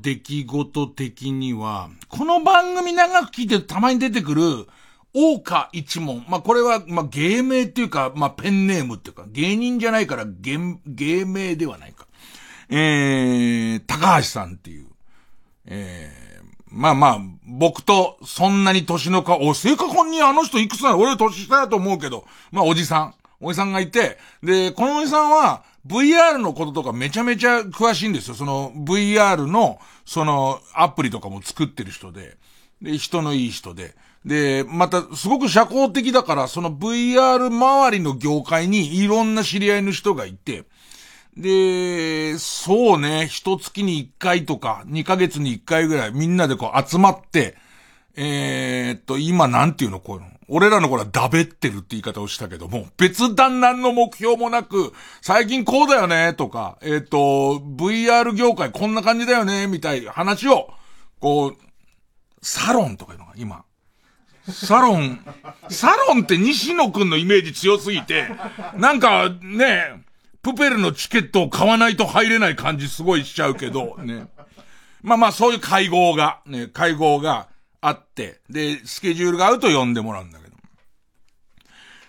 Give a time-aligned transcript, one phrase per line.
[0.00, 4.66] 出来事的には、この番組長く聞いてたまに出てくる、
[5.14, 6.24] 大岡一門。
[6.28, 12.06] まあ、これは、まあ、芸名っていうか、まあ、ペンネームっていうか、芸人じゃないから、芸、芸名ではないか。
[12.68, 14.86] えー、高橋さんっていう、
[15.64, 20.98] えー、まあまあ、僕とそんなに年のか、お、正確にあの人いくつなの？
[20.98, 23.14] 俺年下だと思うけど、まあおじさん。
[23.40, 28.34] おじさんがいて、で、このおじさんは、VR のこととかめちゃめちゃ詳しいんですよ。
[28.34, 32.36] その VR の、そのアプリとかも作ってる人で、
[32.82, 33.94] で、人のいい人で。
[34.24, 40.64] で、また、すごく社交的だから、その VR 周りの業界にいろんな知り合いの人がいて、
[41.36, 47.56] で、そうね、一月に一回とか、二ヶ月に一回ぐらいみんなでこう集まって、
[48.16, 50.00] えー、っと、今なんていうの？
[50.00, 50.28] こういうの。
[50.48, 60.70] 俺らの頃はダベってるって言い方をしたけども、別段何の目標もなく、最近こうだよね、とか、えー、っと、VR 業界こんな感じだよね、みたいな話を、
[61.20, 61.56] こう、
[62.40, 63.64] サロンとかいうのが今、
[64.50, 65.20] サロン、
[65.68, 68.28] サロンって西野くんのイメージ強すぎて、
[68.76, 70.02] なんかね、
[70.42, 74.28] プペルのチケットを買わないと入れない感じすごいしちゃうけど、ね。
[75.02, 77.48] まあまあそういう会合が、ね、会合が
[77.80, 80.56] あって、で、スケジュールが合うと呼んでもらうんだけど。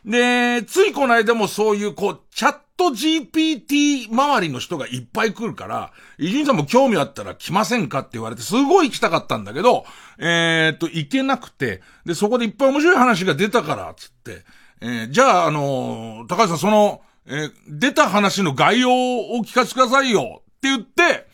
[0.06, 9.86] で、ついこの間もそういう、こう、チャット GPT 周りの人がいっぱい来るから、伊集院さんも興味あったら来ませんかって言われて、すごい行きたかったんだけど、
[10.18, 14.44] えー、っと、行けなくて、で、そこでいっぱい面白い話が出たから、つって、
[14.82, 21.29] えー、じゃあ、あのー、高橋さん、その、えー、出た話の概要をお聞かせくださいよって言って、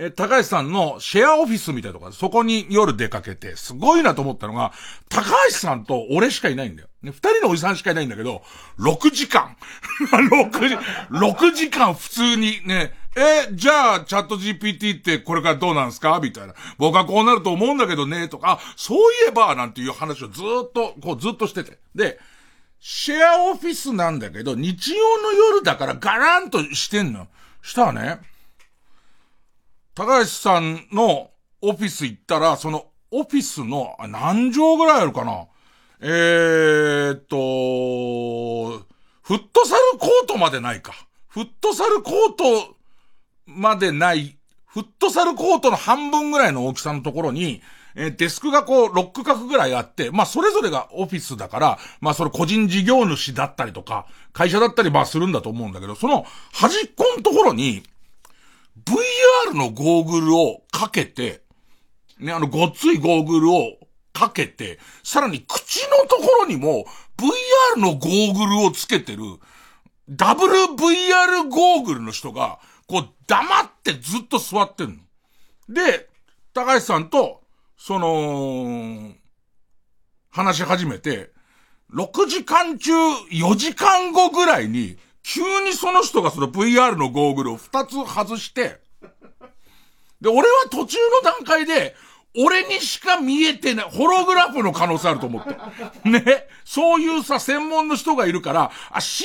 [0.00, 4.72] え、高橋さんのシェアオフィスみたいなとこそこに夜出かけて、すごいなと思ったのが、
[5.08, 6.88] 高橋さんと俺しかいないんだよ。
[7.02, 8.42] ね、二人のおじさんしかいないんだけど、
[8.78, 9.56] 6時間。
[10.10, 10.76] 6時、
[11.10, 16.20] 6時間普通にね、え、じゃあ、チャット GPT ってこれからどうなんすか？
[16.22, 16.54] みたいな。
[16.76, 21.78] 僕はこうなると思うんだけどね、とか、そういえば、なんていう話をずっと、こうずっとしてて。
[21.96, 22.20] で、
[22.78, 27.26] シェアオフィスなんだけど、日曜の夜だからガランとしてんの。
[27.60, 28.20] したらね、
[29.98, 35.46] 高橋さんのオフィス行ったら、そのオフィスの何畳ぐらいあるかな？
[36.00, 37.36] えーっと、
[39.22, 40.92] フットサルコートまでないか。
[41.26, 42.76] フットサルコート
[43.46, 47.60] までない、フットサルコートの半分ぐらいの大きさのところに、
[47.96, 57.82] えデスクがこう、6角ぐらいあって、まあ、それぞれがオフィスだから、まあ、それ個人事業主だったりとか、会社だったり、まあ、するんだと思うんだけど、その端っこのところに、
[58.88, 61.42] VR のゴーグルをかけて、
[62.18, 63.78] ね、あの、ごっついゴーグルを
[64.12, 66.86] かけて、さらに口のところにも
[67.76, 69.22] VR のゴーグルをつけてる、
[70.08, 74.88] ダブル VR ゴーグルの人が、こう黙ってずっと座ってん
[75.68, 75.74] の。
[75.74, 76.08] で、
[76.54, 77.42] 高橋さんと、
[77.76, 79.12] その、
[80.30, 81.30] 話し始めて、
[81.92, 88.80] 6時間中4時間後ぐらいに、急にその人がその VR のゴーグルを2つ外して、
[90.20, 91.94] で、俺は途中の段階で、
[92.36, 96.08] 俺にしか見えてない、ホログラフの可能性あると思って。
[96.08, 96.46] ね。
[96.64, 99.24] そういうさ、専門の人がいるから、あ、CG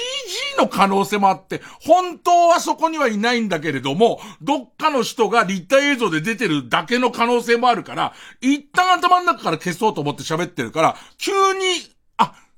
[0.58, 11.60] の可能性もあって、本当はそこにはいないんだけれども、どっかの人が立体映像で出てるだけの可能性もあるから、一旦頭の中から消そうと思って喋ってるから、急に、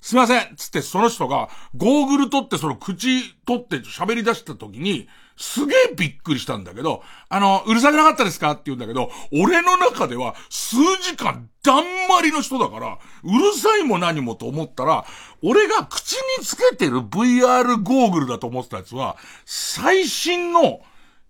[0.05, 15.05] すいませんつってその人が、ゴーグル取ってその口取って喋り出した時に、すげえびっくりしたんだけど、あの、うるさくなかったですかって言うんだけど、俺の中では数時間だんまりの人だから、うるさいも何もと思ったら、
[15.41, 20.81] 俺が口につけてる VR ゴーグルだと思ってたやつは、最新の、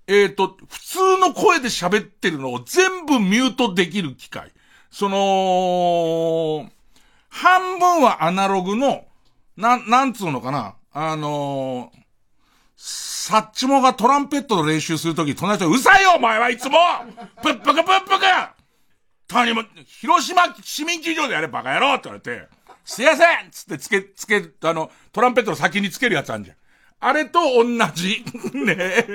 [0.08, 4.52] えっ、ー、と、普通の声で喋ってるのを全部ミュートできる機械。
[4.92, 6.70] その、
[7.36, 9.04] 半分はアナログの、
[9.58, 10.76] なん、なんつうのかな。
[10.94, 12.06] あのー
[12.78, 16.78] サッチモがトランペットの練習するとき、隣の人、うさいよお前はいつも
[17.42, 18.22] ぷっぷくぷっぷく
[19.28, 22.48] 谷も、広島市民球場でやれバカ野郎って言われて、
[22.84, 26.58] すいませんつってつけ、つけ、あの、トランペットの先につけるやつあんじゃん。
[27.06, 28.26] あれと同じ、
[28.56, 29.06] ね。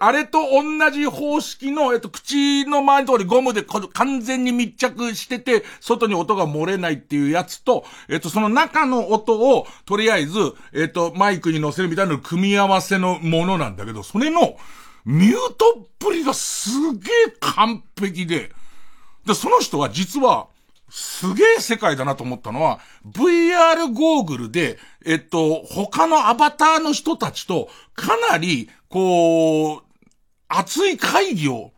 [0.00, 3.62] あれと同じ方式の、えっと、口の周りのところにゴムで
[3.92, 10.38] 完全に密着してて、外に音が漏れないっていうやつと、えっと、その中の音を、とりあえず、
[10.72, 14.56] えっと、マイクに乗せるみたいな組み合わせのものなんだけど、それの、
[15.04, 18.50] ミュートっぷりがすげえ完璧で、
[19.26, 20.46] で、その人は実は、
[20.96, 29.82] すげえ世界だなと思ったのは、VR ゴーグルで、えっと、他のアバターの人たちと、かなり、こう、
[30.46, 31.72] 熱い会議を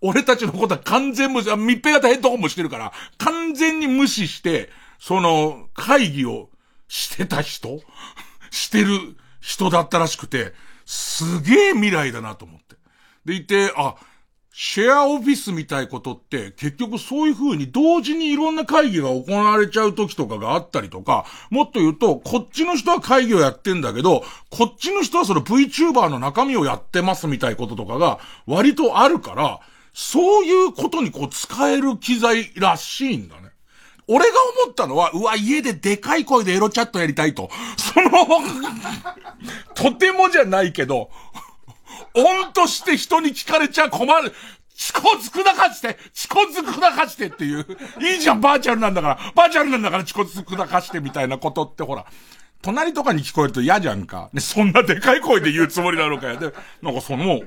[0.00, 6.48] 俺たちのことは完全無視、密閉型ヘッドホンもしてるから、完全に無視して、その、会議を
[6.88, 7.78] してた人
[8.50, 10.54] してる人だったらしくて、
[10.86, 12.76] すげえ未来だなと思って。
[13.26, 13.96] でいて、あ、
[14.60, 28.18] シェアオフィスみたいことって、結局そういう風に同時にいろんな会議が行われちゃう時とかがあったりとか、もっと言うと、こっちの人は会議をやってんだけど、こっちの人はその VTuber の中身をやってますみたいこととかが
[28.48, 29.60] 割とあるから、
[29.94, 33.52] そういうことにこう使える機材らしいんだね。
[34.08, 34.34] 俺が
[34.64, 37.48] 思ったのは、うわ、家ででかい声でエロチャットやりたいと。
[37.76, 38.10] その
[39.74, 41.10] とてもじゃないけど、
[42.14, 44.32] 音として人に聞かれちゃ困る。
[44.74, 47.66] チコつくなかして、チコつくなかしてっていう。
[48.00, 49.18] いいじゃん、バーチャルなんだから。
[49.34, 52.06] バーチャルなんだからチコつくなかしてみたいなことってほら。
[52.62, 54.30] 隣とかに聞こえると嫌じゃんか。
[54.32, 56.38] ね、そんなでかい声で言うつもりなのかよ。
[56.38, 57.40] で、なんかその、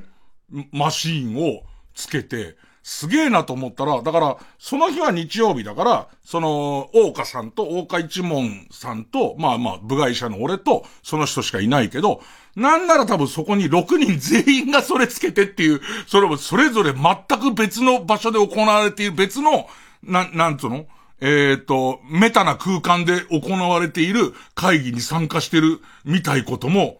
[0.71, 1.63] マシーンを
[1.94, 12.21] つけて、すげえなと思ったら、だから、その日は日曜日だから、その、大岡さんと、大岡一門さんと、まあまあ、部外者の俺と、その人しかいないけど、
[12.55, 19.67] なんなら多分そこに6人全員がそれつけてっていう、それもそれぞれ全く別の場所で行われている別の、
[20.03, 20.85] なん、なんつうの？
[21.21, 26.99] えっ、ー、と、メタな空間で行われている会議に参加してるみたいことも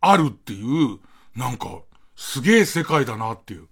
[0.00, 0.98] あるっていう、
[1.36, 1.80] なんか、
[2.16, 3.68] すげえ世界だなっていう。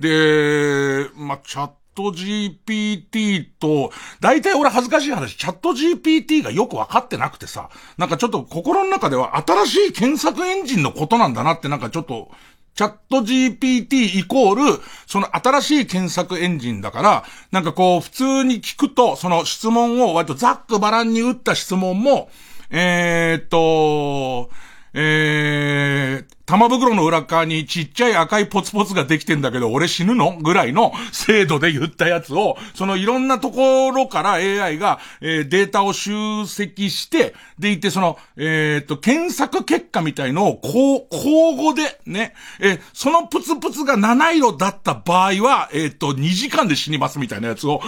[0.00, 7.68] で、まあ、チャット GPT と、大体俺恥ずかしい話、チャット GPT がよくわかってなくてさ、
[7.98, 12.30] なんかちょっと心の中では新しい検索エンジンのことなんだなってなんかちょっと、
[12.74, 22.30] チャット GPT イコール、その新しい検索エンジンだから、なんかこう普通に聞くと、その質問を割とざっくばらんに打った質問も、
[22.70, 24.50] えー、っと、
[24.94, 30.36] えー、玉袋の裏側にちっちゃい赤いポツポツができてんだけど、俺死ぬの？
[30.36, 36.10] ぐらいの精度で言ったやつを、そのいろんなところから AI が、えー、データを集
[36.48, 47.80] 積して、でいてその、えー、っと、検索結果みたいのを、こう、交互で、ね、えー、そのプツプツが七色だった場合は、えー、っと、2時間で死にますみたいなやつを、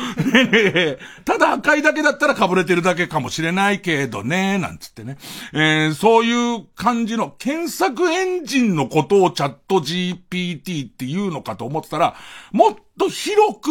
[1.24, 5.18] ただ赤いだけだったら被れてるだけかもしれないけどね、なんつってね。
[5.52, 12.14] えー、そういう感じの検索エンジン人のことをチャット GPT って言うのかと思ってたら、
[12.52, 13.70] もっと広く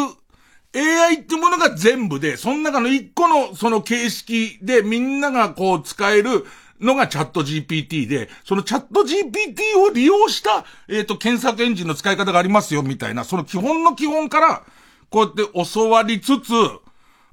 [0.73, 6.45] AI ってものが全部で、その中の一個のその形式でみんながこう使える
[6.79, 14.63] のがチャット GPT で、そのチャット GPT を利用した、えっ、ー、と、検索エンジンの使い方がありますよ、みたいな、その基本の基本から、
[15.09, 16.51] こうやって教わりつつ、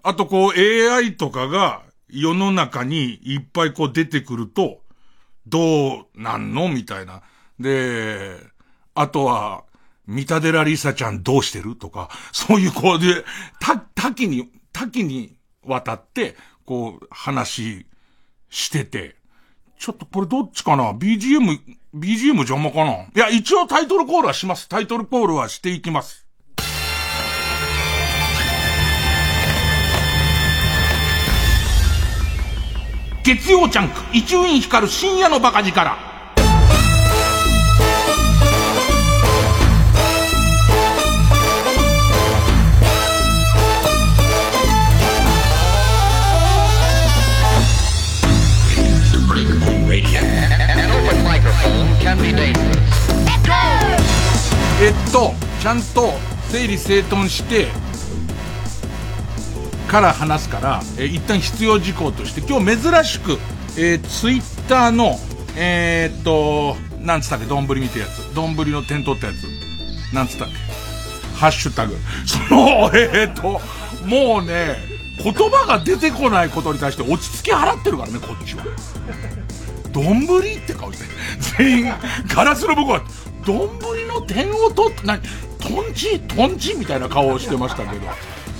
[0.02, 4.80] あとこう AI とかが世の中にいっぱいこう出てくると、
[5.46, 6.68] どうなんの？
[6.68, 7.22] みたいな。
[7.60, 8.36] で、
[8.94, 9.64] あとは、
[10.06, 11.76] 三田寺リサちゃんどうしてる？
[11.76, 13.24] とか、そういうこうで、
[13.60, 17.86] た、多岐に、多岐にわたって、こう、話
[18.48, 19.16] してて、
[19.78, 21.60] ちょっとこれどっちかな ?BGM、
[21.94, 22.92] BGM 邪魔かな？
[22.92, 24.68] いや、一応タイトルコールはします。
[24.68, 26.26] タイトルコールはしていきます。
[33.24, 36.17] 月曜ジャンク、伊集院光る深夜のバカ力。
[54.80, 56.12] えっと、ちゃんと
[56.50, 57.66] 整理整頓して、
[59.88, 63.38] から話すから、えー、一旦必要事項として、今日珍しく、
[63.76, 65.16] えー、ツイッターの、
[65.56, 68.34] えー、っと、なんつったっけ、丼見てやつ。
[68.34, 70.14] 丼の点取ったやつ。
[70.14, 70.54] なんつったっけ。
[71.36, 71.94] ハッシュタグ。
[72.24, 73.60] その、えー、っと、
[74.06, 74.76] もうね、
[75.22, 78.64] 言葉が出てこないことに対して落ち着き払ってるからね、こっちは。
[80.02, 81.04] 丼って顔して。
[81.58, 81.92] 全員、
[82.34, 83.02] ガラスの僕は、
[83.44, 83.68] 丼
[84.06, 85.18] の点を取って、な
[85.58, 88.06] トンチトンチみたいな顔をしてましたけど、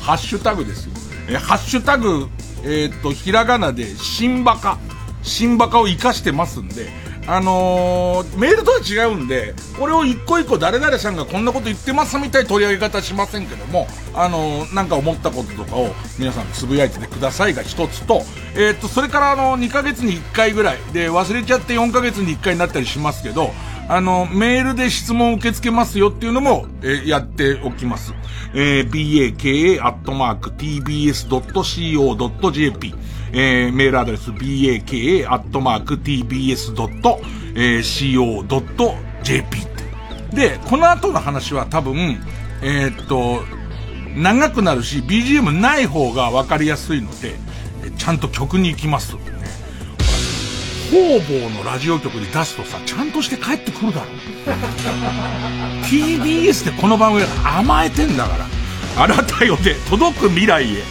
[0.01, 0.93] ハッシュタグですよ。
[1.31, 2.29] え、ハッシュタグ、
[2.65, 4.79] えー、っと、ひらがなで、新バカ。
[5.23, 6.89] 新バカを生かしてますんで、
[7.31, 18.23] あのー、メールとは違うんで、これを一個一個誰々さんがこんなこと言ってますみたい取り上げ方しませんけども、あのー、なんか思ったこととかを皆さんつぶやいててくださいが一つと、
[18.55, 23.51] えー、っと、それからあの、2ヶ月に1回ぐらいで忘れちゃって4ヶ月に1回になったりしますけど、
[23.91, 28.15] あの、メールで質問を受け付けますよっていうのも、えー、やっておきます。
[28.55, 29.99] えー、baka.tbs.co.jp
[33.33, 34.79] えー、メールアドレス baka.tbs.co.jp
[40.35, 42.21] で、この後の話は多分、
[42.63, 43.43] えー、っと、
[44.17, 47.37] 長くなるし、BGM ない方が分かりやすいので、
[47.97, 49.23] ちゃんと曲に行きますね。
[50.91, 54.07] 方々のラジオ局に出すとさ、ちゃんとして帰ってくるだろ。
[55.85, 58.47] TBS でこの番組甘えてんだから。
[59.01, 60.83] あなたよで届く未来へ。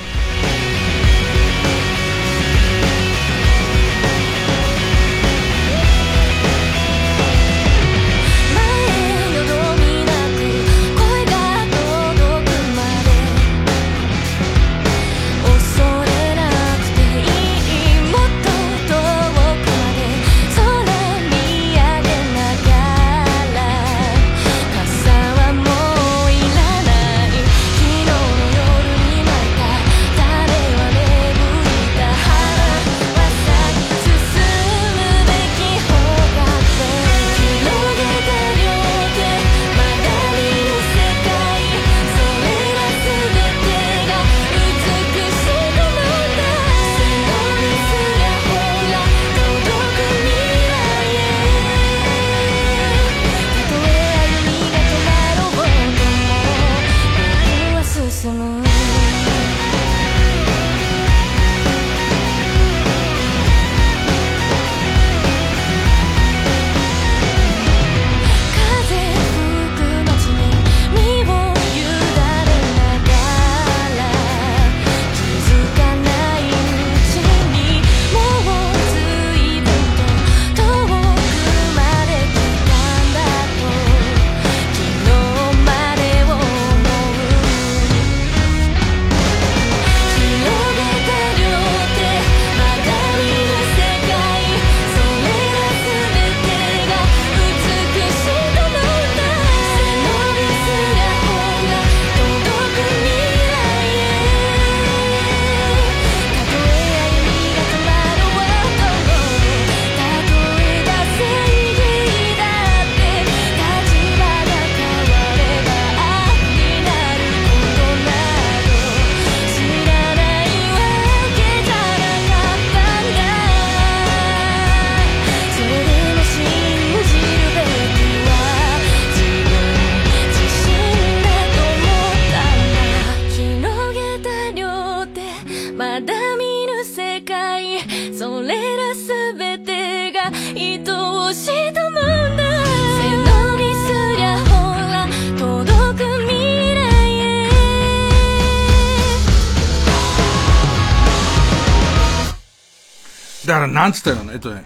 [153.88, 154.64] なんつったよね、えっとね、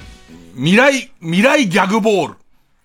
[0.56, 2.36] 未来、未来ギャグボール。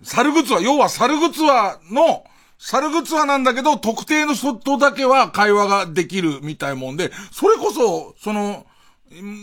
[0.03, 2.25] 猿グツは、要は猿グツはの、
[2.59, 8.67] 猿グツはなんだけど、特定の外だけは会話ができるみたいもんで、それこそ、その、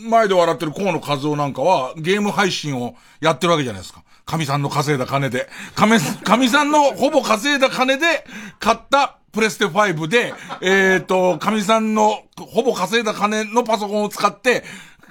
[0.07, 4.01] 前で笑ってる河野和夫なんかは、ゲーム配信をやってるわけじゃないですか。
[4.25, 5.49] 神さんの稼いだ金で。
[5.75, 8.25] 神、神さんのほぼ稼いだ金で、
[8.59, 14.63] 買ったプレステ5で、えっ、ー、と、神さんのほぼ稼いだ金のパソコンを使って、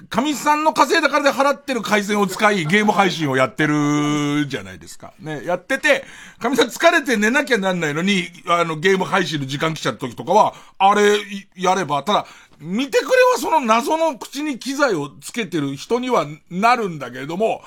[0.09, 5.13] 神さんの稼いだからで払ってる回線を使い、ゲーム配信をやってるじゃないですか。
[5.19, 6.03] ね、やってて、
[6.39, 11.17] 神さん疲れて寝なきゃなんないのに、あの、ゲーム配信の時間来ちゃった時とかは、あれ、
[11.55, 12.25] やれば、ただ、
[12.59, 17.61] 見てくれはその謎の口に機材をつけてる人にはなるんだけれども、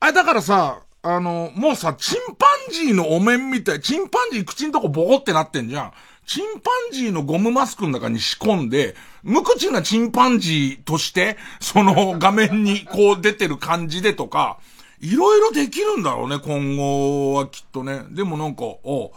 [0.00, 5.92] あれだからさ、あの、もうさ、チンパンジーのお面みたい、チンパンジー口んとこボコってなってんじゃん。
[6.30, 8.94] チンパンジーのゴムマスクの中に仕込んで、
[9.24, 14.60] 無口なチンパンジーとして、その画面にこう出てる感じでとか、
[15.00, 18.04] いろいろできるんだろうね、今後はきっとね。
[18.10, 19.12] でもなんか、あ、こ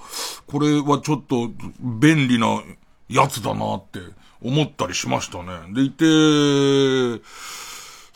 [0.54, 2.64] れはちょっと便利な
[3.08, 4.00] やつだなって
[4.42, 5.72] 思ったりしましたね。
[5.72, 6.04] でいて、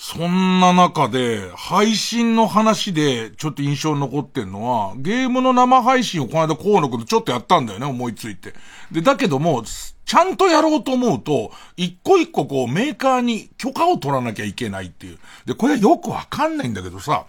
[0.09, 8.53] そんな中で、配信の話でちょっと印象に残ってんのは、ゲームの生配信をこの間河野くんとちょっとやったんだよね、思いついて。
[8.89, 9.65] で、だけども、
[10.05, 15.19] ちゃんとやろうと思うと、一個一個こうメーカーに許可を取らなきゃいけないっていう。
[15.45, 17.25] で、これはよくわかんないんだけどさ、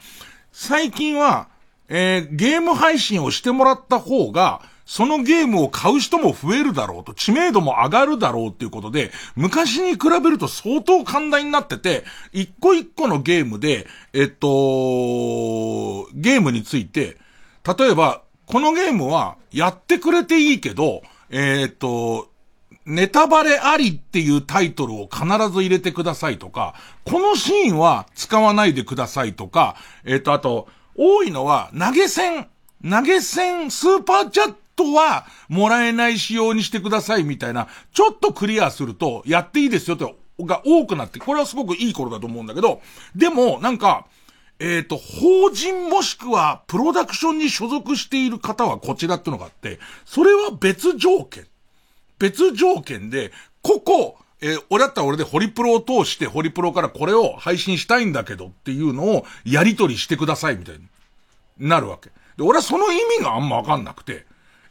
[0.52, 1.49] 最近は、
[1.88, 14.49] えー、ゲーム配信をしてもらった方が、そのゲームを買う人も増えるだろうと、知名度も上がるだろうっていうことで、昔に比べると相当寛大になってて、一個一個のゲームで、えっと、
[16.14, 17.18] ゲームについて、
[17.78, 22.30] 例えば、このゲームはやってくれていいけど、えっと、
[22.87, 29.76] ネタバレありっていうタイトルを必ず入れてくださいとか、このシーンは使わないでくださいとか、
[30.07, 30.66] えっと、あと、
[30.97, 32.49] 多いのは投げ銭、
[32.83, 42.80] 投げ銭スーパーチャットはもらえない仕様にしてくださいみたいな、ちょっとクリアするとやっていいですよってが多くなって、これはすごくいい頃だと思うんだけど、
[43.14, 44.06] でも、なんか、
[44.61, 51.47] えっ、ー、と、法人もしくはプロダクションに所属している方はこちらってのがあって、それは別条件。
[52.18, 53.32] 別条件で、
[53.62, 60.87] ここ、えー、俺だったら俺でホリプロを通してホリプロからこれを配信したいんだけどっていうのをやり取りしてくださいみたいに
[61.58, 62.11] なるわけ。
[62.37, 64.26] で、俺はその意味があんまわかんなくて、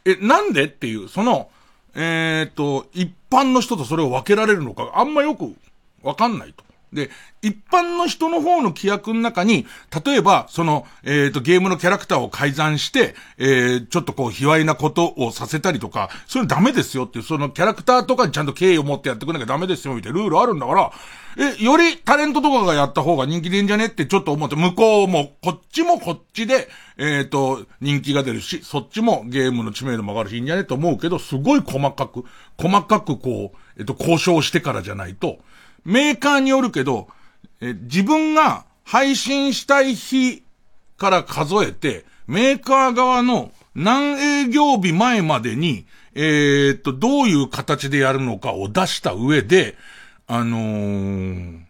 [0.08, 0.64] え、なんで？
[0.64, 1.50] っていう、その、
[1.94, 5.54] えっ、ー、と、一般の人とそれを分けられるのか、あんまよく
[6.02, 6.64] わかんないと。
[6.92, 7.10] で、
[7.42, 9.66] 一般の人の方の規約の中に、
[10.04, 20.92] 例えば、その、えっ、ー、と、ゲームのキャラクターを改ざんして、えー、ちょっとこう、卑猥なことをさせたりとか、それダメですよっていう、そのキャラクターとかにちゃんと敬意を持ってやってくれなきゃダメですよ、みたいなルールあるんだから、
[21.36, 23.86] え、よりタレントとかがやった方が人気出んじゃね？
[23.86, 30.64] ってちょっと思って、向こうも、こっちもこっちで、えっ、ー、と、人気が出るし、そっちもゲームの知名度も上がるし、いいんじゃね？
[30.64, 32.24] と思うけど、すごい細かく、
[32.60, 35.38] 細かくこう、えっ、と、交渉してからじゃないと、
[35.88, 37.08] メーカーによるけど、
[37.62, 40.42] え、自分が配信したい日
[40.98, 49.76] から数えて、メーカー側の何営業日前までに、えー、っと、どういう形でやるのかを出した上で、
[50.26, 51.60] あのー、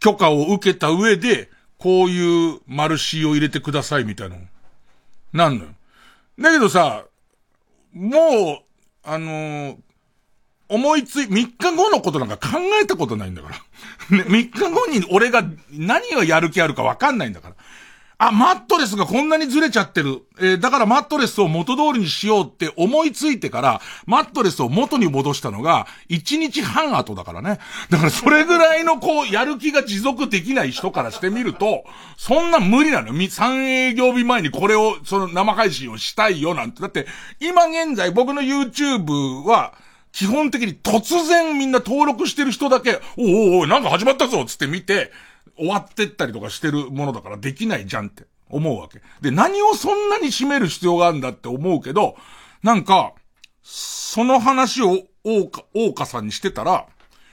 [0.00, 1.48] 許可を受けた上で、
[1.78, 4.36] こういうマルシーを入れてくださいみたいな。
[5.32, 5.70] なんのよ。
[6.40, 7.04] だけどさ、
[7.92, 8.58] もう、
[9.04, 9.76] あのー、
[10.70, 13.56] 思いつい、3日後のことなんか考えたことないんだから。
[14.16, 17.54] ね、3日後に俺が何をやる気あるかわかんないんだから。
[18.22, 20.22] あ、マットレスがこんなにずれちゃってる。
[20.38, 27.58] えー、だからマットレスを元通りにしようって思いついてから、マットレスを元に戻したのが、1日半後だからね。
[27.88, 31.84] だからそれぐらいのこう、やる気が持続できない人からしてみると、
[32.18, 33.14] そんな無理なのよ。
[33.14, 36.82] 3営業日前にこれを、その生配信をしたいよなんて。
[36.82, 37.06] だって、
[37.40, 39.72] 今現在僕の YouTube は、
[40.12, 45.12] 基本的に突然みんな登録してる人だけ、おおおなんか始まったぞつって見て、
[45.56, 49.00] 終わってったりとかしてるものだからできないじゃんって思うわけ。
[49.20, 52.16] で、何をそんなに締める必要があるんだって思うけど、
[52.62, 53.12] なんか、
[53.62, 56.86] その話を大岡、大かさんにしてたら、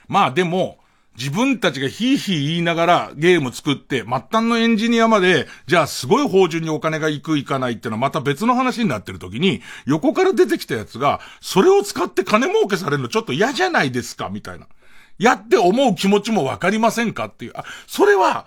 [0.07, 0.77] まあでも、
[1.17, 14.67] 自分たちがヒーヒー言いながらゲーム作って、末端のエンジニアまで、じゃあすごい法順にお金が行く行かないってのはまた別の話になってる時に、横から出てきたやつが、それを使って金儲けされるのちょっと嫌じゃないですかみたいな。
[15.17, 17.53] やって思う気持ちもわかりませんかっていう。
[17.55, 18.45] あ、それは、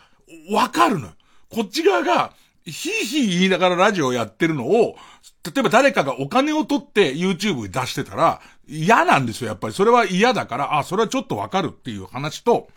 [0.52, 1.08] わかるの。
[1.48, 2.32] こっち側が、
[2.64, 4.96] ヒーヒー言いながらラジオやってるのを、
[5.44, 9.74] 例えば誰かがお金を取って YouTube に出してたら、嫌なんですよ、やっぱり。
[9.74, 12.68] それは嫌だから、あ、それはちょっとわかるっていう話と、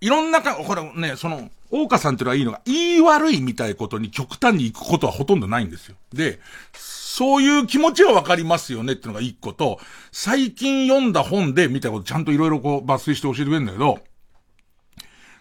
[0.00, 5.96] いろんなか、これね、その、大岡さんっていうのはいいのが、言い悪いみたいことに極端に行くことはほとんどないんですよ。
[6.12, 6.40] で、
[6.74, 9.80] そういう気持ちはわかりますよねっていうのが一個と、
[10.12, 13.98] 最近読んだ本で、みたいなことちゃんといろいろこう抜粋して教えてくれるんだけど、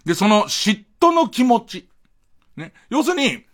[0.05, 1.89] で、その嫉妬の気持ち。
[2.55, 2.73] ね。
[2.89, 3.45] 要するに、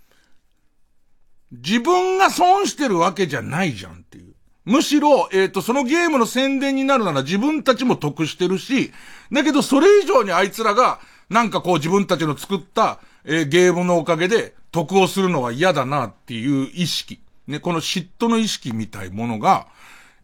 [1.52, 4.23] 自分が損してるわけじゃないじゃんっていう。
[4.66, 8.94] むしろ、えっ、ー、と、そのゲームの宣伝になるなら自分たちも得してるし、
[9.32, 11.00] だけどそれ以上にあいつらが、
[11.30, 17.20] なんかこう自分たちの作った、えー、ゲームのおかげで得をするのは嫌だなっていう意識。
[17.48, 19.68] ね、この嫉妬の意識みたいものが、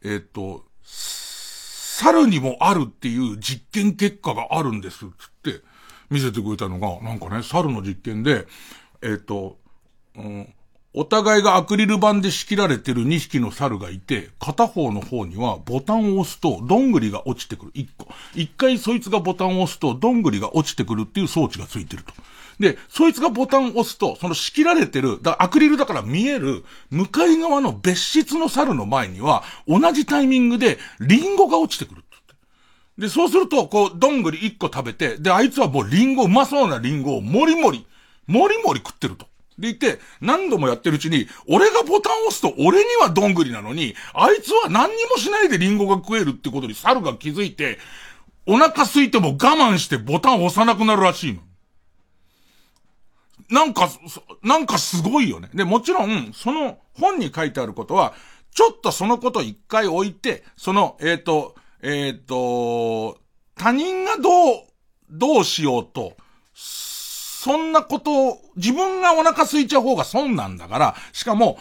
[0.04, 5.10] えっ、ー、と、猿にもあるっていう実験結果があるんですっ
[5.44, 5.62] て
[6.10, 8.48] 見せてくれたのが、なんかね、猿の実験で、
[9.02, 9.58] えっ、と、
[10.16, 10.54] うん、
[10.92, 17.72] お互いがアクリル板で仕切られてる2匹の猿がいて、片方の方にはボタンを押すと、どんぐりが落ちてくる。
[17.74, 18.08] 1個。
[18.34, 22.14] 1回そいつがボタンを押すと、どんぐりが落ちてくるっていう装置がついてると。
[22.60, 32.04] で、そいつがボタンを押すと、その仕切られてる、だアクリルだから見える、向かい側の別室の猿の前には、同じタイミングで、リンゴが落ちてくる。
[32.98, 37.86] で、そうすると、こう、どんぐり1個食べて、で、あいつはもうリンゴ、うまそうなリンゴをもりもり、
[38.28, 39.29] もりもり食ってると。
[39.60, 47.78] でいて、何度もやってるうちに、俺がボタンを押すと俺にはどんぐりなのに、あいつは何にもしないでリンゴが食えるってことに猿が気づいて、
[48.46, 51.42] お腹空いても我慢してボタン押さなくなるらしいの。
[53.50, 53.90] なんか、
[54.44, 55.50] なんかすごいよね。
[55.54, 58.14] で、もちろん、その本に書いてあることは、
[58.54, 63.20] ちょっとそのこと一回置いて、その、えっ、ー、と、えっ、ー、と、
[63.56, 64.64] 他人がどう、
[65.10, 66.16] どうしようと、
[67.50, 71.58] そんなことを、自分がお腹空いちゃう方が損なんだから、しかも、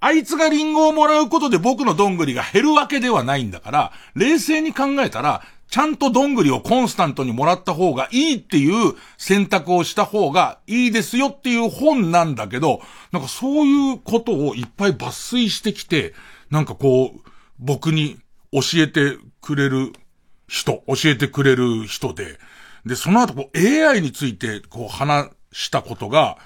[0.00, 12.80] あいつがリンゴをもらうことで僕のどんぐりが減るわけではないんだから、冷静に考えたら、ちゃんとどんぐりをコンスタントにもらった方がいいっていう選択をした方がいいですよっていう本なんだけど、
[13.12, 16.14] なんかそういうことをいっぱい抜粋してきて、
[16.48, 17.20] なんかこう、
[17.58, 18.16] 僕に
[18.52, 19.92] 教えてくれる
[20.48, 22.38] 人、教えてくれる人で、
[22.86, 26.38] で、その後こう AI についてこう話したことが、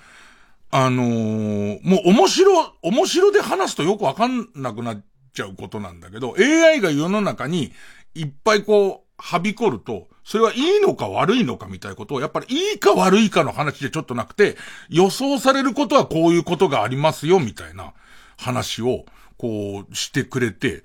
[0.71, 7.73] あのー、もう面白、面白で話すとよくわかんなくなっちゃうことなんだけど、AI が世の中に
[8.15, 14.57] いっぱいこう、はびこると、それはいいのか悪いのかみたいなことを、やっぱりいいか悪いかの話でちょっとなくて、
[14.91, 17.95] 予想されることはこういうことがありますよ、みたいな
[18.37, 19.07] 話を、
[19.39, 20.83] こう、してくれて、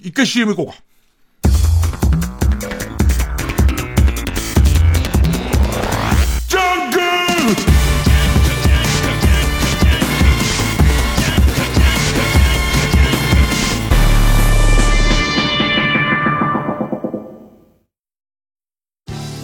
[0.00, 0.82] 一回 CM 行こうか。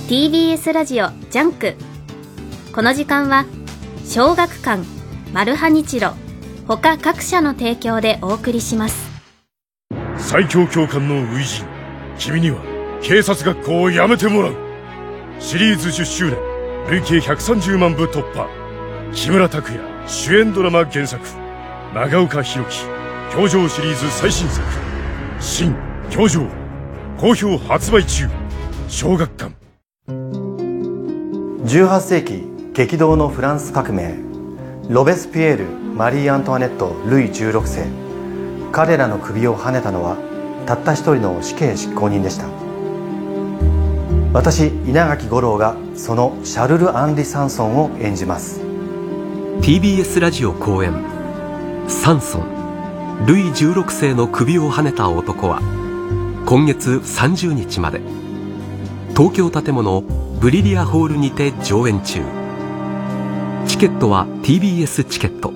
[0.08, 1.74] TBS ラジオジャンク。
[2.72, 3.44] この時間は
[4.06, 4.82] 小学館
[5.34, 6.14] マルハニチロ
[6.66, 9.06] 他各社の提供でお送りします。
[10.16, 11.62] 最強教官の初
[12.18, 12.56] 陣君には
[13.02, 14.54] 警察学校を辞めてもらう。
[15.40, 16.38] シリーズ10周年
[16.88, 18.48] 累計130万部突破。
[19.12, 21.22] 木村拓哉主演ドラマ原作。
[21.94, 22.86] 長岡弘樹
[23.30, 24.66] 教場シリーズ最新作。
[25.38, 25.76] 新
[26.08, 26.48] 教場
[27.18, 28.26] 好評発売中。
[28.88, 29.57] 小学館
[31.68, 34.14] 18世紀激動のフランス革命。
[34.88, 37.86] ロベスピエールマリー・アントワネットルイ16世。
[38.72, 40.16] 彼らの首をはねたのは
[40.64, 42.46] たった一人の死刑執行人でした。
[44.32, 48.62] 私稲垣吾郎がそのシャルル・アンリ・サンソンを演じます。
[49.60, 50.94] TBS ラジオ公演
[51.86, 55.60] 「サンソンルイ16世の首をはねた男」は
[56.46, 58.00] 今月30日まで。
[59.14, 60.04] 東京建物
[60.40, 62.22] ブリリアホールにて上演中。
[63.66, 65.52] チケットは TBS チケット。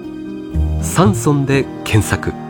[0.82, 2.41] サンソンで検索。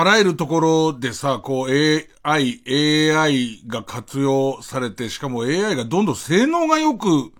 [0.00, 7.32] あらゆるところでさ、こう AI、AI が活用されて、しかも AI がどんどん性能が良く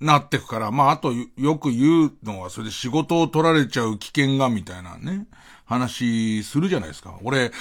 [0.00, 5.28] なってくから、まああとよく言うのは、それで仕事を取られちゃう危険がみたいなね、
[5.64, 7.16] 話するじゃないですか。
[7.22, 7.52] 俺、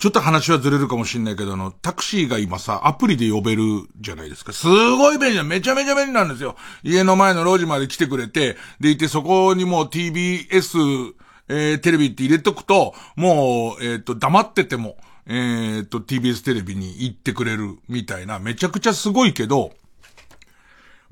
[0.00, 3.62] ちょっと話はずれるかもしんないけど、あの、タクシーが今さ、アプリで呼べる
[4.00, 4.52] じゃないですか。
[4.52, 5.44] すごい便利だ。
[5.44, 6.56] めちゃめちゃ便利なんですよ。
[6.82, 11.14] 家の前の路地まで来てくれて、でいてそこにもう TBS、
[11.52, 19.72] えー、テレビって入れとくと、もう、えっ、ー、と、黙ってても、えっ、ー、と、TBS テレビに行ってくれるみたいな、めちゃくちゃすごいけど、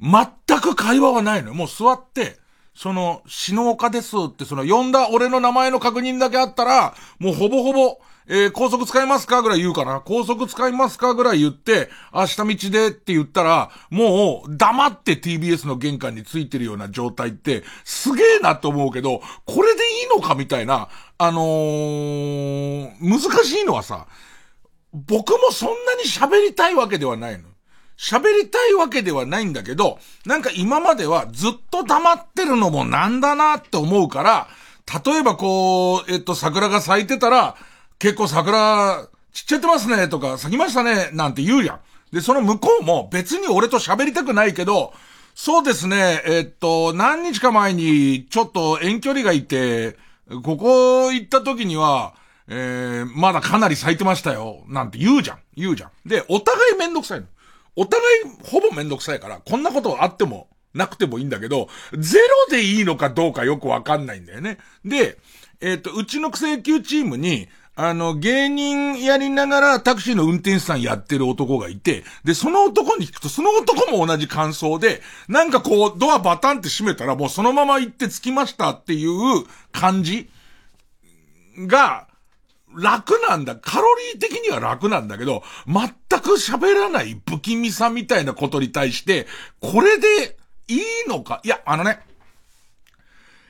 [0.01, 1.55] 全く会話はないのよ。
[1.55, 2.39] もう座って、
[2.75, 9.43] その、死の丘ですって、その、呼んだ俺の名前の確認だけあったら、もうほぼほぼ、えー、高速使いますか？
[9.43, 10.01] ぐらい言うかな。
[10.01, 11.15] 高速使いますか？
[11.15, 24.07] ぐらい言って、明日道でって言ったら、もう黙って TBS の玄関についてるような状態って、すげえなと思うけど、これでいいのかみたいな、あのー、難しいのはさ、
[24.93, 27.49] 僕もそんなに喋りたいわけではないの。
[27.99, 34.49] 喋りたいわけではないんだけど、なんか今まではずっと黙ってるのもなんだなって思うから、
[35.05, 37.57] 例えばこう、えっと、桜が咲いてたら、
[38.01, 41.81] 結構桜、散っちゃってますね、とか、咲きましたね、なんて言うやん。
[42.13, 44.95] で、その向こうも別に俺と喋りたくないけど、
[45.35, 49.99] そうですね、えっと、何日か前に、ちょっと遠距離がいて、
[50.43, 52.15] ここ行った時には、
[52.49, 55.39] えー、まだかなり咲いてましたよ、なんて言うじゃん。
[55.55, 56.09] 言うじゃん。
[56.09, 57.27] で、お互いめんどくさいの。
[57.77, 64.59] お互いほぼめんどくさいから、こんなことあっても、なくてもいいんだけど、ゼロでいいのかどうかよくわかんないんだよね。
[64.85, 65.19] で、
[65.61, 67.49] えっ、と、うちの草野球チームに、
[67.83, 80.29] あの、芸人やりながらタクシーの運転手さんやってる男がいて、で、その男に聞くと、その男も同じ感想で、なんかこう、ドアバタンって閉めたらもうそのまま行って着きましたっていう感じ
[81.57, 82.07] が、
[82.77, 83.57] 楽なんだ。
[83.57, 85.89] カロリー的には楽なんだけど、全
[86.21, 89.27] く喋らない不気味さみたいなことに対して、
[89.61, 90.37] これで
[90.69, 91.41] いいのか？
[91.45, 92.01] いや、あのね、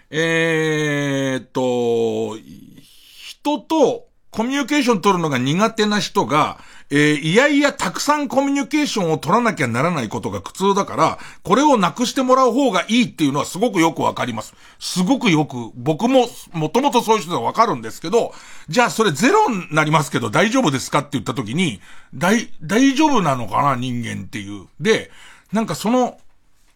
[0.09, 14.55] えーっと、人とコミュニケーション取るのが苦手な人が、えー、いやいやたくさんコミュニケーションを取らなきゃならないことが苦痛だから、これをなくしてもらう方がいいっていうのはすごくよくわかります。
[14.79, 18.33] すごくよく、僕も、もともとそういう人はわかるんですけど、
[18.69, 21.81] じゃあそれゼロになりますけど大丈夫ですかって言った時に、
[22.15, 24.67] 大、大丈夫なのかな人間っていう。
[24.81, 25.11] で、
[25.53, 26.21] なんかその、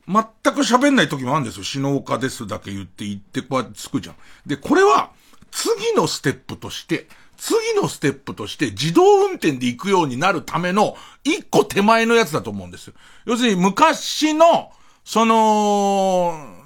[0.07, 1.64] 全く喋んない時もあるんですよ。
[1.64, 4.17] 死の岡ですだけ言って言ってこうやってつくじゃん。
[4.45, 5.11] で、これは、
[5.51, 12.94] 次のステップとして、次のステップとして自動運転で行くようになるための一個手前のやつだと思うんですよ。
[13.27, 14.70] 要するに昔の、
[15.05, 16.62] その、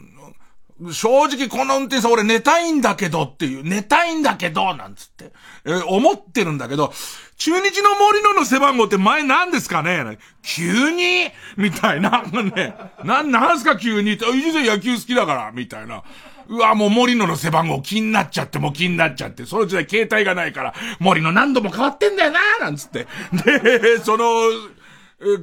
[0.93, 5.33] 正直この運転手さん俺寝たいんだけどっていう、寝たいんだけど、なんつって、
[5.65, 6.93] えー、思ってるんだけど、
[7.37, 10.19] 中日の森野の背番号って前何ですかね？
[10.43, 11.31] 急に？
[11.57, 12.23] みたいな。
[12.23, 14.13] ね、な、なんすか急に？
[14.13, 16.05] って、いじ野球好きだから、みたいな。
[16.49, 23.07] うわ、もう森野の背番号気になっちゃって、もう気になっちゃって、その時代携帯がないから、森野何度も変わってんだよななんつって。
[23.45, 24.25] で、その、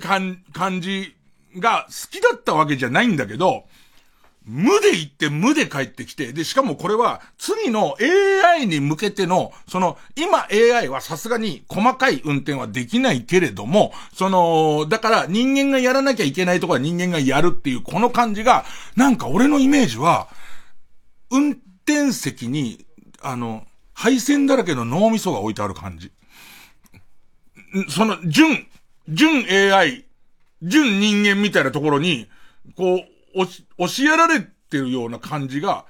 [0.01, 1.15] 感、感じ
[1.57, 3.65] が好きだったわけじゃないんだけど、
[4.45, 7.95] 無で行って無で帰ってきて、で、しかもこれは次の
[8.53, 18.65] AI に向けての、その、今 AI はさすがに細かい運転はできないけれども、その、だから人間がやらなきゃいけないところは人間がやるっていうこの感じが、
[18.95, 20.27] なんか俺のイメージは、
[21.31, 21.51] 運
[21.85, 22.85] 転席に、
[23.21, 26.11] あの、配線だらけの脳みそが置いてある感じ。
[27.89, 28.67] その、純、
[29.09, 30.05] 純 AI、
[30.61, 32.29] 純人間みたいなところに、
[32.75, 35.85] こう、押し、押しやられてるような感じが、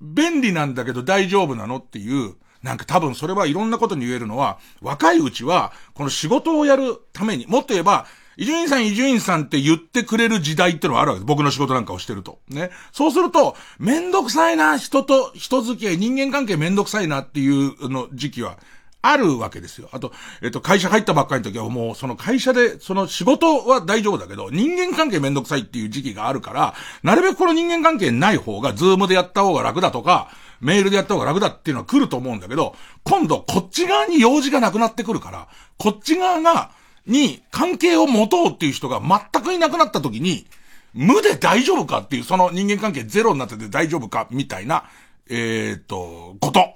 [0.00, 11.26] 便利なんだけど大丈夫なのっていう、なんか多分それはいろんなことに言えるのは、若いうちは、この仕事をやるために、もっと言えば、伊集院さん、伊集院さんって言ってくれる時代ってのはあるわけです。
[11.26, 12.40] 僕の仕事なんかをしてると。
[12.48, 12.70] ね。
[12.92, 18.58] そうすると、めんどくさいな、人と人付き合い、人間関係めんどくさいなっていうの時期は、
[19.06, 19.90] あるわけですよ。
[19.92, 30.30] あと、えっと、会社入ったばっかりの時はもう、その会社で、その仕事は大丈夫だけど、人間関係めんどくさいっていう時期があるから、なるべくこの人間関係ない方が、ズームでやった方が楽だとか、
[30.62, 36.70] メールでやった方が楽だっていうのは来ると思うんだけど、今度こっち側に用事がなくなってくるから、こっち側が、
[37.06, 40.46] に関係を持とうっていう人が全くいなくなった時に、
[40.92, 44.84] 無で大丈夫かっていう、その人間関係ゼロになってて大丈夫かみたいな、
[45.28, 46.74] えー、っと、こと。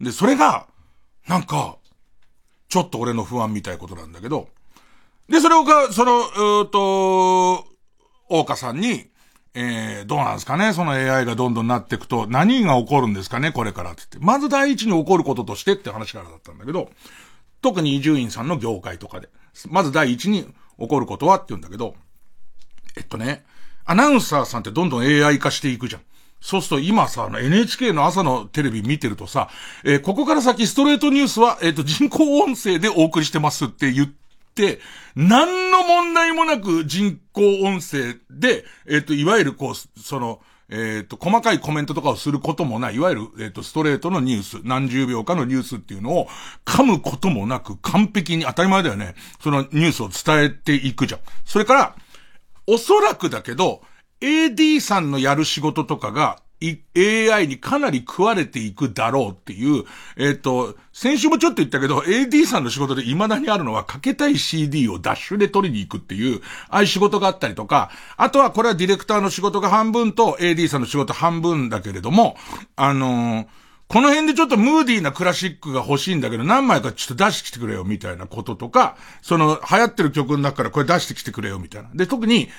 [0.00, 0.66] で、それが、
[1.26, 1.76] なんか、
[2.68, 4.48] ちょっと俺の不安みたいことなんだけど、
[5.28, 7.66] で、それをか、その、うーと、
[8.30, 9.10] 大岡さんに、
[9.54, 10.72] えー、どうなんですかね？
[10.72, 13.50] その AI がどんどんなっていくと、何が起こるんですかね？
[13.50, 14.26] これからって言って。
[14.26, 16.90] まず第一に起こることとしてって話からだったんだけど、
[17.60, 19.28] 特に伊集院さんの業界とかで。
[19.68, 20.44] まず第一に
[20.78, 21.94] 起こることはって言うんだけど、
[22.96, 23.44] えっとね、
[23.84, 26.02] アナウンサーさんってどんどん AI 化していくじゃん。
[26.40, 29.48] そうすると今さ、NHK の朝のテレビ見てるとさ、
[29.84, 34.08] えー、ここから先ストレートニュースは、えっ、ー、と、人工音声でお送りしてますって言っ
[34.54, 34.78] て、
[35.16, 40.40] 何の問題もなく人工音声で、えっ、ー、と、いわゆるこう、その、
[40.70, 46.28] えっ、と、細かいコメントとかをすることもない、いわゆる、えっ、と、ストレートのニュース、何十秒かのニュースっていうのを
[46.66, 49.14] 噛むこともなく完璧に当たり前だよね。
[49.40, 51.20] そのニュースを伝えていくじゃん。
[51.46, 51.96] それから、
[52.66, 53.80] おそらくだけど、
[54.20, 59.84] AD さんのやる仕事とかが、AI にかなり食われていくだろうっていう、
[60.16, 72.36] えっ、ー、と、先週もちょっと言ったけど、AD さんの仕事で未だにあるのは、かけたい CD をダッシュで取りに行くっていう、ああいう仕事があったりとか、あとはこれはディレクターの仕事が半分と AD さんの仕事半分だけれども、
[72.76, 73.46] あのー
[73.88, 81.88] この辺でちょっとムーディーなクラシックが欲しいんだけど、何枚かちょっと出してきてくれよ、みたいなこととか、その、流行ってる曲の中からこれ出してきてくれよ、みたいな。
[81.94, 82.50] で、特に、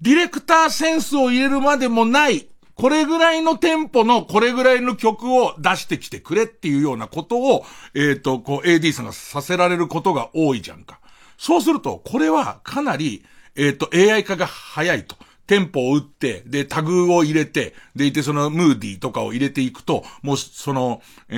[0.00, 2.48] ディレクターセンスを入れるまでもない、
[2.80, 7.64] これぐらいのテンポのこれぐらいの曲を出してきてくれっていうようなことを、
[7.94, 10.98] えっ、ー、と、こう AD さんがさせられることが多いじゃんか。
[11.36, 15.16] そうすると、これはかなり、えっ、ー、と、AI 化が早いと。
[15.46, 21.34] テンポを打って、で、タグを入れて、でいてそのムーディーとかを入れていくと、もうその、え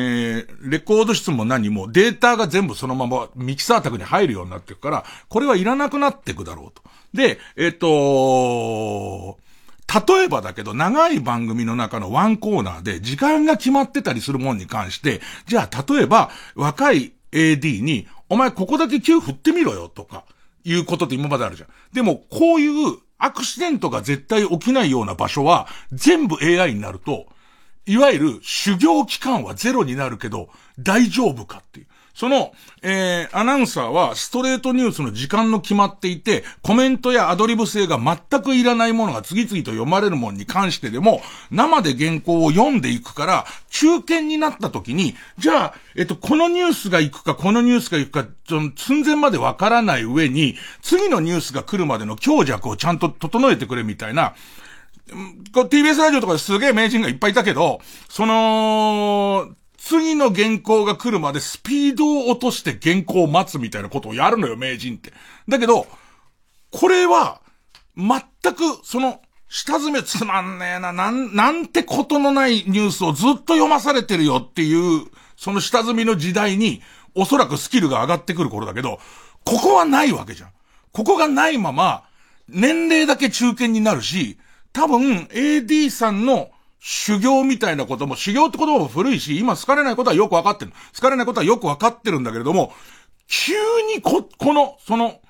[0.47, 6.83] ー、レコード室も何もデータが全部そのままミキサータグに入るようになっていくから、これはいらなくなっていくだろうと。
[7.15, 9.39] で、えっ、と、
[9.93, 20.25] 例えばだけど、長い番組の中のワンコーナーで時間が決まってたりするもんに関して、じゃあ例えば若い AD に、お前ここだけ9振ってみろよとか、
[20.65, 21.69] いうことって今まであるじゃん。
[21.93, 27.27] でも、こういうアクシデントが絶対起きないような場所は、全部 AI になると、
[27.87, 30.49] いわゆる修行期間はゼロになるけど、
[30.79, 31.87] 大丈夫かっていう。
[32.15, 54.35] その、えー、アナウンサーはストレートニュースの時間の決まっていて、コメントやアドリブ性が全くいらないものが次々と読まれるものに関してでも、生で原稿を読んでいくから、中堅になった時に、じゃあ、えっと、このニュースが行くか、このニュースが行くか、その寸前までわからない上に、次のニュースが来るまでの強弱をちゃんと整えてくれみたいな、
[55.55, 59.49] TBS ラジオとかですげえ名人がいっぱいいたけど、その、
[59.85, 65.13] 次の原稿が来るまでスピードを落として原稿を待つみたいなことをやるのよ、名人って。
[65.49, 65.89] だけど、
[66.71, 67.41] これは、
[67.97, 68.21] 全
[68.55, 75.05] く、その、下詰めつまんねえな、なん、なんてことのないニュースをずっと読まされてるよっていう、
[75.37, 76.81] その下積みの時代に、
[77.17, 79.01] おそらくスキルが上がってくる頃だけど、
[79.45, 80.51] ここはないわけじゃん。
[80.93, 82.05] ここがないまま、
[82.49, 84.39] 年齢だけ中堅になるし、
[84.73, 86.53] 多分、AD さんの
[86.85, 90.73] 修行みたいなことも、修行って言葉も古いし、今好かれないことはよくわかってる。
[90.97, 92.73] 好かれないことはよくわかってるんだけれども、
[93.29, 93.53] 急
[93.95, 95.21] にこ、この、その、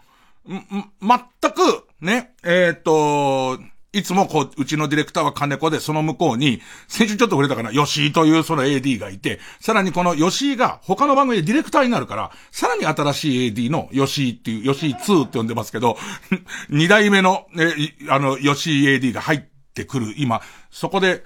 [0.49, 0.65] ん、
[1.03, 3.62] 全く、ね、えー、と、
[3.93, 15.99] いつもこう、うちのディレクターは金子で、その向こうに、先週ちょっと触れたかな、吉井というその AD がいて、さらにこの吉井が他の番組でディレクターになるから、さらに新しい AD の吉井っていう、吉井2って呼んでますけど、
[16.71, 17.75] 二代目の、ね、
[18.09, 19.41] あの、吉井 AD が入っ
[19.75, 21.23] てくる、今、そこで、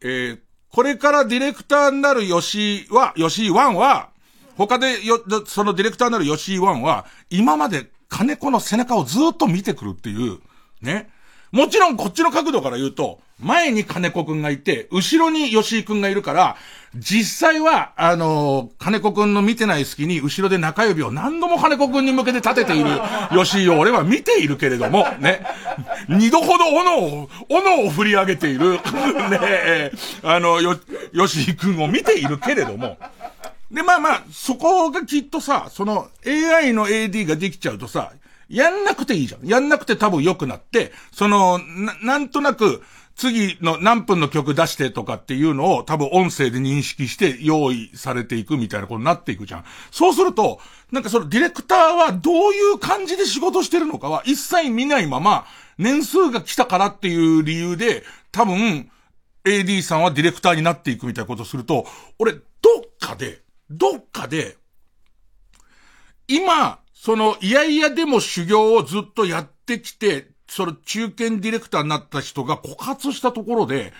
[0.00, 0.38] えー、
[0.70, 4.10] これからディレクターになる吉井は、吉井ワンは、
[4.56, 10.38] 他でよ、そのディレクターになる吉井ワンは、今まで金子の背中をずっと見てくるっていう、
[10.80, 11.10] ね。
[11.52, 16.56] もちろんこっちの角度から言うと、前に金子くんがいて、後ろに吉井くんがいるから、
[16.94, 22.90] 実際は、あのー、金子くんの見てない隙に、後ろで中指を何度も金子くんに向けて立てている
[23.36, 25.44] 吉井を俺は見ているけれども、ね。
[26.08, 28.72] 二度ほど斧を、斧を振り上げている、
[29.28, 30.78] ねえ、あの、よ、
[31.14, 32.96] 吉井くんを見ているけれども、
[33.70, 38.12] で、まあまあ、そこがきっとさ、その AI の AD ができちゃうとさ、
[38.48, 39.46] やんなくていいじゃん。
[39.46, 42.82] やんなくて多分良くなって、その、な、なんとなく、
[43.16, 49.64] 次の何分の曲出してとかっていうのを多分音声で認識して用意されていくみたいなことになっていくじゃん。
[49.90, 50.60] そうすると、
[50.92, 55.46] なんかそのディレクターはどういう感じで仕事してるのかは一切見ないまま、
[55.78, 58.90] 年数が来たからっていう理由で、多分、
[59.44, 61.86] AD さんはディレクターになっていくみたいなことをすると、
[62.18, 62.42] 俺、どっ
[63.00, 64.58] かで、どっかで、
[66.28, 73.92] 今、その、いやいやでも修行をずっとやってきて、その中堅ディレクターになった人が枯渇したところで、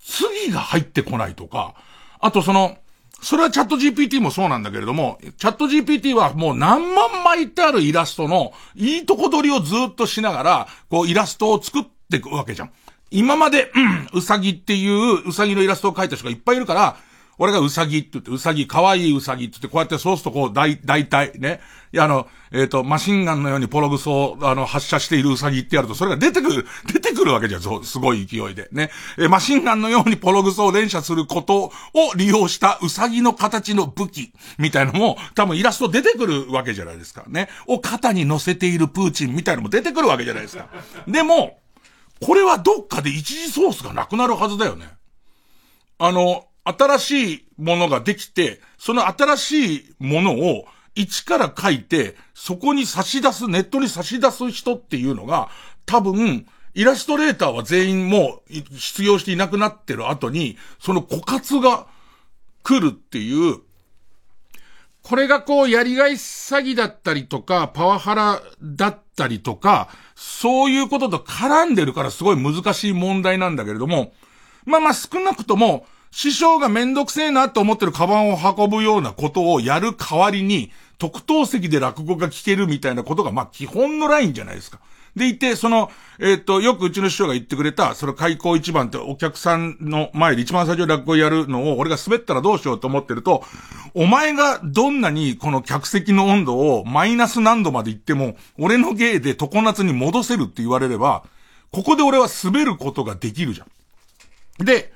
[0.00, 1.74] 次が入ってこないとか、
[2.20, 2.78] あとその、
[3.20, 12.70] それはチャット GPT もそうなんだけれども、チャット GPT はもう何万枚ってあるイラストのいいとこ取りをずっとしながら、こうイラストを作っていくわけじゃん。
[13.10, 16.96] 今まで、うん、うさぎっていううさぎのイラストを描いた人がいっぱいいるから、
[17.38, 21.60] 俺がうさぎって言って、うさぎ、かわいいうさぎって言って、こうやってそうするとこう、大、大体、ね。
[21.92, 28.68] いや、あの、えっ、ー、と、マシンガンのようにポログソを、あの、発射しているうさぎってやると、それが出てくる、 出てくるわけじゃん、すごい勢いで。
[28.72, 28.90] ね。
[29.18, 37.24] えマシンガンのようにポログソを連射することを利用したうさぎの形の武器、みたいのも、多分イラスト出てくるわけじゃないですか。
[37.28, 37.48] ね。
[37.66, 40.66] を肩に乗せているプーチンみたいのも出てくるわけじゃないですか。
[41.06, 41.60] でも、
[42.20, 44.88] これはどっかで一時ソースがなくなるはずだよね。
[45.98, 55.48] あの、新しいものができて、その新しいものを一から書いて、そこに差し出す、ネットに差し出す人っていうのが、
[55.86, 61.86] 多分、イラストレーターは全員もう失業していなくなってる後に、その枯渇が
[62.62, 63.60] 来るっていう、
[65.02, 74.12] これがこう、やりがい詐欺だったりとか、パワハラだったりとか、そういうことと絡んでるからすごい難しい問題なんだけれども、
[74.66, 84.80] まあまあ少なくとも、師匠がめんどくせえなと思ってるカバンを運ぶようなことをやる代わりに、特等席で落語が聞けるみたいなことが、まあ基本のラインじゃないですか。
[85.16, 93.44] でいて、その、えっ、と、よくうちの師匠が言ってくれた、その開口一番ってお客さんの前で一番最初に落語やるのを、俺が滑ったらどうしようと思ってると、
[93.94, 101.24] お前がどんなにこの客席の温度をマイナス何度まで行っても、俺の芸で常夏に戻せるって言われれば、
[101.70, 103.64] ここで俺は滑ることができるじゃ
[104.62, 104.64] ん。
[104.64, 104.92] で、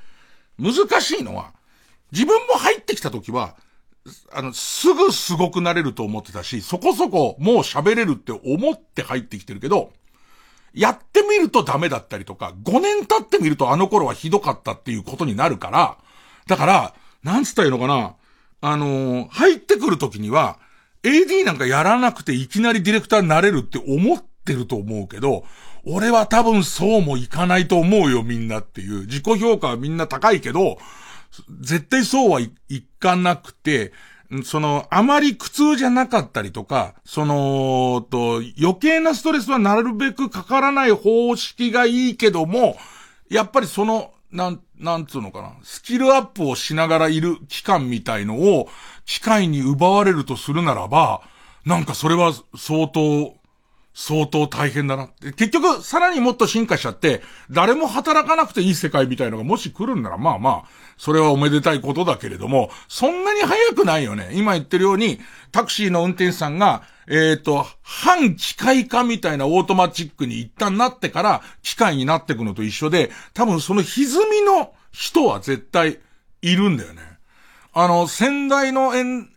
[0.58, 1.52] 難しいのは、
[2.12, 3.56] 自分も入ってきた時は、
[4.32, 9.92] あの、すぐすごくなれると思ってたし、そこそこもう喋れるって思って入ってきてるけど、
[10.74, 15.98] やってみるとダメだったりとか、5年経ってみるとあの頃はひどかったっていうことになるから、
[16.46, 18.14] だから、なんつったらいいのかな、
[18.60, 20.58] あのー、入ってくる時には、
[21.02, 25.44] AD なんかやらなくていきなりディレクターになれるって思ってると思うけど、
[25.84, 29.06] 俺は多分そうもいかないと思うよ、みんなっていう。
[29.06, 30.78] 自己評価はみんな高いけど、
[31.60, 33.92] 絶対そうはいいかなくて、
[34.44, 42.76] その、あまり苦痛じゃなかったりとか、その、と、余計なストレスはなるべくかからない方式がいいけども、
[43.28, 48.68] やっぱりその、なん、なんつうのかな、スキルアップをしながらいる期間みたいのを、
[49.04, 51.20] 機械に奪われるとするならば、
[51.66, 53.34] なんかそれは相当、
[53.94, 55.08] 相当大変だな。
[55.36, 64.30] 結局、さらにもっと進化しちゃって、誰も働かなくていい世界みたいのがもし来るんなら、まあまあ、それはおめでたいことだけれども、そんなに早くないよね。
[64.32, 65.18] 今言ってるように、
[65.50, 75.98] タクシーの運転手さんが、えっ、ー、と、反機械化みたいなオートマチックに一旦なってから、機械になっていくのと一緒で、多分その歪みの人は絶対
[76.40, 77.02] いるんだよね。
[77.74, 78.92] あの、先代の、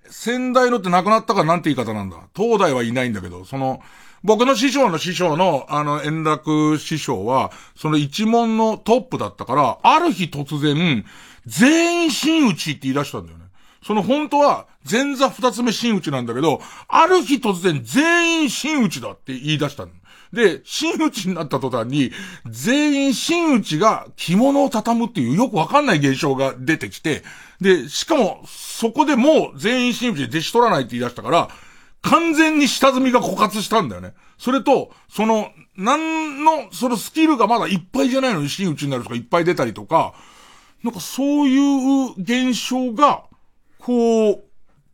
[0.10, 2.18] 先代のって亡くなったからなんて言い方なんだ。
[2.36, 3.82] 東大はいないんだけど、その、
[4.26, 11.06] 僕の師匠の師匠の、あの、円楽師匠は、その一門のトップだったから、ある日突然、
[11.46, 13.46] 全員真打ちって言い出したんだよね。
[13.86, 19.92] その本当は、前座二つ目真打ちなんだけど、ある日突然全員真打ちだって言い出したの。
[20.34, 22.12] で、真打ちになった途端に、
[22.50, 27.22] 全員真打ちが着物を畳むっていうよくわかんない現象が出てきて、
[27.62, 31.50] で、しかも、そこでもう全員真打ちで弟子取らないって言い出したから、
[32.06, 34.14] 完全に下積みが枯渇したんだよね。
[34.38, 40.14] それと、その、なんの、そのスキルがまだいっぱいじゃないのに真打ちになる人がいっぱい出たりとか、
[40.84, 43.24] なんかそういう現象が、
[43.80, 44.44] こう、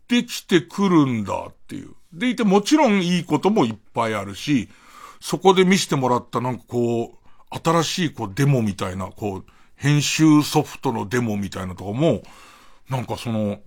[0.08, 1.96] できてくるんだっていう。
[2.14, 4.70] でいてもちろんいいこともいっぱいあるし、
[5.20, 7.18] そこで見せてもらったなんかこ
[7.52, 9.46] う、新しいこうデモみたいな、こう、
[9.76, 12.22] 編集ソフトのデモみたいなとかも、
[12.90, 13.60] なんかその、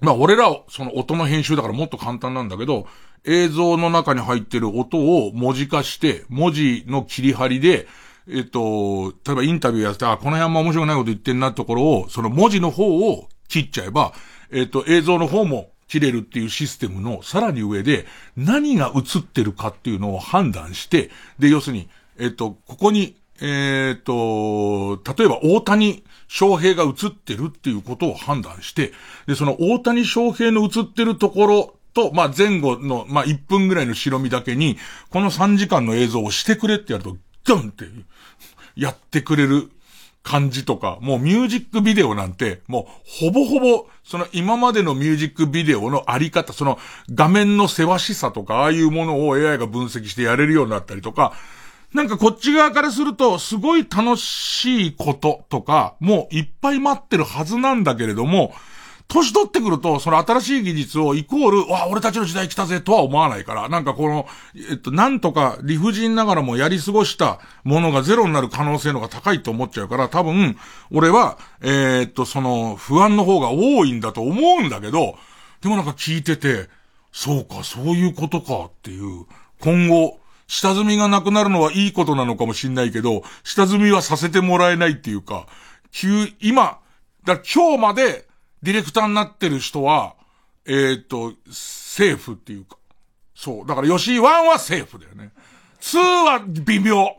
[0.00, 2.86] まあ俺ら、その音の編集だからもっと簡単なんだけど、
[3.24, 7.86] 映像の中に入ってる音を文字化して、文字の切り張りで、
[8.30, 14.12] えっと、例えばインタビューやって、あ、この辺も面白くないこと言ってんなってところを、その文字の方を切っちゃえば、
[14.52, 21.88] えっと、映像の方も切れるっていうシステムのさらに上で、何が映ってるかっていうのを判断して、で、要するに、
[22.18, 28.92] えっと、ここに、えっと、例えば大谷翔平が映ってるっていうことを判断して、
[29.26, 34.76] で、その大谷翔平の映ってるところと、まあ、前後の、まあ、1分ぐらいの白身だけに、
[35.10, 37.86] この3時間の映像をしてくれってやると、ドンって
[38.76, 39.70] やってくれる
[40.22, 42.86] 感じとか、もうミュージックビデオなんて、も
[43.26, 46.78] うほぼほぼ、その今までのミュージックビデオのあり方、その
[47.10, 51.32] 画面のせわしさとか、ああいうものを AI が分析してやれるようになったりとか、
[51.94, 58.52] なんかこっち側からすると、すごい楽しいこととか、もういっぱい待ってるはずなんだけれども、
[59.08, 64.26] 年取ってくると、その新しい技術をイコール、わ、俺たちの時代来たぜとは思わないから、なんかこの、
[64.70, 70.58] えっと、なんとか理不尽ながらもやり過ごしたものがゼロになる可能性のが高いと思っちゃうから、多分、
[70.92, 75.16] 俺は、えー、っと、その、不安の方が多いんだと思うんだけど、
[75.62, 76.68] でもなんか聞いてて、
[77.10, 79.24] そうか、そういうことかっていう、
[79.60, 85.46] 今後、下積みがなくなるのはいいことなのかもしんないけど、下積みはさせてもらえないっていうか、
[85.92, 86.80] 急、今、
[87.24, 88.26] だから今日まで
[88.62, 90.14] ディレクターになってる人は、
[90.66, 92.76] えー、と、セーフっていうか。
[93.34, 93.66] そう。
[93.66, 95.32] だから吉井1はセーフだよね。
[95.80, 97.16] 2は微妙。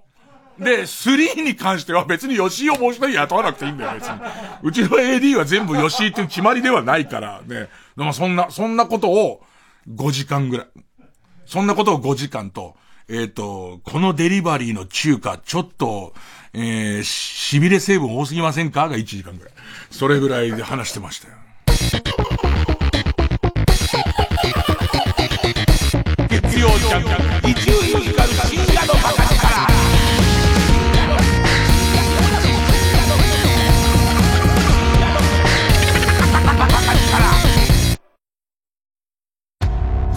[0.58, 4.20] で、3に関しては別に吉井をもう一人雇わなくていいんだよ、別に。
[4.64, 7.70] うちの AD は全部吉井っていう決まりではないから、ね。
[7.96, 9.42] でもそんな、そんなことを
[9.88, 10.68] 5時間ぐらい。
[11.46, 12.76] そんなことを5時間と、
[13.12, 16.14] えっ、ー、と、このデリバリーの中華、ちょっと、
[16.54, 18.88] えー、痺れ成分多すぎませんか？
[18.88, 19.54] が1時間ぐらい。
[19.90, 21.34] それぐらいで話してましたよ。
[26.30, 27.04] 月曜ジャン
[27.42, 29.39] ク、伊集院光深夜のバカ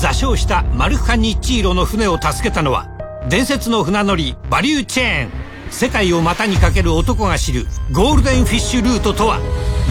[0.03, 2.89] 座礁したマルハニチーロの船を助けたのは
[3.29, 5.31] 伝説の船乗りバリューチェーン。
[5.71, 9.39] 世界を股にかける男が知るゴールデンフィッシュルートとは。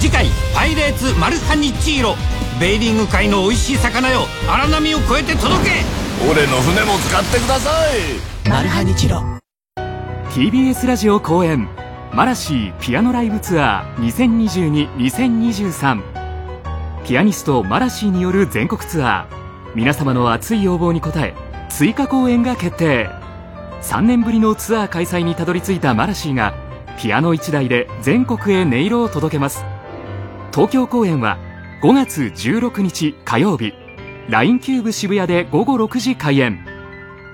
[0.01, 2.17] 次回「パイレーツマルハニチーロ」
[2.59, 4.27] ベーリング界の美味しい魚よ。
[4.49, 5.71] 荒波を越えて届け。
[6.29, 8.49] 俺の船も使ってください。
[8.49, 9.23] マルハニチロ。
[10.31, 11.69] TBS ラジオ公演
[12.11, 16.01] マラシーピアノライブツアー2022-2023
[17.05, 19.40] ピアニストマラシーによる全国ツアー
[19.73, 21.33] 皆様の熱い要望に応え
[21.69, 23.09] 追加公演が決定。
[23.81, 26.53] 3年ぶりのツアー開催にたどり着いたマラシーが
[26.99, 29.63] ピアノ1台で全国へ音色を届けます。
[30.53, 31.37] 東京公演は
[31.81, 33.73] 5月16日火曜日。
[34.29, 36.63] LINE キューブ渋谷で午後6時開演。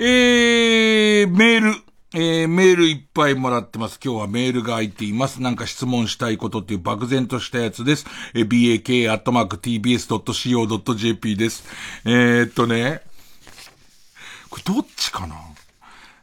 [0.08, 1.74] えー、メール。
[2.14, 4.00] えー、メールいっぱいもらってます。
[4.02, 5.42] 今日はメールが空いています。
[5.42, 8.06] なんか質問したいことっていう漠然としたやつです。
[8.36, 8.48] えー、
[8.84, 9.76] bak.tbs.co.jp
[11.36, 11.64] です。
[12.06, 13.02] えー、っとね、
[14.50, 15.36] これどっちかな？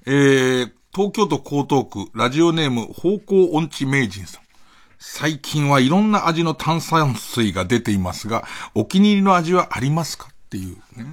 [0.07, 4.43] えー、東京都江東区、ラジオネーム、方向音痴名人さん。
[5.01, 10.29] 最近はいろんな味の炭酸水が出ていますが、お気に入りの味はありますか？
[10.29, 11.07] っていう、ね、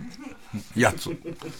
[0.76, 1.10] やつ。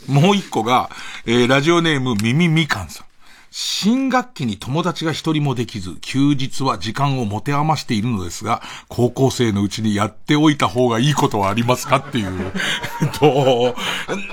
[0.08, 0.90] もう一個が、
[1.26, 3.10] えー、ラジオネーム、ミミみかんさん。
[3.52, 12.52] 新学期に友達が一人もできず、休日は時間を持て余しているのですが、高校生のうちにやっておいた方がいいことはありますかっていう。
[13.20, 13.76] と、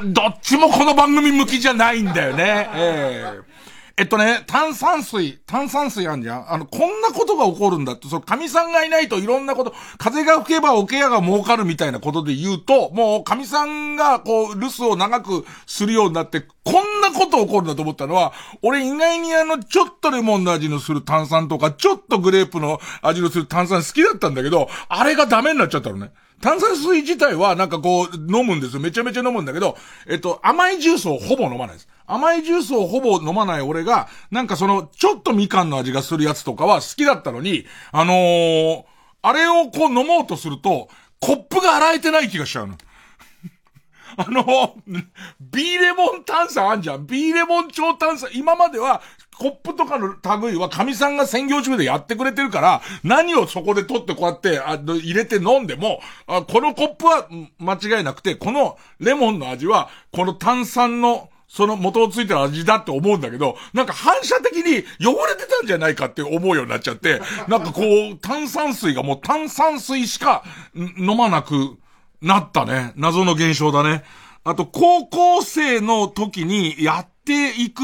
[0.05, 2.69] どっちもこの番組向きじゃないんだよね。
[2.75, 3.56] えー
[3.99, 26.11] えっとね、炭酸水、炭酸水あんじゃんあの、こんなことが起こるんだって、その神さんがいないといろんなこと、風が吹けば桶屋が儲かるみたいなことで言うと、もう神さんがこう、留守を長くするようになって、こんなこと起こるんだと思ったのは、俺意外にあの、ちょっとレモンの味のする炭酸とか、ちょっとグレープの味のする炭酸好きだったんだけど、あれがダメになっちゃったのね。
[26.41, 28.81] 炭酸水自体はなんかこう飲むんですよ。
[28.81, 29.77] めちゃめちゃ飲むんだけど、
[30.07, 31.89] えっと、甘いジュースをほぼ飲まないです。
[32.07, 38.85] 甘いジュースをほぼ飲まない俺が、なんかその、ちょっとみかんの味がするやつとかは好きだったのに、あのー、
[39.23, 40.89] あれをこう飲もうとすると、
[41.21, 42.79] コップが洗えてない気がしちゃうの。
[44.17, 44.77] あの、
[45.41, 47.07] ビーレモン炭酸あんじゃん。
[47.07, 48.31] ビーレモン超炭酸。
[48.35, 49.03] 今までは、
[49.39, 57.29] コップとかの類は神さんが専業主婦でやってくれてるから、何をそこで取ってこうやってあ入れて飲んでもあ、このコップは
[57.59, 71.79] 間違いなくて、このレモンの味は、この炭酸のその元をついてる味だって思うんだけど、なんか反射的に汚れてたんじゃないかって思うようになっちゃって、なんかこう、炭酸水がもう炭酸水しか飲まなく
[72.21, 72.93] なったね。
[72.97, 74.03] 謎の現象だね。
[74.45, 77.83] あと、高校生の時にやっていく、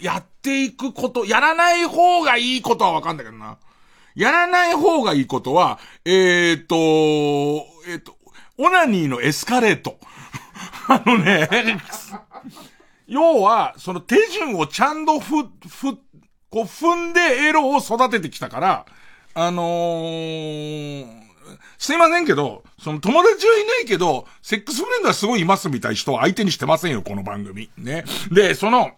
[0.00, 3.58] やっていくこと、やらない方がいいことはわかんだけどな。
[4.14, 6.76] やらない方がいいことは、えー、っと、
[7.88, 8.16] えー、っと、
[8.58, 9.98] オナニーのエスカレート。
[10.88, 11.48] あのね、
[13.06, 15.96] 要は、その手順をちゃんとふ、ふ、
[16.50, 18.86] こう踏んでエロを育ててきたから、
[19.34, 21.06] あのー、
[21.78, 27.70] すいませんけど、その友達はいないけど、セックスフレンドはすごいいますみたいな人を相手にしてませんよ、この番組。
[27.78, 28.04] ね。
[28.32, 28.90] で、その、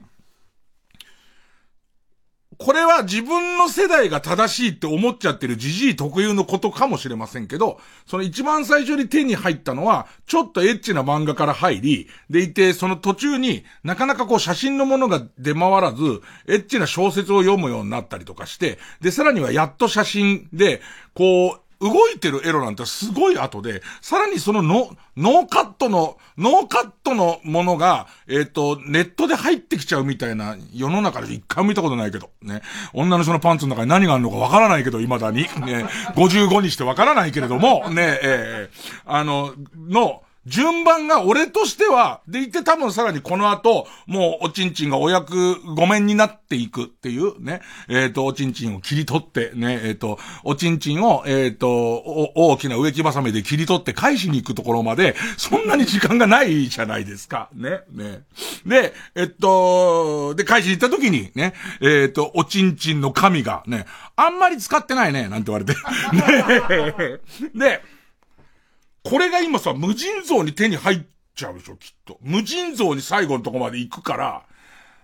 [2.63, 20.83] これは自分の世代が正しいって思っちゃってるじじい特有のことかもしれませんけど、その一番最初に手に入ったのは、ちょっとエッチな漫画から入り、でいて、その途中になかなかこう写真のものが出回らず、エッチな小説を読むようになったりとかして、で、さらにはやっと写真で、
[21.15, 32.63] こう、動いてるエロなんてすごい後で、さらにそのノノーカットの、ノーカットのものが、えっ、ー、と、ネットで入ってきちゃうみたいな世の中で一回も見たことないけど、ね。
[32.93, 35.43] 女の人のパンツの中に何があるのかわからないけど、未だに。
[35.43, 35.87] ね。
[36.15, 51.71] 55にしてわからないけれども、ね、えー、あの、の、順番が俺としては、でいて多分さらにこの後、もうおちんちんがお役ごめんになっていくっていうね、えっ、ー、と、おちんちんを切り取って、ね、えっ、ー、と、おちんちんを、えっ、ー、と、
[52.35, 57.51] 大きな植木ばさみで切り取って返しに行くところまで、そんなに時間がないじゃないですか。
[57.53, 58.23] ね、ね。
[58.65, 63.85] で、えっと、で、返しに行った時に、ね、えっと、おちんちんの神が、ね、
[64.17, 65.75] あんまり使ってないね、なんて言われて。
[66.13, 67.21] ね、
[67.55, 67.83] で、
[69.05, 71.01] これが今さ、無尽蔵に手に入っ
[71.35, 72.19] ちゃうでしょ、きっと。
[72.21, 74.43] 無尽蔵に最後のとこまで行くから、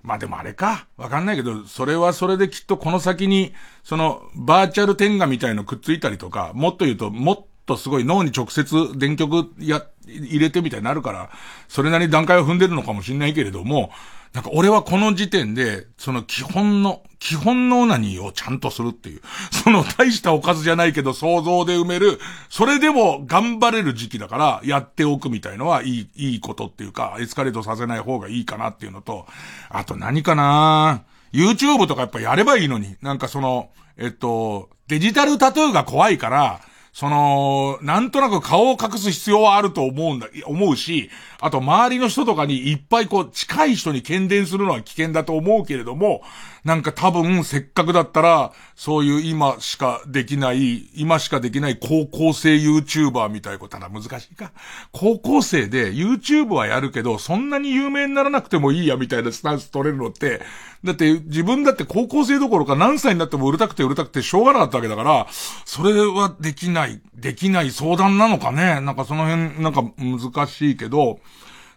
[0.02, 0.86] まあでもあれか。
[0.96, 11.30] わかんないけど、それはそれできっとこの先に、その、バーチャル天下みたいのくっついたりとか、もっと言うと、もっとすごい脳に直接電極や、入れてみたいになるから、
[11.68, 13.90] それなりに段階を踏んでるのかもしんないけれども、
[14.36, 19.22] なんか俺はこの時点で、その基本の、基本のオナニーをちゃんとするっていう。
[19.50, 22.20] その大したおかずじゃないけど想像で埋める、
[22.50, 29.26] それでも頑張れる時期だからやっておくみたいのはいい、いいことっていうか、エスカレートさせない方がいいかなっていうのと、
[29.70, 32.96] あと何かな？YouTube とかやっぱやればいいのに。
[33.00, 36.60] なんかその、えっと、デジタルタトゥーが怖いから、
[36.96, 46.22] その、なんとなく顔を隠す必要はあると思うんだ、思うし、あと周りの人とかにいっぱいこう近い人に喧伝するのは危険だと思うけれども、
[46.66, 54.50] なんか多分せっかくだったら、そういう今しかできない、今しかできない高校生 YouTuber みたいなことは難しいか。
[54.90, 60.42] 高校生で YouTube はやるけど、そんなに有名にならなくてもいいやみたいなスタンス取れるのって、
[60.82, 65.28] だって自分だって高校生どころか何歳になっても売れたくて売れたくてしょうがなかったわけだから、
[65.64, 68.80] それはできない、できない相談なのかね。
[68.80, 71.20] なんかその辺、なんか難しいけど、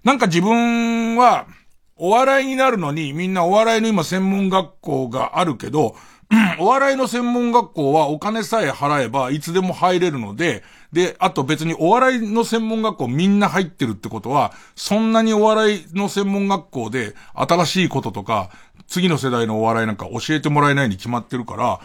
[0.03, 1.45] なんか自分は、
[1.99, 5.95] お笑いになるのに、みんなお笑いの今専門学校があるけど、
[6.59, 18.49] お笑いの専門学校はお金さえ払えばいつでも入れるので、で、あと別にお笑いの専門学校みんな入ってるってことは、そんなにお笑いの専門学校で新しいこととか、
[18.87, 21.79] 次の世代のお笑いなんか教えてもらえないに決まってるから、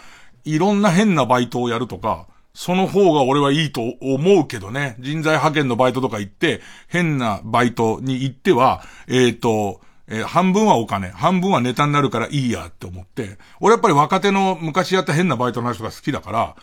[0.44, 4.94] いろんな変なバイトをやるとか、その方が俺はいいと思うけどね。
[5.00, 16.56] 人材派遣のバイトとか行って、変なバイトに行っては、えっ、ー、と、えー、半分はお金、半分はネタになるからいいやって思って、俺やっぱり若手の昔やった変なバイトの人が好きだから、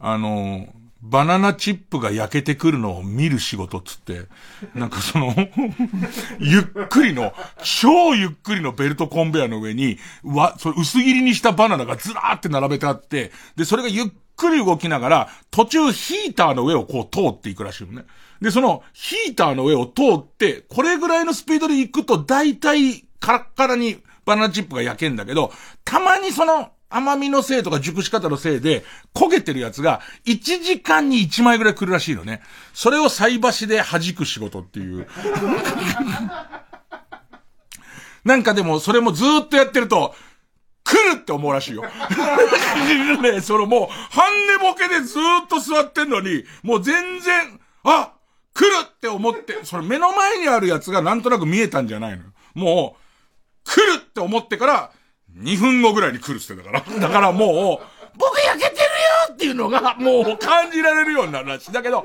[0.00, 0.68] あのー、
[1.00, 4.22] バナナチップが焼けてくるのを見る仕事っつって、
[4.74, 5.32] なんかその
[6.40, 7.32] ゆっくりの、
[7.62, 18.04] 超ゆっくりのベルトコンベヤの上に、わ、それ薄切りにしたバナナがずらーって並べてあって、で、それがゆっくり動きながら、途中ヒーターの上をこう通っていくらしいのね。
[18.40, 25.52] で、そのヒーターの上を通って、これぐらいのスピードで行くと大体カラッカラにバナナチップが焼けんだけど、
[25.84, 28.84] たまにその甘みのせいとか熟し方のせいで
[29.14, 32.40] 焦げてるやつが1時間に1枚ぐらい来るらしいのね。
[32.72, 35.06] それを菜箸で弾く仕事っていう。
[38.24, 40.14] なんかでもそれもずーっとやってると、
[40.84, 41.82] 来るって思うらしいよ。
[43.20, 48.12] ね、そのもう、半寝ぼけでずーっと座ってんのに、もう全然、あ
[48.58, 52.96] 来るって思って、それ目の前にあるやつがなんとなく見えたんじゃないのも
[53.64, 54.90] う、来るって思ってから、
[55.36, 57.00] 2分後ぐらいに来るってだから。
[57.00, 58.82] だからもう、僕焼けてる
[59.30, 61.72] よっていうのが、もう感じられるようになるらしい。
[61.72, 62.04] だけど、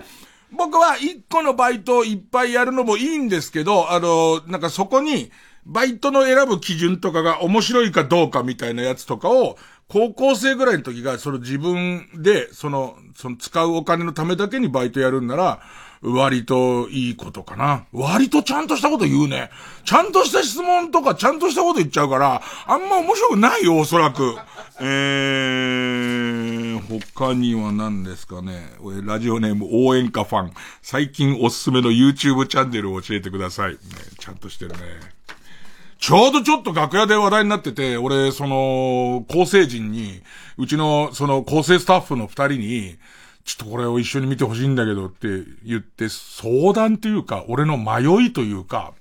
[0.51, 5.31] 僕は1個のバイトをいっぱいやるのもいいんですけど、あの、なんかそこに、
[5.65, 15.61] バイトの選ぶ基準とかが面白いかどうかみたいなやつとかを、高校生ぐらいの時が、その自分で、その、その使うお金のためだけにバイトやるんなら、
[16.03, 17.85] 割といいことかな。
[17.93, 19.49] 割とちゃんとしたこと言うね。
[19.85, 24.35] ちゃんとした質問とかちゃんとしたこと言っちゃうから、あんま面白くないよ、おそらく。
[24.81, 26.81] えー、
[27.15, 28.73] 他には何ですかね。
[29.03, 30.51] ラジオネーム応援歌ファン。
[30.81, 33.71] 最近おすすめの YouTube チャンネルを教えてください。
[33.71, 33.77] ね、
[34.19, 34.79] ちゃんとしてるね。
[35.99, 40.21] ちょうどちょっと楽屋で話題になってて、俺、その、構成陣に、
[40.57, 42.97] うちの、その、構成スタッフの二人に、
[43.43, 45.27] ちょっとこれを一緒に見てほしいんだけどって
[45.63, 48.93] 言って、相談というか、俺の迷いというか、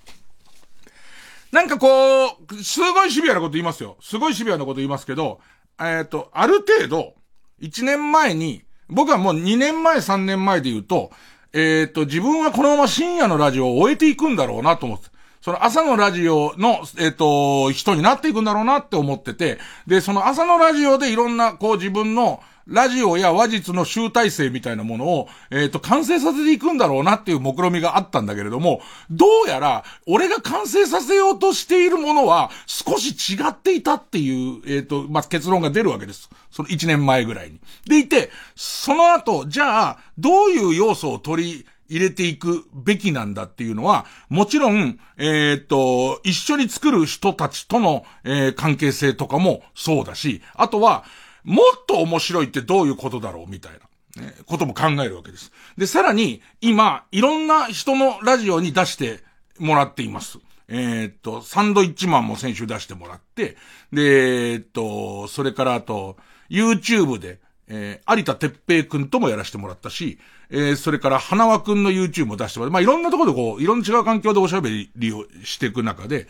[1.53, 3.99] なんかこう、すごいシビアなこと言いますよ。
[4.01, 5.41] すごいシビアなこと言いますけど、
[5.81, 7.15] えっ、と、ある程度、
[7.61, 11.11] 1年前に、僕はもう2年前、3年前で言うと、
[11.53, 15.13] えっ、と、自分はこのまま深夜のラジオを終えていくんだろうなと思って。
[15.43, 36.31] その朝のラジオの、えっ、と、人になっていくんだろうなって思ってて、で、その朝のラジオでいろんな、こう自分の、ラジオや話術の集大成みたいなものを、えっ、ー、と、完成させていくんだろうなっていう目論みがあったんだけれども、どうやら、俺が完成させようとしているものは、少し違っていたっていう、えっ、ー、と、まあ、結論が出るわけです。
[36.51, 37.61] その1年前ぐらいに。
[37.87, 51.05] でいて、その後、じゃあ、どういう要素を取り、入れていくべきなんだっていうのは、もちろん、えっ、と、一緒に作る人たちとの、えー、関係性とかもそうだし、あとは、
[51.45, 53.73] もっと面白いってどういうことだろうみたい
[54.17, 55.53] な、ね、ことも考えるわけです。
[55.77, 59.21] で、さらに、今、いろんな人のラジオに出して
[59.59, 60.39] もらっています。
[60.69, 63.57] えー、っと、サンドイッチマンも先週出してもらって、
[63.93, 66.17] で、えー、っと、それからあと、
[66.49, 70.19] YouTube で、えー、有田哲平くんともやらせてもらったし、
[70.51, 76.27] えー、それから花輪くんの YouTube も出してもらって、まあ、いろんなところでこう、いろんな違う環境でおしゃべりをしていく中で、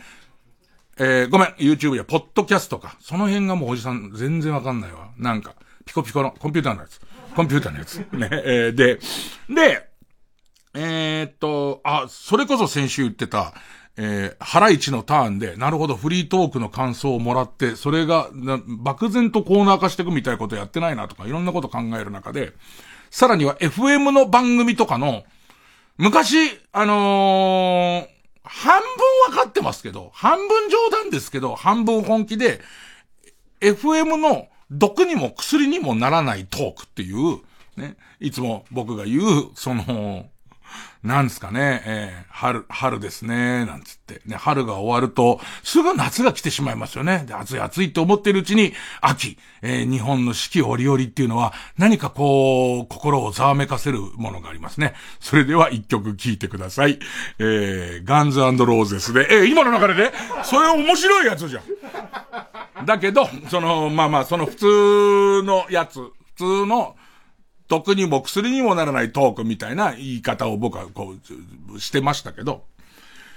[0.97, 2.97] えー、ごめん、YouTube や、ポッドキャストか。
[2.99, 5.09] その辺がもうおじさん全然わかんないわ。
[5.17, 7.01] なんか、ピコピコの、コンピューターのやつ。
[7.35, 7.97] コンピューターのやつ。
[8.13, 8.99] ね、えー、で、
[9.49, 9.89] で、
[10.75, 13.53] えー、っと、あ、それこそ先週言ってた、
[13.97, 18.29] えー、ハイチのターンで、なるほど、フリートークの感想をもらって、それが、
[18.67, 22.53] 漠然とコーナー化していくみたいなことやってないなとか、いろんなこと考える中で、
[23.11, 25.23] さらには FM の番組とかの、
[25.97, 26.37] 昔、
[26.71, 28.12] あのー、
[28.43, 28.81] 半
[29.27, 32.61] 分わかってますけど、半分冗談ですけど、半分本気で、
[33.61, 37.39] FM の毒にも薬にもならないトークっていう、
[37.77, 40.25] ね、いつも僕が言う、その、
[41.03, 44.21] なんすかね、えー、春、春ですね、なんつって。
[44.25, 47.25] ね、春が終わると、すぐ夏が来てしまいますよね。
[47.27, 54.93] で、暑い暑いって思ってるうちに、秋、えー、日本の四季折々っていうのは、何かこう、心をざわめかせるものがありますね。
[55.19, 56.99] それでは一曲聴いてください。
[57.37, 61.61] えー、ガンズローゼスで、えー、今の流れで、それ面白いやつじゃ
[62.81, 62.85] ん。
[62.85, 66.95] だけど、その、まあまあ、その普通のやつ、普通の、
[67.73, 71.15] 毒にも薬にもならないトークみたいな言い方を僕はこ
[71.73, 72.63] う、してましたけど、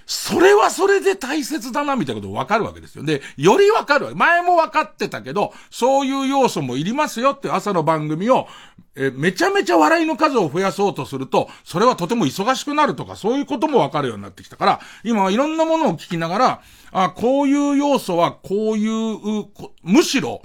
[0.06, 3.04] それはそれで大切だな、みたいなことわかるわけですよ。
[3.04, 4.14] で、よりわかるわ。
[4.14, 8.46] 前もわかってたけど、そういう要素もいりますよって朝の番組を、
[8.94, 16.62] え、めちゃめちゃ笑いの数を増やそうとすると、それはとても忙しくなるとか、そういうこともわかるようになってきたから、今はいろんなものを聞きながら、
[16.92, 19.46] あ、こういう要素はこういう、
[19.82, 20.40] むしろ、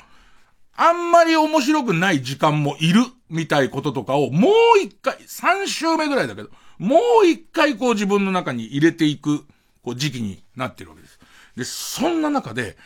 [0.83, 9.45] あんまり面白くない時間もいる、みたいこととかを、もう一回、3週目ぐらいだけど、もう一回こう自分の中に入れていく、
[9.83, 11.19] こう時期になってるわけです。
[11.55, 12.77] で、そんな中で、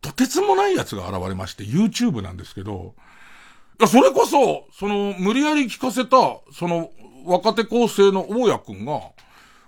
[0.00, 2.96] とてつもない奴が現れまして、YouTube なんですけど、
[3.78, 6.16] いや、それこそ、その、無理やり聞かせた、
[6.52, 6.90] その、
[7.26, 9.02] 若手構成の大家くんが、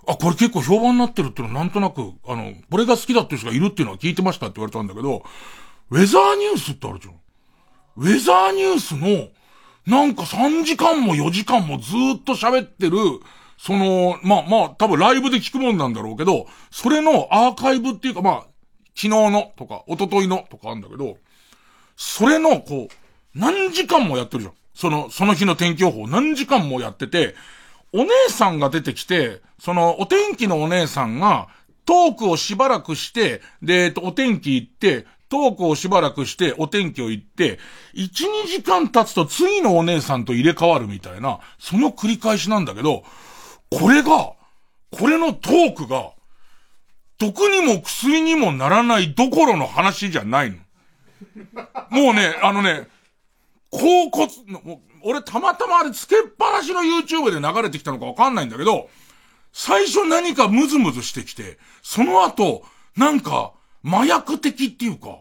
[0.05, 5.23] あ、これ結構評判になってるっていうのはなんとなく、あの、これが好きだっていう人がいるっていうのは聞いてましたって言われたんだけど、
[5.91, 7.18] ウェザーニュースってあるじゃん。
[7.99, 9.27] ウェザーニュースの、
[9.85, 12.97] なんか3時間も4時間もずっと喋ってる、
[13.57, 18.45] その、まあまあ、多分ライブで聞くもんなんだろうけど、それのアーカイブっていうかまあ、
[18.95, 21.17] 昨日のとか、一昨日のとかあるんだけど、
[21.97, 22.93] それの、こう、
[23.35, 24.53] 何時間もやってるじゃん。
[24.73, 27.35] その、その日の天気予報何時間もやってて、
[27.91, 31.49] お姉さんが出てきて、その、お天気のお姉さんが、
[31.85, 37.59] トークをしばらくして、で、えっと、お天気行って、トークをしばらくしてお天気を言って、
[37.93, 43.03] 1、2時間経つと次のお姉さんと入れ替わるみたいな、その繰り返しなんだけど、
[43.69, 44.33] これが、
[44.91, 46.11] これのトークが、
[47.19, 50.57] 毒にも薬にもならないどころの話じゃないの。
[51.91, 52.87] もうね、あのね、
[53.69, 54.31] 高骨、
[55.03, 58.89] 俺たまたまあれつけっぱなしの YouTube で流れてきたのかわかんないんだけど、
[59.51, 62.63] 最初何かムズムズしてきて、その後、
[62.95, 63.53] なんか、
[63.83, 65.19] 麻薬的っていうか、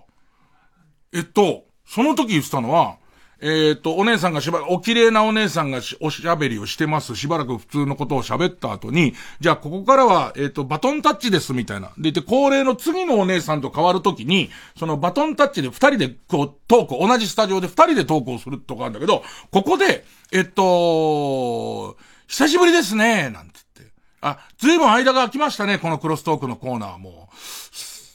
[1.12, 2.98] えっと、その時言ってたのは、
[3.40, 7.14] えっ、と、お姉さんがしばらく、お綺麗なお姉さんがしおしゃべりをしてます。
[7.14, 11.92] しばらく普通のことを喋った後に、じゃあここからは、えっ、と、バトンタッチですみたいな。
[11.98, 21.96] でいて、恒例の次のお姉さんと変わるときに、そのバトンタッチで二人でこう、トーク、同じスタジオで二人でトークをするとかあるんだけど、ここで、えっと、
[22.26, 23.94] 久しぶりですね、なんて言って。
[24.20, 27.17] あ、ずいぶん間が空きましたね、このクロストークのコーナーも。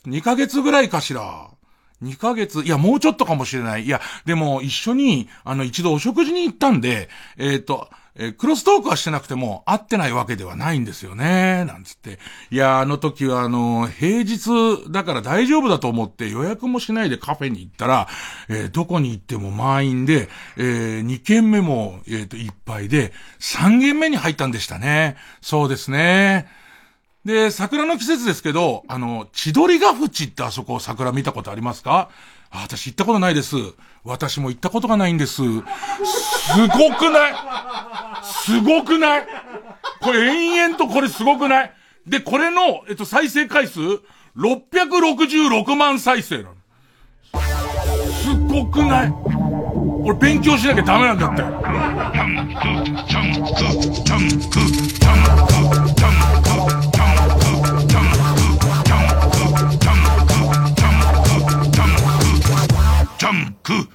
[0.08, 1.49] 2ヶ月ぐらいかしら。
[2.04, 3.86] 2ヶ月、いや、もうちょっとかもしれない。
[3.86, 12.20] いや、でも一緒に、あの、一度お食事に行ったんで、えっ、ー、と、えー、クロストークはしてなくても、会ってないわけではないんですよね、なんつって。
[12.51, 18.08] いや、あの時はあの、平日だから大丈夫だと思って予約もしないでカフェに行ったら、
[18.49, 25.16] えー、どこに行っても満員で、えー、2軒目も、えっ、と、いっぱいで、3軒目に入ったんでしたね。
[25.41, 26.47] そうですね。
[27.26, 32.09] で、桜の季節ですけど、あの、千鳥ヶ淵ってあそこ桜見たことありますか？
[32.51, 33.55] あ、私行ったことないです。
[34.03, 35.36] 私も行ったことがないんです。
[35.36, 35.53] すご
[36.93, 37.34] くない？
[38.24, 39.28] すごくない？
[40.01, 41.74] これ延々とこれすごくない？
[42.05, 43.80] で、これの、えっと、再生回数
[44.36, 46.55] ?666 万再生なの。
[48.11, 49.13] すごくない？
[50.05, 51.43] 俺勉強しなきゃダメなんだって。
[63.64, 63.88] ク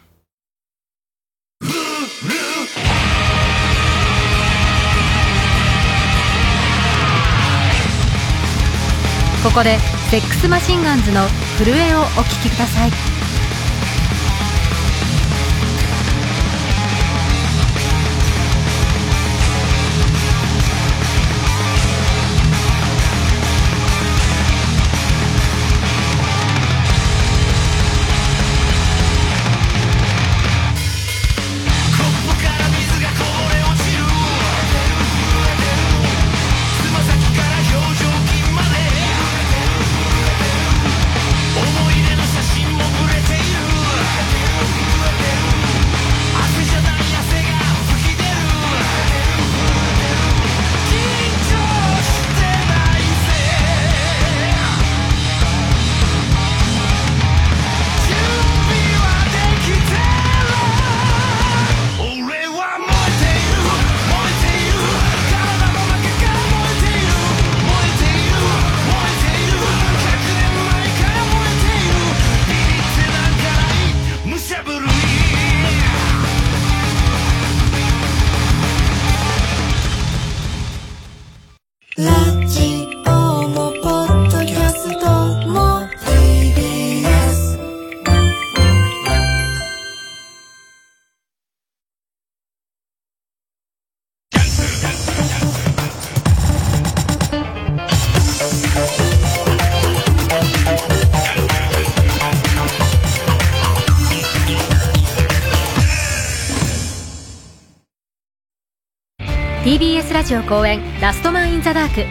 [9.42, 9.78] ここで
[10.10, 11.28] セックスマシンガンズの
[11.62, 13.17] 「震え」をお聞きください。
[110.28, 112.04] ジオ公演「ラストマン・イン・ザ・ダーク」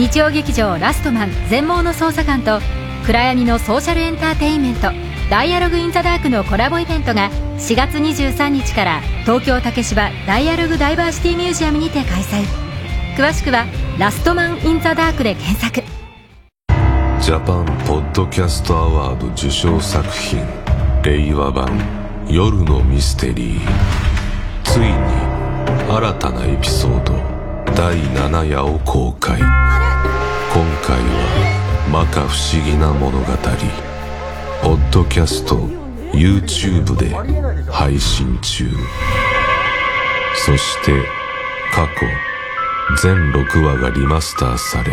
[0.00, 2.58] 日曜劇場「ラストマン全盲の捜査官」と
[3.04, 4.90] 暗闇のソーシャルエンターテインメント
[5.28, 12.46] 「ダイアログ・イン・ザ・ダーク」のコラボイベントが4月23日から東京竹芝ダイアログ・ダイバーシティミュージアムにて開催。
[13.14, 13.66] 詳しくは
[14.00, 15.82] 「ラストマン・イン・ザ・ダーク」で検索。
[17.20, 20.42] ジャパンポッドキャストアワード受賞作品
[21.02, 21.68] 令和版
[22.26, 23.60] 夜のミステリー。
[24.64, 24.94] ついに
[25.90, 27.29] 新たなエピソード。
[27.76, 29.38] 第7夜を公開。
[29.38, 29.46] 今
[30.82, 33.26] 回は摩訶不思議な物語。
[34.62, 35.56] ポッドキャスト
[36.12, 37.14] YouTube で
[37.70, 38.68] 配信中。
[40.44, 40.92] そして
[41.72, 44.92] 過去全6話がリマスターされ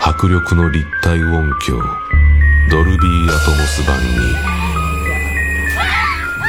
[0.00, 1.80] 迫力の立体音響
[2.70, 4.58] ドルビーアトモス版に。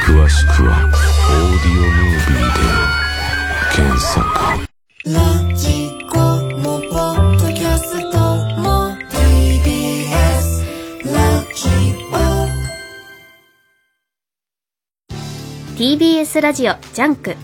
[0.04, 4.69] 詳しくはオーディオムービーで検索。
[5.06, 5.12] ラ
[5.54, 8.18] ジコもポッドキャスト
[8.60, 10.12] も TBS
[11.10, 11.70] ラジ
[15.72, 15.78] オ。
[15.78, 17.34] TBS ラジオジャンク。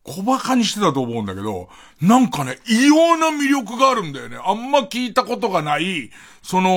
[0.06, 1.70] 小馬鹿にしてたと思うんだけど、
[2.02, 4.38] なんかね、異様な魅力があるんだよね。
[4.44, 6.70] あんま聞いたことがない、その、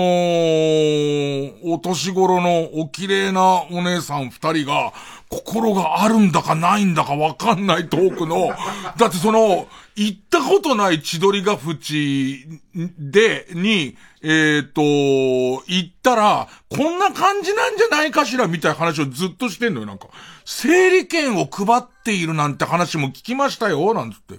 [1.65, 4.93] お年頃のお綺麗なお姉さん二人が、
[5.29, 8.49] 心があるんだかないんだかわかんないトークの、
[8.97, 9.67] だってその、
[9.97, 20.09] 行ったことない千鳥ヶ淵で、に、えっ、と、行ったら、こんな感じなんじゃないかしらみたいな話をずっとしてんのよ、なんか。
[20.45, 24.39] 整理券を配っているなんて話も聞きましたよ、なんつって。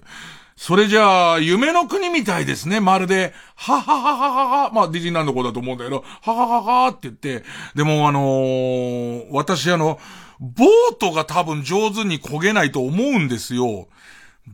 [0.56, 3.34] それじゃあ、夢の国みたいですね、まるで。
[3.56, 4.72] はははははは。
[4.72, 7.44] まあ、ディズニーランド子だと思うんだけど、ははははって言って。
[7.76, 10.00] でも、あのー、私あの、
[10.40, 13.88] ボートが多分上手に焦げないと思うんですよ。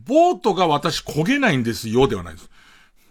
[0.06, 2.50] ボートが私焦げないんですよ、ではないです。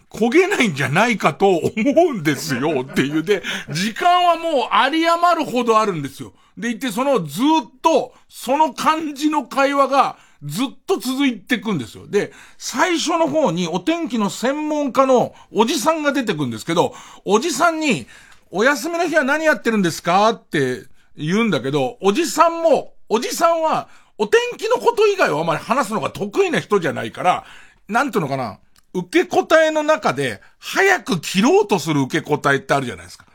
[0.09, 1.63] 焦げないんじゃないかと思
[2.09, 6.33] うんですよっていうで、時間はもうあり余るほどあるんですよ。
[6.57, 7.45] でいて、そのずっ
[7.81, 12.05] と、その感じの会話が、ずっと続いていくんですよ。
[12.05, 16.93] で、最初の方にお天気の専門家のおじさんが出てくんですけど、
[17.25, 18.05] おじさんに、
[18.51, 20.29] お休みの日は何やってるんですか？
[20.29, 20.83] って
[21.15, 27.45] 言うんだけど、おじさんも、おじさんは、お天気のこと以外はあまり話すのが得意な人じゃないから、
[27.87, 28.59] なんていうのかな、
[28.93, 33.25] 受け答えの中で、早く切ろうとする受け答えってあるじゃないですか。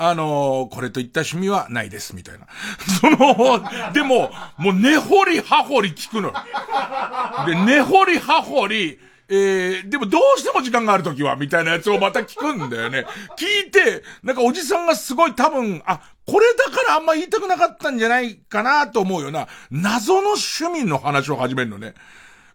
[0.00, 2.46] あのー、これといった趣味はないです、みたいな。
[3.00, 6.32] その、でも、もう根掘り葉掘り聞くの。
[7.46, 9.00] で、根掘り葉掘り、
[9.30, 13.06] えー、でもどうしても時間があるときは、みたいなやつをまた聞くんだよね。
[13.36, 21.94] 聞いて、なんかおじさんがすごい多分、あ、これだからあんま言いたくなかったんじゃないかなと思うよな、謎の趣味の話を始めるのね。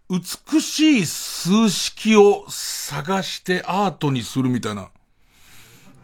[0.10, 4.90] 美しい数式を探してアートにするみたいな。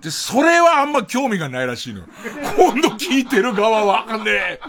[0.02, 2.04] で、それはあんま興味がないらしいの。
[2.58, 4.60] 今度聞いてる側は、ねえ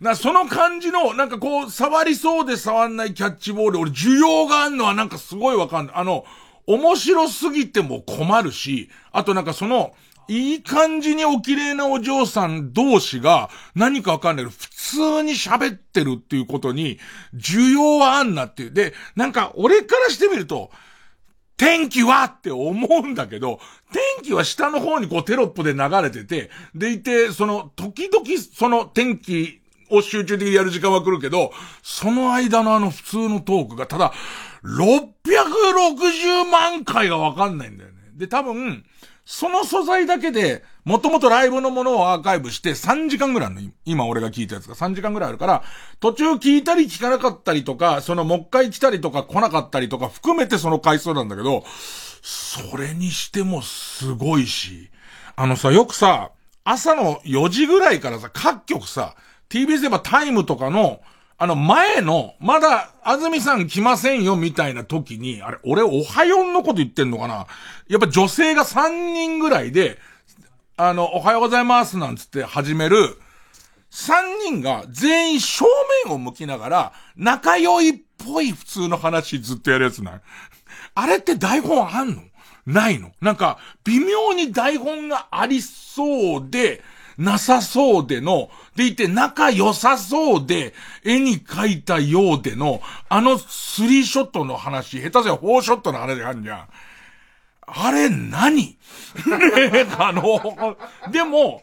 [0.00, 5.94] な、その感じの、なんかこう、触りそうで触んないキャッチボール、俺需要があんのはなんかすごいわかんない。
[5.96, 6.24] あの、
[6.66, 9.92] 面白すぎても困るし、あとなんかその、
[10.28, 16.98] いい感じにお綺麗なお嬢さん同士が何かわかんないけど、普通に喋ってるっていうことに、
[17.34, 18.70] 需要はあんなっていう。
[18.70, 20.70] で、なんか俺からしてみると、
[21.56, 23.60] 天気はって思うんだけど、
[23.92, 28.24] 天気は下の方にこうテロップで流れてて、でいて、その、時々
[28.54, 29.59] その天気
[29.90, 34.12] を集中的にやる時間は来るけど、その間のあの普通のトークが、ただ、
[34.64, 37.96] 660万回がわかんないんだよね。
[38.14, 38.84] で、多分、
[39.24, 44.74] その素材だけで、もともとライブのものをアーカイブして3時間ぐらいの、今俺が聞いたやつが。
[44.74, 45.62] 3時間ぐらいあるから、
[46.00, 51.64] 途中聞いたり聞かなかったりとか、そのもう一回来たりとか来なかったりとか含めてその回数なんだけど、
[52.22, 54.90] それにしてもすごいし、
[55.36, 56.32] あのさ、よくさ、
[56.64, 59.14] 朝の4時ぐらいからさ、各局さ、
[59.50, 61.02] TBS で言えばタイムとかの、
[61.36, 67.46] あの前の、まだ、安住さん来ませんよみたいな時に、あれ、俺おはようのこと言ってんのかな？
[67.88, 69.98] やっぱ女性が3人ぐらいで、
[70.76, 73.18] あの、おはようございますなんつって始める、
[73.90, 74.12] 3
[74.44, 75.64] 人が全員正
[76.04, 80.20] 面を向きながら、仲良いっぽい普通の話ずっとやるやつない？
[80.94, 82.22] あれって台本あんの？
[82.66, 83.12] ないの？
[83.22, 86.82] なんか、微妙に台本がありそうで、
[87.20, 96.68] なさそうでの、でいて仲良さそうで、絵に描いたようでの、あのスリーショットの話、下手せよフォーショットの話があるじゃん。
[97.66, 98.54] あれ何？
[98.54, 98.76] ね
[99.98, 100.76] あの、
[101.12, 101.62] でも、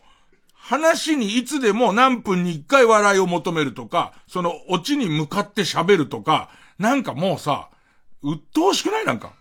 [0.54, 7.70] 話にいつでも何分に一回笑いを求めるとか、そのオチに向かって喋るとか、なんかもうさ、
[8.22, 9.06] 鬱陶しくない？
[9.06, 9.32] なんか。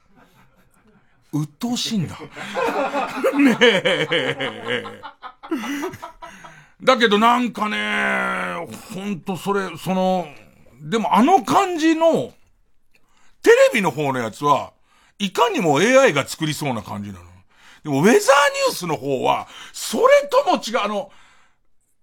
[1.33, 2.17] 鬱陶しいんだ。
[3.39, 4.85] ねえ。
[6.83, 8.55] だけどなんかね、
[8.95, 10.27] ほんとそれ、その、
[10.83, 12.33] でもあの感じの、
[13.43, 14.73] テレビの方のやつは、
[15.19, 17.25] いかにも AI が作りそうな感じなの。
[17.85, 21.11] でもウェザーニュースの方は、それとも違う、あの、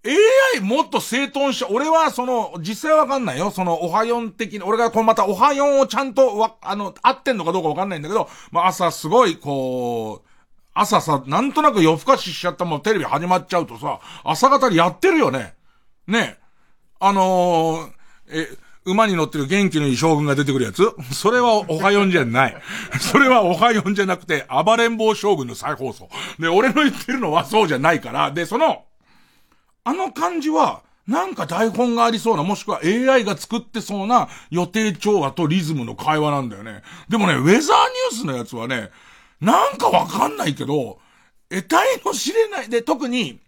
[0.05, 3.51] AI もっと整頓し、俺はその、実際わかんないよ。
[3.51, 10.32] その、おはよん的に、俺がこうまたおはよんをちゃんとわ、あの、合ってんのかどうかわかんないんだけど、まあ朝すごい、こう、
[10.73, 15.53] 朝さ、なんとなく夜更かししちゃったもんテレビ始まっちゃうとさ、朝方にやってるよね。
[16.07, 16.37] ね。
[16.99, 17.91] あのー、
[18.29, 18.47] え、
[18.85, 20.83] 馬に乗ってる元気のいい将軍が出てくるやつ？
[21.13, 22.57] それはおはよんじゃない。
[22.99, 26.09] それはおはよんじゃなくて、暴れん坊将軍の再放送。
[26.39, 28.83] で、俺の言ってるのはそうじゃないから、で、その、
[29.85, 36.81] あの感じは、なんか台本がありそうな、もしくは AI が作ってそうな予定調和とリズムの会話なんだよね。
[37.09, 38.89] でもね、ウェザーニュースのやつはね、
[39.43, 40.99] なんかわかんないけど、
[41.49, 42.69] 得体の知れない。
[42.69, 43.39] で、特に、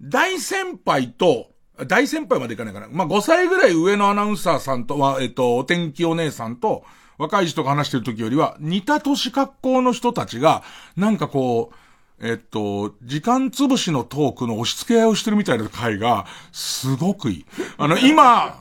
[0.00, 1.50] 大先輩と、
[1.86, 2.88] 大先輩までいかないかな。
[2.90, 6.84] まあ、5歳ぐらい上のアナウンサーさんとは、えっと、お天気お姉さんと、
[7.18, 10.62] 若い人が話してる時よりは、似た年格好の人たちが、
[10.96, 11.76] なんかこう、
[12.20, 17.46] えっと、時間潰しのトークの押し付け合いをしてるみたいな回が、すごくいい。
[17.76, 18.60] あの、今、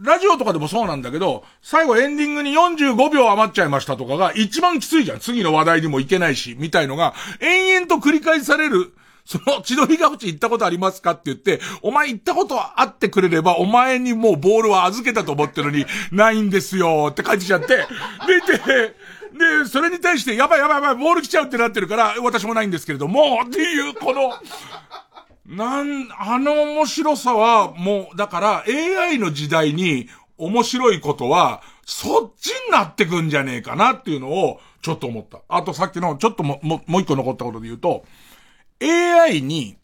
[0.00, 5.18] ラジオとかでもそうなんだけど、最後エンディングに45秒余っちゃいましたとかが一番きついじゃん。
[5.18, 8.94] 次の話題にもいけないし、みたいのが、延々と繰り返される。
[9.26, 17.84] その、千鳥ヶ淵行ったことありますかって言って、お前行ったことあってくれれば、お前にもうボールは預けたと思ってるのに、ないんですよって書いてちゃって、で、
[18.56, 18.94] で、
[19.62, 24.32] で、それに対して、やばいやばいやばい、ボール来ちゃうってなってるから、私もないんですけれども、っていう、この、
[25.50, 35.40] なん、あの面白さは、もう、だから AI の時代に面白いことは、そっちになってくんじゃねえかなっていうのを、ちょっと思った。
[35.48, 38.04] あとさっきの、ちょっとも、も、もう一個残ったことで言うと、
[38.80, 39.76] AI に、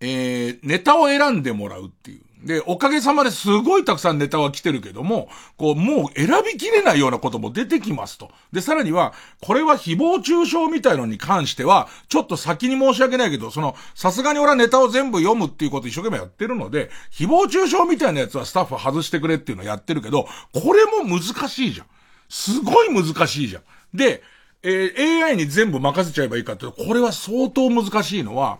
[0.00, 2.27] えー、ネタを選んでもらうっていう。
[2.44, 8.30] で、おかげさまですごいたくさんネタは来てるけども、こう、もう選びきれないようなことも出てきますと。
[8.52, 21.86] で、さらには、これは誹謗中傷みたいのに関しては、ちょっと先に申し訳ないけど、その、さすがに俺はネタを全部読むっていうこと一生懸命やってるので、誹謗中傷みたいなやつはスタッフ外してくれっていうのやってるけど、これも難しいじゃん。
[22.28, 23.62] すごい難しいじゃん。
[23.96, 24.22] で、
[24.62, 28.58] えー、AI に全部任せちゃえばいいかっていうと、これは相当難しいのは、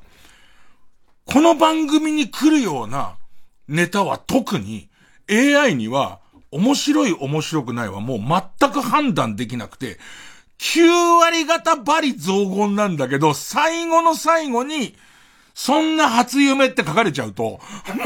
[1.26, 3.17] この番組に来るような
[3.68, 4.88] ネタは特に
[5.30, 9.98] AI には面白い面白くないはもう全く判断できなくて、
[10.58, 14.96] 9割方バリ増言なんだけど、最後の最後に、
[15.54, 17.60] そんな初夢って書かれちゃうと、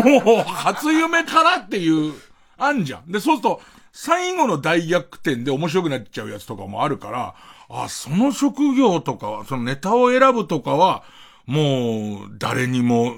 [0.05, 2.15] もう初夢からっていう、
[2.59, 3.11] あんじゃん。
[3.11, 3.61] で、そうすると、
[3.93, 7.35] 最後の大逆転で面白くなっちゃうやつとかもあるから、
[7.69, 11.05] あ、その職業とか、そのネタを選ぶとかは、
[11.47, 13.17] もう、誰にも、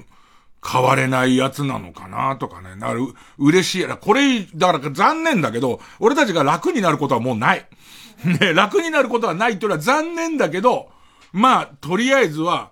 [0.67, 2.75] 変われないやつなのかなとかね。
[2.77, 3.03] なる、
[3.39, 3.87] 嬉しい。
[3.87, 7.67] これ、だから残念だけど、俺たちが楽になることはもうない。
[8.25, 10.91] ね、楽になることはないっていうのは残念だけど、
[11.33, 12.71] まあ、とりあえずは、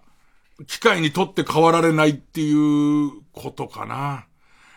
[0.66, 4.26] 機械にとって変わられないっていうことかな。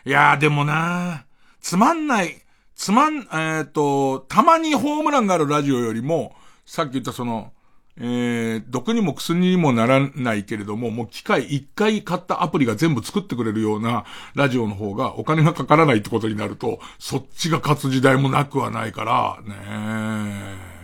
[0.05, 1.25] いやーでもな
[1.61, 2.43] つまんない、
[2.75, 6.35] つまん、えっ、ー、と、たまにホームランがあるラジオよりも、
[6.65, 7.53] さっき言ったその、
[7.97, 20.75] えー、毒にも薬にもならないけれども、もう機械一回買ったアプリが全部作ってくれるようなラジオの方がお金がかからないってことになると、そっちが勝つ時代もなくはないから、ね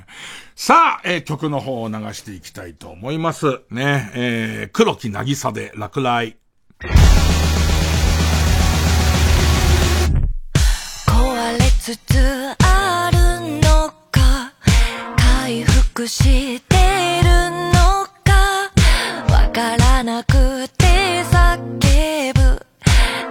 [0.56, 3.62] さあ、えー、曲の方を流していきたいと思います。
[3.72, 6.38] ね、えー、黒木なぎさで落雷。
[11.08, 13.18] 壊れつつある
[13.60, 14.54] のか
[15.18, 16.81] 回復して
[19.52, 20.86] からなくて
[21.30, 22.66] 叫ぶ。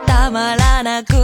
[0.06, 1.14] たまらなく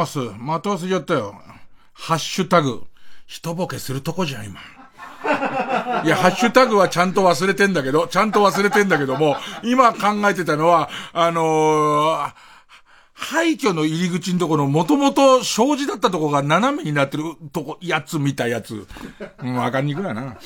[0.00, 0.18] ます。
[0.38, 1.34] また忘れちゃったよ。
[1.92, 2.84] ハッシュタグ。
[3.26, 4.60] 一ボケするとこじゃん、今。
[6.04, 12.32] いや、ハッシュタグはちゃんと忘れてんだけど、ちゃんと忘れてんだけども、今考えてたのは、あのー、
[13.12, 18.86] 廃墟の入り口のところ、もともと障子だったとこが斜めになってるとこ、やつ見たやつ。
[19.42, 20.14] うん、わかりにくいな。
[20.14, 20.36] ね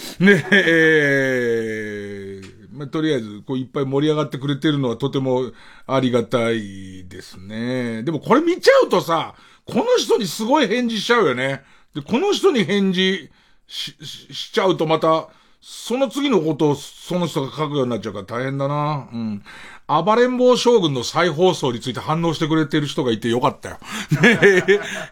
[0.51, 5.53] えーまあ、とりあえず、こういっぱい盛り上がってくれてるのはとても
[5.87, 8.03] ありがたいですね。
[8.03, 9.35] でもこれ見ちゃうとさ、
[9.65, 11.63] この人にすごい返事しちゃうよね。
[11.95, 13.31] で、この人に返事
[13.67, 15.29] し、し、しちゃうとまた、
[15.61, 19.09] その次のことをその人が書くようになっちゃうから大変だな。
[19.11, 19.43] うん。
[19.87, 23.79] 暴れん坊将軍の再放送について反応してくれてる人がいてよかったよ。
[24.23, 24.39] ね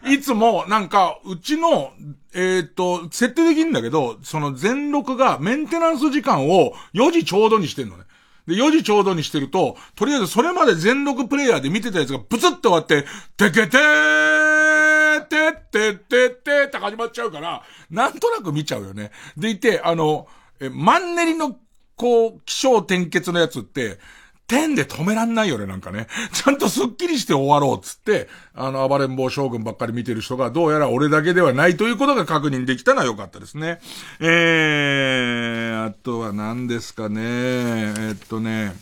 [0.05, 1.91] えいつも、なんか、うちの、
[2.33, 8.05] えっ、と、設定できるんだけど、その全録がメンテナンス時間を4時ちょうどにしてんのね。
[8.47, 13.05] で、4時ちょうどにしてると、とりあえずそれまで全録プレイヤーで見てたやつがブツッと終わって、
[13.37, 19.11] てけてーてってってってって始まっちゃうから、なんとなく見ちゃうよね。
[19.37, 20.27] でいて、あの、
[20.59, 21.57] え、マンネリの、
[21.95, 23.99] こう、気象転結のやつって、
[24.47, 26.07] 点で止めらんないよね、なんかね。
[26.33, 33.79] ちゃんとスッキリして終わろうっつって、あの、暴れん坊将軍ばっかり見てる人が、どうやら俺だけではないということが確認できたのは良かったですね。
[34.19, 37.21] えー、あとは何ですかね。
[37.23, 38.75] え、っとね、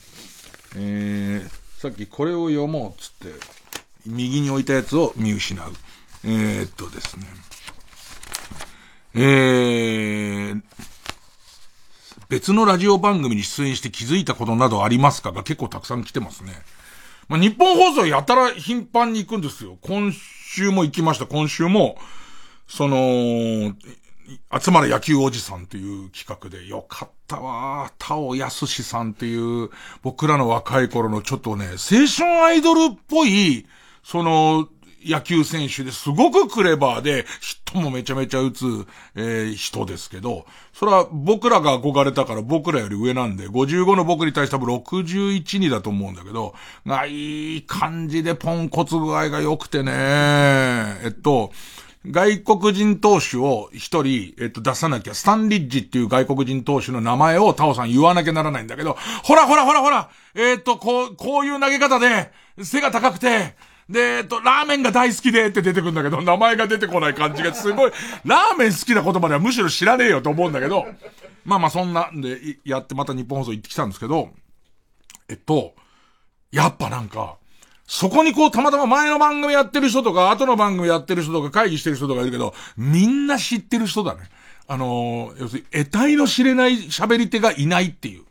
[0.75, 3.39] えー、さっきこれを読もうつって、
[4.05, 5.73] 右に置いたやつを見失う。
[6.23, 7.25] えー、っとですね。
[9.13, 10.61] えー、
[12.31, 15.33] 別のラジオ番組に出演して気づいたことなどありますか？
[15.33, 16.53] が結構たくさん来てますね。
[17.27, 19.77] まあ、日本放送やたら頻繁に行くんですよ。
[19.81, 21.25] 今週も行きました。
[21.25, 21.97] 今週も、
[22.69, 23.75] その、
[24.57, 27.91] 集まる野球おじさんという企画で、よかったわ。
[27.97, 29.69] 田尾康さんっていう、
[30.01, 33.67] 僕らの若い頃のちょっとね、青春アイドルっぽい、
[34.05, 34.69] その、
[35.05, 38.65] 野球選手ですごくクレバーで、ヒットもめちゃめちゃ打つ、
[39.15, 46.53] えー、人ですけど、それは僕らが憧れたから僕らより上なんで、55の僕に対して多分61にだと思うんだけど、
[46.85, 49.91] が、いい感じでポンコツ具合が良くてね、
[51.03, 51.51] えっと、
[52.07, 62.31] 外国人投手を一人、えっと、出さなきゃ、スタンリッジっていう外国人投手の名前をタオさん言わなきゃならないんだけど、ほらほらほらほらえっと、こう、こういう投げ方で、
[62.63, 63.55] 背が高くて、
[63.91, 67.91] で、えっと、ラーメンが大好きでって出てくるんだけど、名前が出てこない感じがすごい、
[68.25, 70.85] ラーメン好きな言葉ではむしろ知らねえよと思うんだけど、
[71.43, 74.29] まあまあそんなんで、やってまた日本放送行ってきたんですけど、
[75.29, 75.73] えっと、
[76.51, 77.35] やっぱなんか、
[77.85, 84.21] そこにこう、たまたま前の番組やってる人とか、後の番組やってる人とか、会議してる人とかいるけど、みんな知ってる人だね。
[84.67, 88.23] あの要するに、得体の知れない喋り手がいないっていう。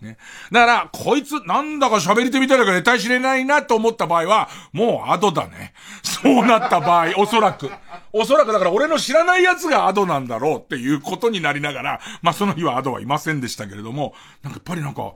[0.00, 0.18] ね。
[0.52, 5.72] だから、こいつ、なんだか喋り手みたいだから得体知れないなと思った場合は、もうアドだね。
[6.02, 7.70] そうなった場合、 おそらく。
[8.12, 15.14] おそらくだから俺の知らない奴がアドなんだろうっていうことになりながら、まあその日はアドはいませんでしたけれども、なんかやっぱりなんか、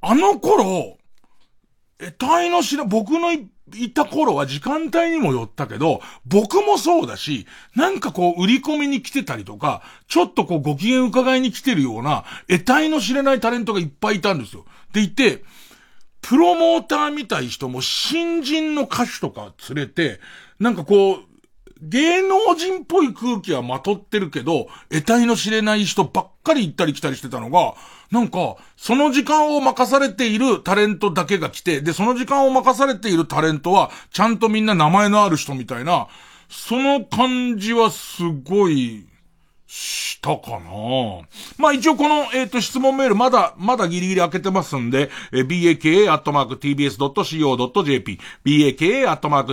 [0.00, 0.98] あの頃、
[1.98, 3.28] 得体の知ら、僕の
[3.74, 14.64] いた頃は時間帯にもよったけど、僕もそうだし、なんかこう売り込みに来てたりとか、ちょっとこうご機嫌伺いに来てるような、得体の知れないタレントがいっぱいいたんですよ。
[14.92, 15.44] でいて、
[16.20, 20.20] プロモーターみたい人も新人の歌手とか連れて、
[20.60, 21.31] なんかこう、
[21.82, 27.74] 芸能人っぽい空気はまとってるけど、得体の知れない人ばっかり行ったり来たりしてたのが、
[28.12, 36.06] なんか、その時間を任されているタレントだけが来て、で、その時間を任されているタレントは、ちゃんとみんな名前のある人みたいな、
[36.48, 39.06] その感じはすごい、
[39.74, 41.22] したかな？
[41.56, 47.00] まあ一応この、えっ、ー、と、質問メールまだ、まだギリギリ開けてますんで、えー、baka.tbs.co.jp、
[48.44, 49.50] baka.tbs.co.jp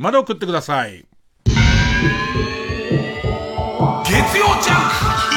[0.00, 1.04] まで送ってください。
[4.04, 5.31] 月曜ジャンク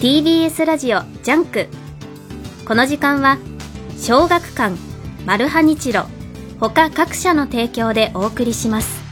[0.00, 1.68] TBS ラジオジャンク。
[2.64, 3.36] この時間は
[3.98, 4.74] 小学館
[5.26, 6.06] マルハニチロ
[6.58, 9.02] 他各社の提供でお送りします。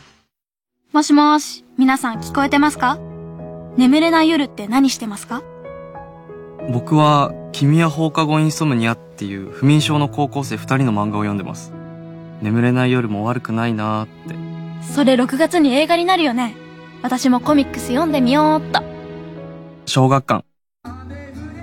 [0.94, 2.98] もしもし皆さん聞こえてますか？
[3.76, 5.42] 眠れない夜って何してますか？
[6.72, 11.70] 僕は君は放課後インソムニアっていう不眠症の高校生2人の漫画を読んでます。
[12.40, 14.08] 眠れない夜も悪くないなーっ
[14.86, 14.90] て。
[14.94, 16.56] それ6月に映画になるよね。
[17.02, 18.80] 私もコミックス読んでみようっと。
[19.84, 20.47] 小学館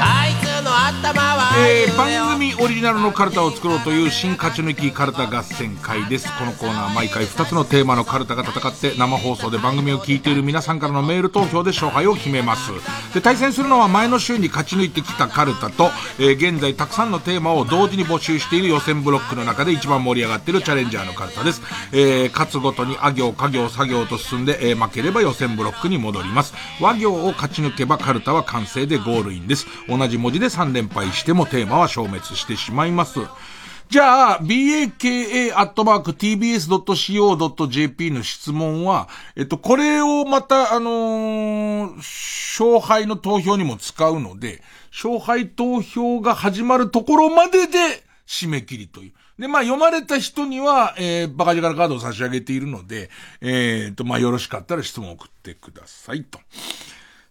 [0.00, 6.28] あいつの頭はえー、番組オリジナルのカルタを作ろうという新勝ち抜きカルタ合戦会です。
[6.38, 12.72] このコーナー毎回2つのテーマのカルタが戦って生放送で番組を聞いている皆さんからのメール投票で勝敗を決めます。
[13.14, 21.62] で、対戦するのは前の週に勝ち抜いてきたカルタと、えー、現在たくさんのテーマを同時に募集している予選ブロックの中で一番盛り上がっているチャレンジャーのカルタです。
[21.92, 26.52] えー、勝つごとにあ行、家行、作業と進んで、え、負ければ予選ブロックに戻ります。
[26.82, 29.66] 和行を勝ち抜けばカルタは完成でゴールインです。
[29.88, 33.20] 同じ文字で3連敗してもテーマは消滅してしまいます。
[33.88, 35.20] じゃあ、baka.tbs.co.jp
[38.10, 44.60] の質問は、えっと、これをまた、あのー、勝敗の投票にも使うので、
[44.90, 49.12] 勝敗投票が始まるところまでで締め切りという。
[49.38, 53.10] で、まあ、読まれた人には、えー、バカ力カードを差し上げているので、
[53.40, 56.40] えー、と、まあ、よろしかったら質問を送ってくださいと。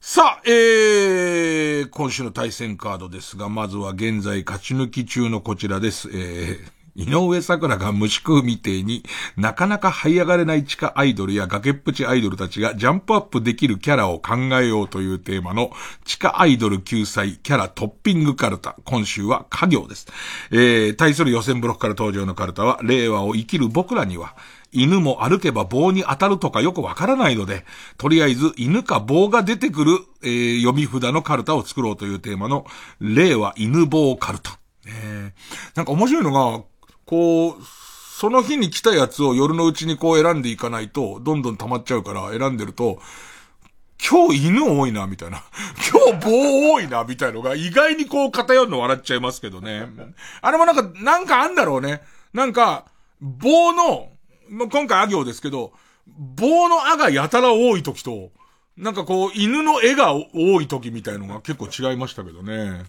[0.07, 6.10] さあ、えー、今週の対戦カードですが、まずは現在勝ち抜き中のこちらです。
[6.14, 9.02] えー、井上桜が虫食うみてえに
[9.36, 15.72] なかなか這い上がれない地下アイドルや崖っぷちアイドルたちがジャンプアップできるキャラを考えようというテーマの
[16.03, 18.76] 地下アイドル救済キャラトッピングカルタ。
[18.86, 20.06] 今週は家業です。
[20.52, 24.36] えー、対する予選ブロックから登場のカルタは令和を生きる僕らには
[24.76, 27.66] 犬も歩けば棒に当たるとかよくわからないので、
[27.98, 29.92] とりあえず犬か棒が出てくる、
[30.22, 32.66] えー、読み札のカルタを作ろうというテーマの、
[33.00, 34.60] 令和犬棒カルタ。
[34.88, 35.32] えー、
[35.76, 36.64] なんか面白いのが、
[37.06, 37.56] こう、
[38.18, 43.00] その日に来たやつを夜のうちにこう選んでいかないと、どんどん溜まっちゃうから選んでると、
[44.08, 45.44] 今日犬多いな、みたいな。
[45.92, 49.88] 今日棒多いな、みたいのが意外にこう偏るの笑っちゃいますけどね。
[50.42, 52.02] あれもなんか、なんかあんだろうね。
[52.34, 52.86] なんか、
[53.22, 54.10] 棒の、
[54.50, 55.74] 今回あ行ですけど、
[56.08, 58.32] 棒のあがやたら多い時と、
[58.78, 62.84] なんかこう、犬の絵が多い時みたいのが結構違いましたけどね。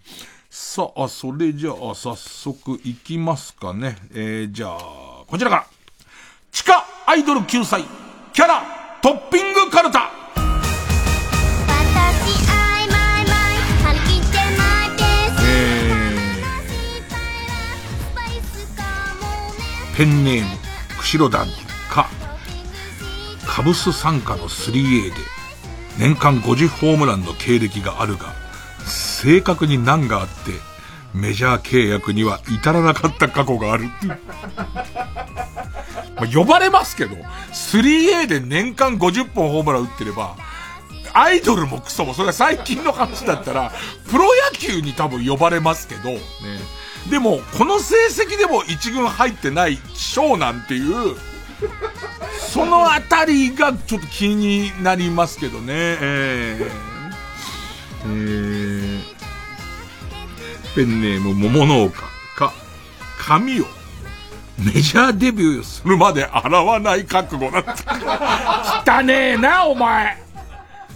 [0.51, 3.97] さあ、それじゃあ、早速行きますかね。
[4.13, 5.67] えー、じゃあ、こちらから。
[6.51, 7.85] 地下アイドル救済、
[8.33, 10.11] キャラ、トッピングカルタ。
[19.97, 20.66] ペンネーム、
[21.07, 21.47] 釧路団
[21.89, 22.11] か、
[23.47, 25.15] カブス参加の 3A で、
[26.01, 28.35] 年間50ホームランの経歴があるが、
[28.85, 30.35] 正確に難があって、
[31.15, 33.85] メジャー契約には至らなかった過去がある。
[36.17, 37.15] まあ、呼ばれますけど、
[37.53, 40.35] 3A で年間50本ホームラン打ってれば、
[41.13, 43.73] アイドルもクソも、それは最近の話だったら、
[44.11, 46.19] プロ野球に多分呼ばれますけど、ね。
[47.11, 51.17] でも、この成績でも一軍入ってない賞なんていう、
[52.39, 55.73] そのあたりがちょっと気になりますけどね。
[55.75, 56.71] えー、
[58.05, 59.05] えー、
[60.75, 61.93] ペンネーム桃農家
[62.37, 62.53] か、
[63.19, 63.67] 髪を
[64.59, 67.65] メジャーデビューするまで洗わない覚悟だっ
[68.85, 69.01] た。
[69.01, 70.23] 汚ねえな、お前。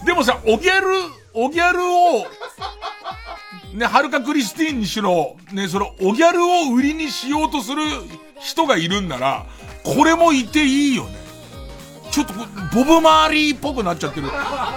[0.03, 0.87] でもさ、おギャル、
[1.33, 2.25] おギャルを、
[3.73, 7.83] ね、はるかクリスティーンにしろ、ね、その、おギャルを売りにしようとする
[8.39, 9.45] 人がいるんなら、
[9.83, 11.21] これもいていいよね。
[12.11, 12.33] ちょっと、
[12.75, 14.27] ボブマーリーっぽくなっちゃってる。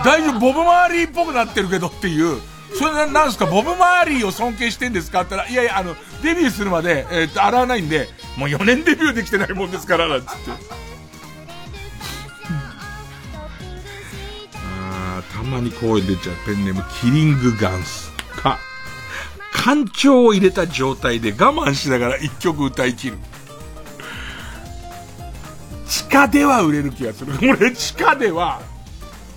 [0.04, 2.40] 大丈夫、ボブマーリーっぽくなってるけどっていう。
[2.78, 10.32] それな、なんすか、ボブマーリーを尊敬してんですかって言ったら、いやいや、あの、デビューするまで、えー、っと、洗わないんで、もう4年デビューできてないもんですから、なんつって。
[14.54, 18.13] あたまに声出ちゃうペンネーム、キリングガンス。
[19.64, 23.18] 感情を入れた状態で我慢しながら一曲歌い切る。
[25.88, 27.32] 地下では売れる気がする。
[27.48, 28.60] 俺、地下では、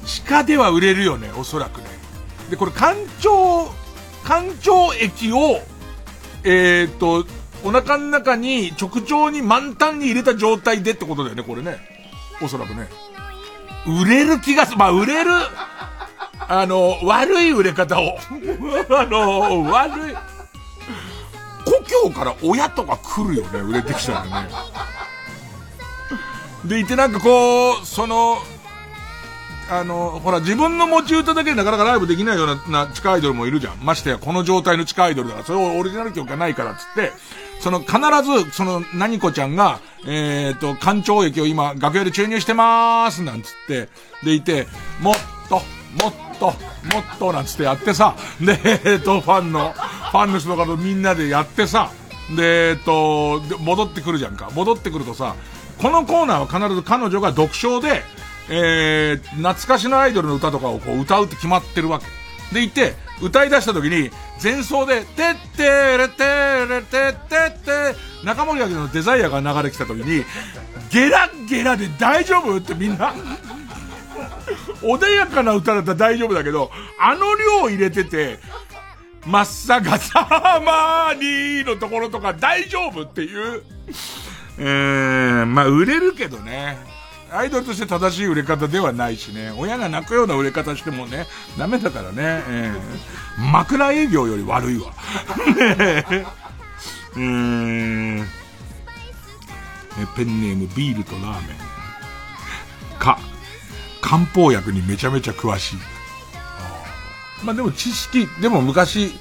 [0.06, 1.88] 地下では売れるよね、おそらくね。
[2.50, 3.74] で、これ、環状、
[4.26, 5.62] 環状液を、
[6.44, 7.26] えー、っと、
[7.64, 11.78] お腹の中に直腸に満タンに入れた状態でってことだよね、これね。
[12.42, 12.90] おそらくね。
[13.86, 14.78] 売れる気がする。
[14.78, 15.32] まあ、売れる。
[16.40, 18.18] あの、悪い売れ方を。
[18.90, 20.16] あの、悪い。
[21.66, 24.50] 故郷から親とか来るよね、売れてきたらね。
[26.66, 28.38] でいてなんかこう、その、
[29.70, 33.78] あの、ほら、自分の持ち歌だけでなかなかライブできないような、な地下アイドルもいるじゃん。
[33.84, 37.12] ましてや、この状態の地下アイドルだから、それをオリジナル曲がないからっつって、
[37.60, 37.94] その、必
[38.46, 43.90] ず、その、何子ちゃんが、えっ、ー、と、官庁液を今、楽屋で注入してまーす、なんつって、
[44.24, 44.68] でいて、
[45.02, 45.16] もっ
[45.50, 45.56] と、
[46.02, 51.92] もっと、ともっと、なんつってやってさ、で、えっ、と、ファンの、ファンの人とかとみんなでやってさ、
[52.36, 54.50] で、えっ、と、戻ってくるじゃんか。
[54.54, 55.36] 戻ってくるとさ、
[55.82, 58.02] このコーナーは必ず彼女が独唱で、
[58.50, 62.06] えー、懐かしのアイドルの歌とかをこう歌うって決まってるわけ。
[62.54, 64.10] で行って、歌い出した時に、
[64.42, 66.24] 前奏で、てってれて
[66.70, 70.24] れてってって、中森明菜のデザイアが流れてきた時に、
[70.92, 72.58] ゲラゲラで大丈夫？
[72.58, 73.14] ってみんな、
[74.82, 78.40] 穏やかな歌だったら大丈夫だけど、あの量入れてて、
[79.26, 79.46] 真っ
[79.82, 83.64] 逆さまにのところとか大丈夫っていう。
[84.60, 86.78] えー、まあ売れるけどね。
[87.30, 89.52] アイドルとして正しい売れ方ではないしね。
[89.58, 91.26] 親が泣くような売れ方してもね、
[91.58, 92.16] ダメだからね。
[92.48, 94.92] えー、枕営業より悪いわ。
[95.58, 96.26] ねえ。
[97.16, 97.22] うー
[98.22, 98.28] ん。
[100.16, 101.58] ペンネームビールとラーメン。
[103.00, 103.20] か、
[104.08, 105.76] 漢方薬にめちゃめちゃ詳しい。
[107.44, 109.12] まあでも知識、でも昔、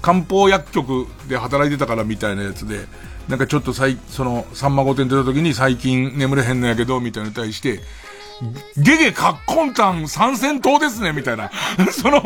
[0.00, 2.86] 漢方薬局で働いてたからみたいなやつで、
[3.28, 7.80] なんかちょっと最、その、さんま御殿出た時に最近眠れへんのやけど、みたいなのに対して、
[8.76, 11.50] ゲゲカッコンタン三戦闘ですね、みたいな。
[11.90, 12.22] その、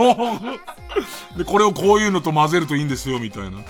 [1.38, 3.62] で、これをこういうのと混ぜるといいんですよ、みたいな。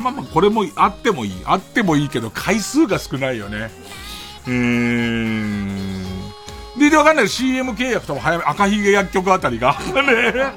[0.00, 1.42] まあまあ、これもあってもいい。
[1.44, 3.70] あってもいいけど、回数が少ないよね。
[4.46, 5.99] うーん。
[6.80, 9.72] で、でわかんない CM 契約とも早め、赤ひげ薬局あたりが。
[9.72, 10.52] ね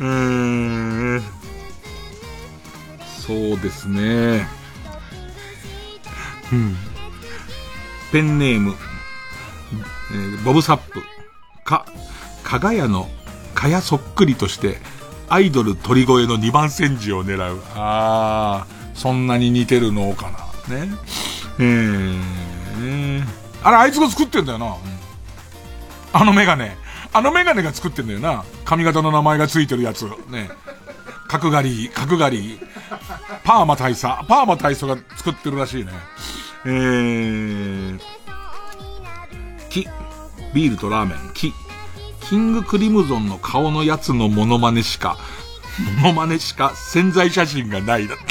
[0.00, 1.22] うーん。
[3.04, 4.48] そうですね。
[6.50, 6.76] うん。
[8.12, 8.74] ペンネーム、
[10.12, 11.02] えーボブサップ。
[11.64, 11.84] か、
[12.44, 13.10] かがやの、
[13.54, 14.78] かやそっくりとして、
[15.28, 17.60] アイドル鳥越の2番煎じを狙う。
[17.74, 20.30] あー、そんなに似てるのか
[20.68, 20.76] な。
[20.76, 20.88] ね。
[21.58, 23.22] えー、
[23.62, 24.76] あれ、あいつが作ってんだよな。
[26.12, 26.76] あのメガネ。
[27.12, 28.44] あのメガネが作ってんだよな。
[28.64, 30.04] 髪型の名前がついてるやつ。
[30.28, 30.50] ね。
[31.28, 32.60] 角刈り、角刈り、
[33.44, 35.92] パーマ大佐、パーマ大佐が作ってるらしいね。
[36.64, 38.00] えー、
[39.70, 39.86] キ、
[40.54, 41.52] ビールとラーメン、キ、
[42.20, 45.16] キングクリムゾンの顔のやつのモノマネしか、
[46.02, 48.24] モノマネしか潜在写真がないだって。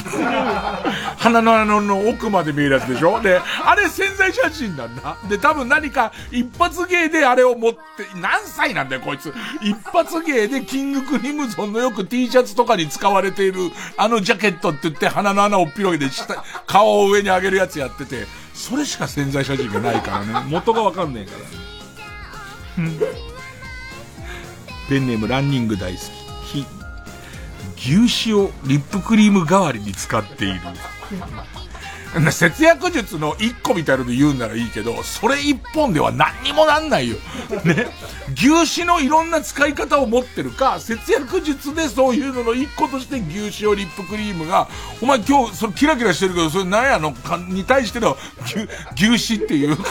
[1.17, 3.21] 鼻の穴の奥まで見えるやつでしょ？
[3.21, 5.17] で、あれ潜在写真なんだ。
[5.29, 7.79] で、多分何か一発芸であれを持って、
[8.19, 9.33] 何歳なんだよこいつ。
[9.61, 20.49] 一発芸でキングクリムゾンのよく T シャツとかに使われているあのジャケットって言って鼻の穴を広げて下、顔を上に上げるやつやってて、それしか潜在写真がないからね。
[20.49, 21.31] 元がわかんねえか
[22.77, 22.83] ら。
[22.83, 22.99] うん
[24.87, 25.99] ペンネームランニング大好
[26.51, 26.63] き。
[27.85, 30.59] ひ牛脂をリップクリーム代わりに使っている。
[32.19, 37.17] な 節約術の一個みたいなので言うんならいいけど、それ一本では何にもなんないよ。
[37.63, 37.87] ね。
[38.33, 44.67] 牛脂のいろんな使い方を持ってるか、節約術でそういうのの一個として牛脂をリップクリームが、
[45.01, 47.11] お前今日それキラキラしてるけど、それ何やの？
[47.11, 48.67] かに対しての牛、
[49.15, 49.75] 牛脂っていう？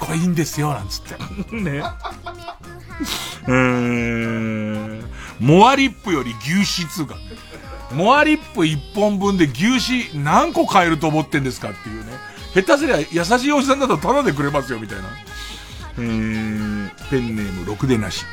[0.00, 1.54] これいいんですよ、なんつって。
[1.54, 1.82] ね。
[3.46, 4.67] うーん。
[5.40, 7.16] モアリップより牛脂つうか。
[7.92, 12.12] モアリップ一本分で牛脂何個買えると思ってんですかっていうね。
[12.54, 15.04] 下手すりゃ優しいおじさんだとタダでくれますよみたいな。
[15.98, 16.90] うーん。
[17.10, 18.24] ペンネームろくでなし。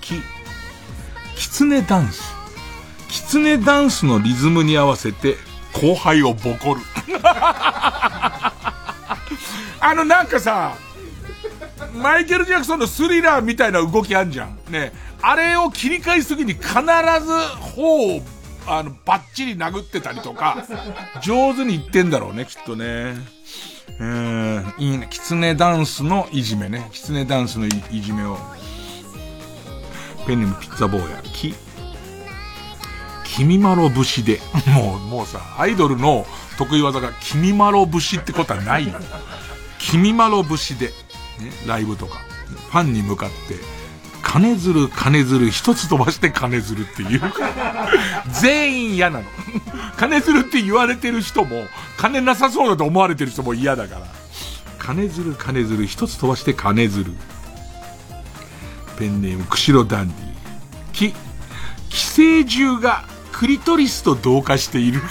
[0.00, 0.20] き、
[1.36, 2.34] キツネダンス。
[3.08, 5.36] キツネダンスのリズムに合わせて
[5.72, 6.80] 後輩をボコる。
[9.80, 10.74] あのなんかさ、
[11.94, 14.58] マイケル・ジャクソンのスリラーみたいな動きあんじゃん。
[14.70, 14.92] ね。
[15.22, 16.76] あれを切り返すときに必ず
[17.74, 18.22] 頬を、
[18.66, 20.64] あの、バッチリ殴ってたりとか、
[21.22, 23.16] 上手に言ってんだろうね、きっとね。
[23.98, 25.06] うーん、いいね。
[25.10, 26.88] キツネダンスのいじめね。
[26.92, 28.38] キツネダンスのいいじめを。
[30.26, 31.22] ペンネームピッツァ坊や。
[31.22, 31.54] き、
[33.24, 34.40] 君まろ節で。
[34.66, 36.26] もう、もうさ、アイドルの
[36.58, 38.94] 得意技が君まろ節ってことはないよ。
[39.78, 40.92] 君まろ節で。
[41.38, 42.18] ね、ライブとか。
[42.70, 43.56] ファンに向かって、
[44.22, 47.22] 金づる金づる一つ飛ばして金づるっていう。
[48.32, 49.24] 全員嫌なの。
[49.96, 51.64] 金づるって言われてる人も、
[51.96, 54.06] 金なさそうだと思われてる人も嫌だから。
[54.78, 57.12] 金づる金づる一つ飛ばして金づる。
[58.98, 60.26] ペンネーム釧路ダンディ。
[60.92, 61.14] き、
[61.90, 65.02] 寄生獣がクリトリスと同化している。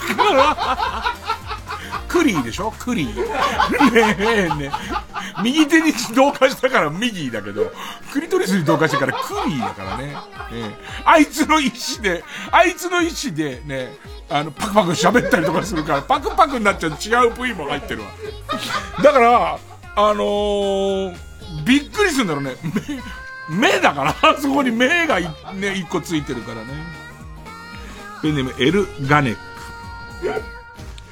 [2.08, 2.72] クリーでしょ？
[2.78, 3.16] クリー。
[3.92, 4.70] ねえねえ。
[5.42, 7.72] 右手に同化したから右だけど、
[8.12, 10.16] クリトリスに同化してからクリーだからね。
[10.52, 13.96] ええあいつの意思で、あいつの意思でね、
[14.30, 18.08] あの、パクパク喋ったりとかするから、パクパクになっちゃう違う部位も入ってるわ。
[19.02, 19.58] だから、
[19.96, 21.16] あのー、
[21.64, 22.56] びっくりするんだろうね。
[23.48, 26.66] 目、目だから、そこに目がいね、一個ついてるからね。
[28.22, 29.40] ペンネームエル・ガネック。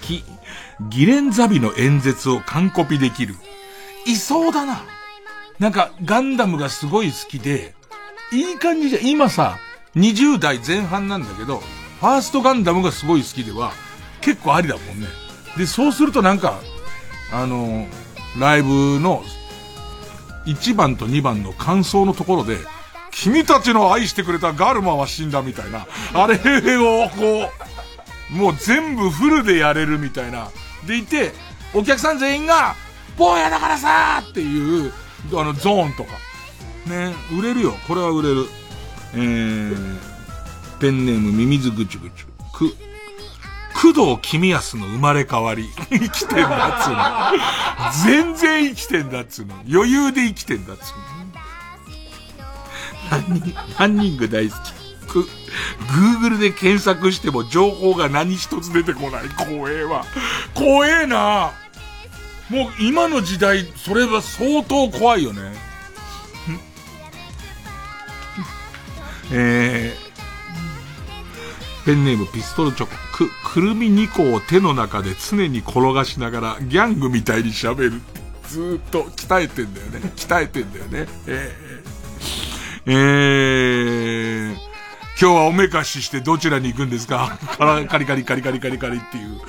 [0.01, 0.25] き、
[0.81, 3.35] ギレンザビの演説を完コピできる。
[4.07, 4.85] いそうだな。
[5.59, 7.75] なんか、ガンダムがすごい好きで、
[8.33, 9.07] いい感じじゃん。
[9.07, 9.59] 今さ、
[9.97, 11.59] 20代前半なんだけど、
[12.01, 13.73] ファーストガンダムがすごい好きでは、
[14.21, 15.07] 結構ありだもんね。
[15.57, 16.61] で、そうするとなんか、
[17.33, 17.87] あの、
[18.39, 19.23] ライブの、
[20.47, 22.59] 1番と2番の感想のところで、
[23.13, 26.35] 君たちの愛してくれたガルマは死んだみたいな、あれ
[26.79, 27.51] をこ
[28.33, 30.51] う、もう全部フルでやれるみたいな。
[30.87, 31.33] でいて、
[31.73, 32.75] お客さん全員が、
[33.17, 34.93] 坊やだからさーっていう、
[35.33, 36.11] あの、ゾーンとか。
[36.87, 37.77] ね、売れるよ。
[37.89, 38.47] これは売れる。
[39.15, 39.99] えー、
[40.81, 42.27] ペンネームミミズぐちゅぐちゅ。
[42.53, 42.75] く、
[43.75, 45.69] 工藤君康の生まれ変わり。
[45.91, 48.05] 生きてんだっつうの。
[48.05, 49.55] 全然生きてんだっつうの。
[49.71, 51.05] 余裕で生きてんだっつうの。
[53.79, 54.84] ラ、ンニング大好き？
[55.15, 55.29] く、
[56.21, 59.29] Google で検索しても情報が何一つ出てこない。
[59.29, 60.05] 怖えわ。
[60.55, 61.53] 怖えな
[62.51, 65.43] もう今の時代、それは相当怖いよね。
[69.33, 72.93] えー、ペンネームピストルチョコ。
[73.13, 78.03] く、くるみ2個を手の中で常に転がしながらギャングみたいに喋る。
[78.49, 80.01] ずっと鍛えてんだよね。
[80.17, 81.07] 鍛えてんだよね。
[81.27, 84.74] えー、えー、
[85.25, 87.39] 今日はおめかししてどちらに行くんですか？
[87.57, 89.41] カリカリカリカリカリカリカリっていう。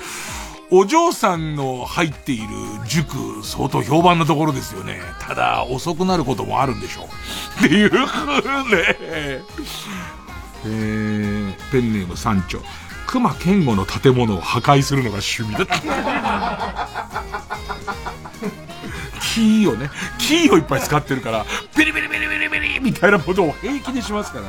[0.70, 2.46] お嬢さんの入っている
[2.88, 5.02] 塾、相当評判なところですよね。
[5.20, 7.06] ただ、遅くなることもあるんでしょう。
[7.66, 7.98] っていうね。
[9.18, 12.62] えー、ペンネーム三丁。
[13.06, 15.76] 熊健吾の建物を破壊するのが趣味だった。
[19.20, 21.44] キーをね、キーをいっぱい使ってるから、
[21.76, 24.44] ビリビリビリビリビリみたいなことを平気でしますから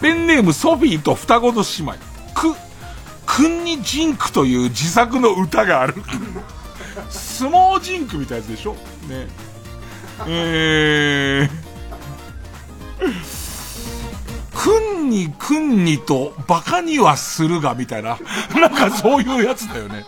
[0.00, 1.94] ペンネームソフィーと双子の姉妹。
[2.34, 2.54] く、
[3.26, 5.94] くんにジンクという自作の歌がある。
[7.10, 8.74] 相撲ジンクみたいなやつでしょ？
[8.74, 9.28] ね。
[10.26, 11.50] えー、
[14.52, 18.18] くんにくんにとバカにはするがみたいな。
[18.60, 20.04] なんかそういうやつだよね。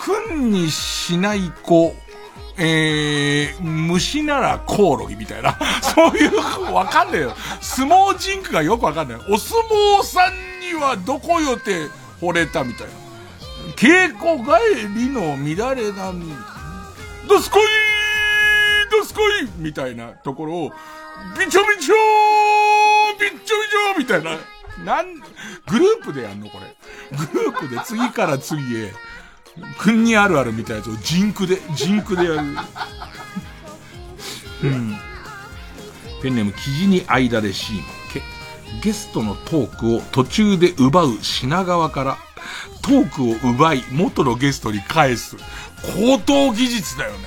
[0.00, 1.94] くんにしない子。
[2.60, 5.56] えー、虫ならコオロギみたいな。
[5.82, 7.36] そういう、わかんねえよ。
[7.60, 9.18] 相撲ジンクがよくわかんない。
[9.30, 11.88] お相撲さんにはどこよって
[12.20, 12.92] 惚れたみたいな。
[13.76, 16.34] 稽古帰りの乱れ波。
[17.28, 17.62] どすこい
[18.90, 20.72] どすこいみたいなところを、
[21.38, 24.36] びちょびちょーびちょびちょみたいな。
[24.84, 26.74] なん、グループでやんのこれ。
[27.32, 28.92] グループで次から次へ。
[29.78, 32.36] 国にあるあるみたいなやつをジンクで、ジンクでやる。
[34.64, 34.96] うん。
[36.22, 37.82] ペンネーム、生地に間でシーマ
[38.12, 38.22] け。
[38.82, 42.18] ゲストのトークを途中で奪う品川から、
[42.82, 45.36] トークを奪い、元のゲストに返す。
[45.96, 47.18] 高等技術だよね。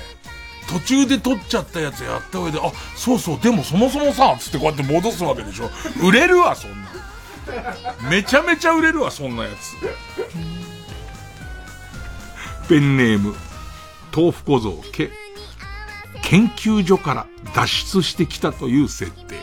[0.68, 5.70] 途中で撮っちゃったやつやった上で、あ、そうそう、でもそもそもさ、つってこうやって戻すわけでしょ。
[6.02, 6.88] 売れるわ、そんな。
[8.10, 9.76] めちゃめちゃ売れるわ、そんなやつ。
[12.72, 13.34] ペンネーム、
[14.16, 15.10] 豆腐小僧、け、
[16.22, 19.36] 研究所から脱出してきたという設定。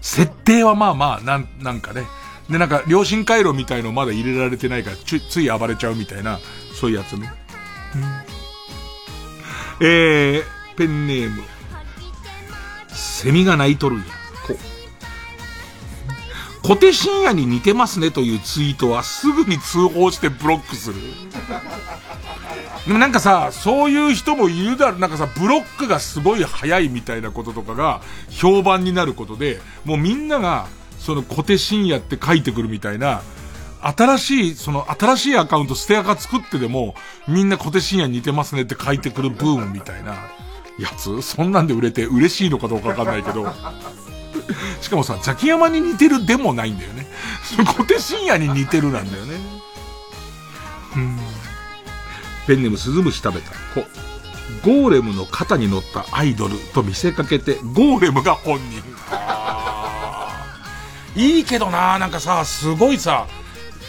[0.00, 2.06] 設定はまあまあ、なん、なんかね。
[2.48, 6.40] で、なんか、良心回路みたいのまだ入れられてないから、つつい暴れちゃうみたいな、
[6.74, 7.32] そういうやつね。
[7.94, 10.44] うん、えー、
[10.76, 11.44] ペンネーム、
[12.88, 14.19] セミが鳴いとるんや。
[16.62, 20.96] 小手深夜に似てますねというツイートはすぐに通報してブロックする。
[22.86, 28.00] でもなんかさ、そういう人もいるだろ、なんかさ、ブロックがすごい早いみたいなこととかが
[28.30, 30.66] 評判になることで、もうみんなが、
[30.98, 33.22] その小手深夜って書いてくるみたいな、
[33.82, 36.94] 新しい、その新しいアカウントステアカ作ってでも、
[37.28, 40.12] みんな小手深夜似てますねって書いてくるブームみたいな
[40.78, 43.46] やつそんなんで売れて嬉しいのかどうかわかんないけど。
[44.80, 47.06] しかもさ、ザキヤマに似てるでもないんだよね。
[47.76, 49.36] 小手深夜に似てるなんだよね。
[50.96, 51.18] うん
[52.46, 53.50] ペンネームスズムシ食べた。
[53.74, 53.86] こ
[54.64, 58.82] ゴーレムの肩に乗ったアイドルと見せかけて、ゴーレムが本人。
[61.16, 63.26] いいけどななんかさ、すごいさ、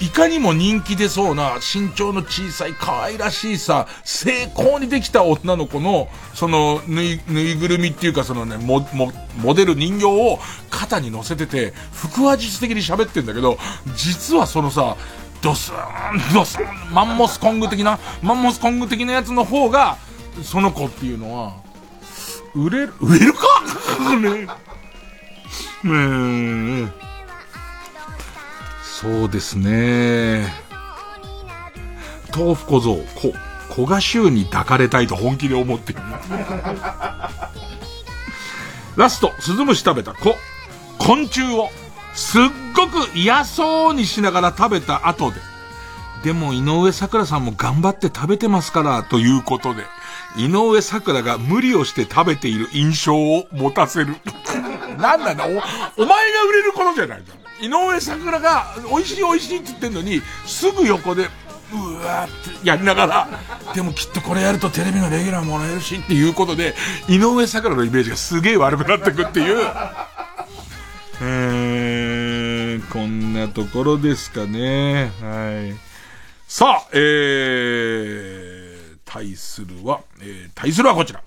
[0.01, 10.39] いかにも人気出そうな、身長の小さい可愛らしいさ、成功にできた女の子の、その、ぬい、ぬいぐるみっていうかそのね、モ、モ、モデル人形を
[10.71, 13.59] 肩に乗せてて、腹話術的に喋ってんだけど、
[13.95, 14.97] 実はそのさ、
[15.43, 19.97] ドスーン、ドスーン、マンモスコング的な、マンモスコング的なやつの方が、
[20.43, 21.53] その子っていうのは、
[22.55, 23.47] 売れる、売れるか？
[24.17, 24.47] ね。
[25.83, 27.00] ねえ。
[29.01, 30.45] そうですね。
[32.35, 33.33] 豆腐小僧、こ、
[33.73, 36.01] 古賀衆に抱かれたいと本気で思っている。
[38.95, 40.35] ラスト、スズムシ食べた子。
[40.99, 41.69] 昆虫を、
[42.13, 42.43] すっ
[42.75, 45.37] ごく嫌そうにしながら食べた後で、
[46.23, 49.83] でも井上桜さんも頑張って食べてますから、ということで、
[50.37, 54.15] 井上桜が無理をして食べている印象を持たせる。
[54.99, 55.63] な んなんだお、お前が
[56.47, 57.40] 売れることじゃないじゃん。
[57.61, 61.29] 井上桜が美味しい美味しいって言ってんのに、すぐ横で、
[61.71, 63.27] うわーってやりながら、
[63.73, 66.73] でもきっとこれやるとテレビのレギュラーもらえるしっていうことで、
[67.07, 69.59] 井上桜のイメージがすげえ悪くなってくっていう。
[71.23, 75.11] えー、こんなところですかね。
[75.21, 75.75] はい。
[76.47, 81.21] さあ、えー、対するは、えー、対するはこちら。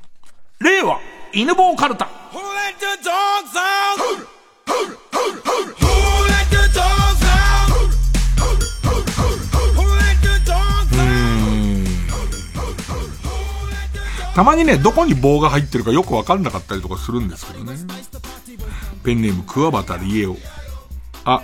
[0.60, 0.98] 令和、
[1.32, 2.08] 犬坊カルタ。
[14.34, 17.76] たまにね、どこに棒が入ってるかよくわかんなかったりとかするんですけどね。
[19.04, 20.36] ペンネーム、桑畑理恵を。
[21.24, 21.42] あ、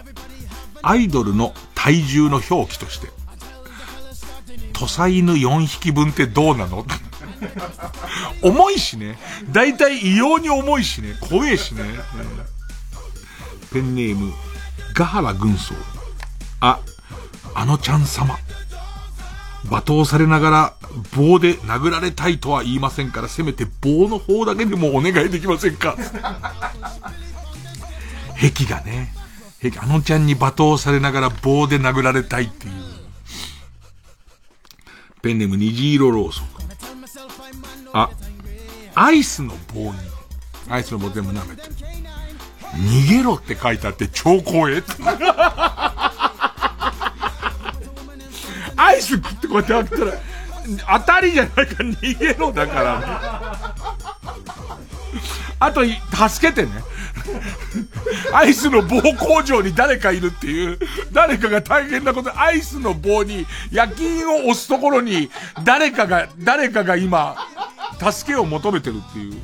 [0.82, 3.08] アイドルの体重の表記として。
[4.72, 6.84] 土佐犬4匹分ってどうなの？
[8.42, 9.18] 重いしね。
[9.50, 11.14] だいたい異様に重いしね。
[11.20, 11.82] 怖えしね。
[13.72, 14.32] ペンネーム、
[14.94, 15.74] ガハラ軍曹。
[16.60, 16.80] あ、
[17.54, 18.38] あのちゃん様。
[19.66, 20.74] 罵倒されながら
[21.16, 25.96] 棒で殴られたいとは言いませんから、せめて棒の方だけでもお願いできませんか？
[28.40, 29.14] 壁がね、
[29.62, 32.72] 壁、あのちゃんに罵倒されながら棒で殴られたいっていう。
[35.22, 36.46] ペンネーム虹色ローソン。
[37.92, 38.08] あ、
[38.94, 39.98] アイスの棒に、
[40.70, 41.62] アイスの棒全部舐めて。
[42.72, 44.92] 逃げろって書いてあって超怖えって。
[48.80, 50.12] アイス食ってこうやって開けたら、
[50.98, 53.74] 当たりじゃないか逃げろだから。
[55.58, 56.70] あと、助けてね。
[58.32, 60.78] アイスの棒工場に誰かいるっていう、
[61.12, 65.30] 誰かが大変なこと、アイスの棒に夜勤を押すところに、
[65.62, 67.36] 誰かが、誰かが今、
[68.10, 69.34] 助けを求めてるっていう。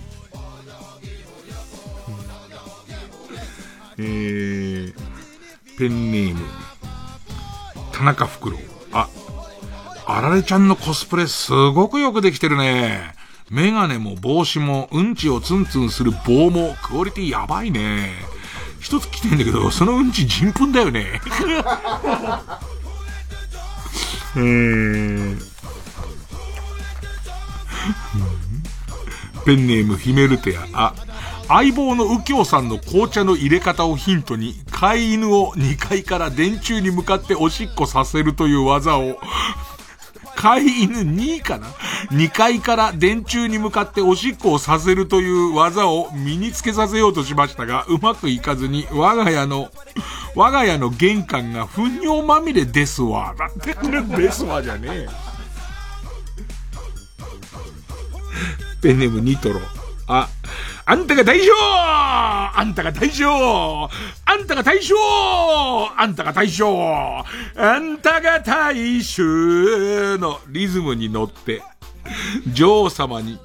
[3.98, 4.94] えー、
[5.78, 6.40] ペンネーム、
[7.92, 8.60] 田中フクロウ。
[8.92, 9.08] あ、
[10.08, 13.12] あられちゃんのコスプレすごくよくできてるね。
[13.50, 18.12] メガネも帽子も、うんちをツンツンする棒も、クオリティやばいね。
[18.80, 21.20] 一つ来てんだけど、そのうんち人糞だよね。
[24.36, 25.40] えー、
[29.44, 30.66] ペンネームヒメルテア。
[30.72, 30.94] あ、
[31.48, 39.18] 相棒の右京さんの紅茶の入れ方をヒントに、飼い犬を2階から電柱に向かっておしっこさせるという技を、
[40.36, 41.66] 飼い犬2かな
[42.10, 49.70] ?2 階から電柱に向かっておしっこをさせるという技を身につけさせようとしましたが、うまくいかずに、我が家の、
[50.34, 53.34] 我が家の玄関が糞尿まみれですわ。
[53.36, 55.08] だってこれですわじゃねえ。
[58.82, 59.60] ペンネームニトロ。
[60.06, 60.28] あ、
[60.88, 63.26] あんたが大将あんたが大将
[64.24, 64.94] あんたが大将
[65.96, 67.24] あんたが大将
[67.56, 69.24] あんたが大将
[70.16, 71.60] のリズムに乗って、
[72.52, 73.40] 女王様に、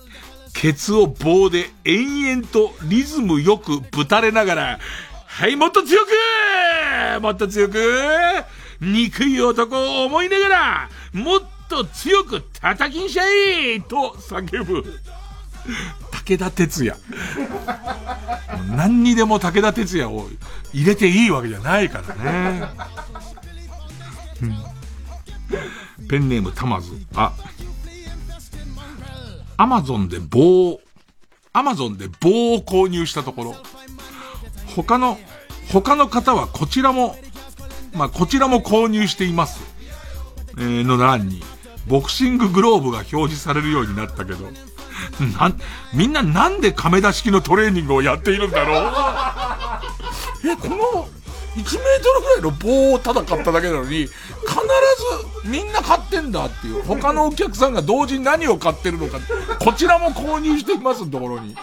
[0.54, 4.80] ケツを棒で延々とリズムよくぶたれながら、
[5.26, 6.12] はい、もっと強く
[7.22, 7.74] もっと強く
[8.80, 13.24] 憎い男を思いながら、もっと強く叩きんしゃ
[13.74, 14.86] いと叫ぶ。
[16.26, 16.96] 武田鉄矢。
[18.76, 20.28] 何にでも武田鉄矢を
[20.74, 22.70] 入れていいわけじゃないからね。
[26.10, 26.92] ペンネームたまず。
[27.16, 27.34] あ、
[29.58, 30.80] アマゾンで棒、
[31.54, 33.56] アマゾンで棒を購入したところ、
[34.76, 35.18] 他の、
[35.72, 37.16] 他の方はこちらも、
[37.94, 39.62] まあ、こちらも購入しています。
[40.58, 41.42] えー、の欄に、
[41.88, 44.50] ボクシンググローブが表示されるようになったけど、
[45.38, 45.54] な、
[45.94, 48.92] みんななんで亀田式のトレーニングをやっているんだろう？
[50.50, 51.08] え、この、
[51.56, 51.74] 1メート
[52.14, 54.10] ルぐらいの棒をただ買っただけなのに、必
[55.44, 56.84] ずみんな買ってんだっていう。
[56.84, 59.20] 他のお客さんが同時に何を買ってるのか、
[59.60, 61.56] こちらも購入していますところに。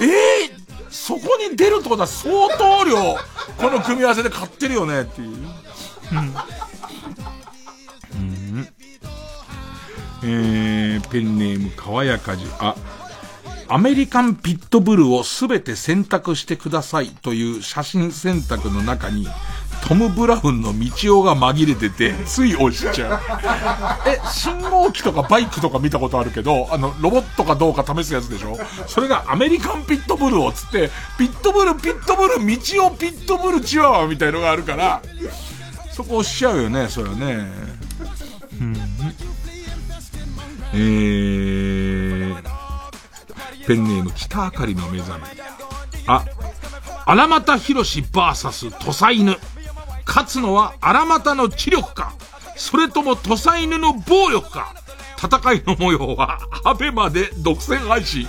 [0.00, 0.08] えー、
[0.90, 3.16] そこに出るってことは相当量、
[3.58, 5.28] この組み合わせで買ってるよねっていう。
[5.28, 6.34] うん
[10.22, 12.74] えー、ペンネーム、かわやかじ、あ、
[13.68, 19.26] アメリカンピットブルをすべて選択してくださいという写真選択の中に、
[19.86, 23.20] トム・ブラウンの道夫が紛れてて、つい押しちゃう。
[24.08, 28.58] え、信号機とかバイクとか見たことあるけど、あの、ロボットかどうか試すやつでしょ？
[28.86, 35.02] それがアメリカンピットブルをつって、ピットブル、ピットブル、道夫、ピットブル、チワワみたいのがあるから、
[35.92, 37.46] そこ押しちゃうよね、それはね。
[38.58, 38.72] うん、
[40.74, 42.36] えー、
[43.66, 45.24] ペンネーム北あかりの目覚め。
[46.06, 46.24] あ、
[47.04, 49.36] 荒俣博士バーサス土佐犬。
[50.06, 52.14] 勝つのは荒俣の知力か、
[52.56, 54.74] それとも土佐犬の暴力か。
[55.18, 58.28] 戦いの模様は、アベマで独占配信。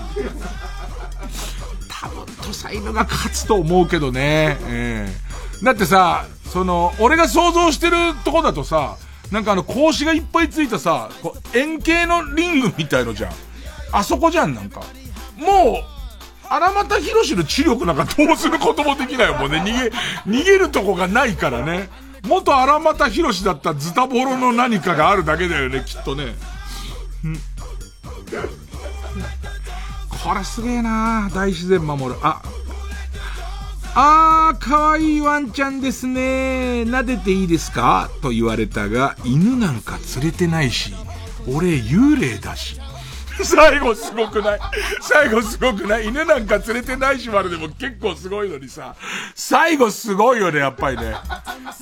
[1.89, 4.57] 多分、土佐犬が勝つと思うけどね。
[4.61, 8.95] えー、だってさ、その、俺が想像してるとこだとさ、
[9.31, 13.31] なんかあの、格子がいっぱいついたさ、こう円形のリングみたいのじゃん。
[13.91, 14.81] あそこじゃん、なんか。
[15.37, 15.97] もう、
[16.49, 19.59] 荒俣博士の知力なんかどうすることもできないもんね。
[19.59, 21.89] 逃げ、逃げるとこがないからね。
[22.25, 26.35] 元荒俣博士だったズタボロの何かがあるだけだよね、きっとね。
[30.23, 32.19] これすげえな大自然守る。
[32.21, 32.41] あ、
[33.99, 36.83] あー、かわいいワンちゃんですね。
[36.83, 38.11] 撫でていいですか？
[38.21, 40.93] と言われたが、犬なんか連れてないし、
[41.51, 42.79] 俺幽霊だし。
[43.43, 44.59] 最後すごくない？
[45.01, 46.09] 最後すごくない？
[46.09, 48.95] 犬なんか連れてないしまるでも結構すごいのにさ、
[49.33, 51.15] 最後すごいよね、やっぱりね。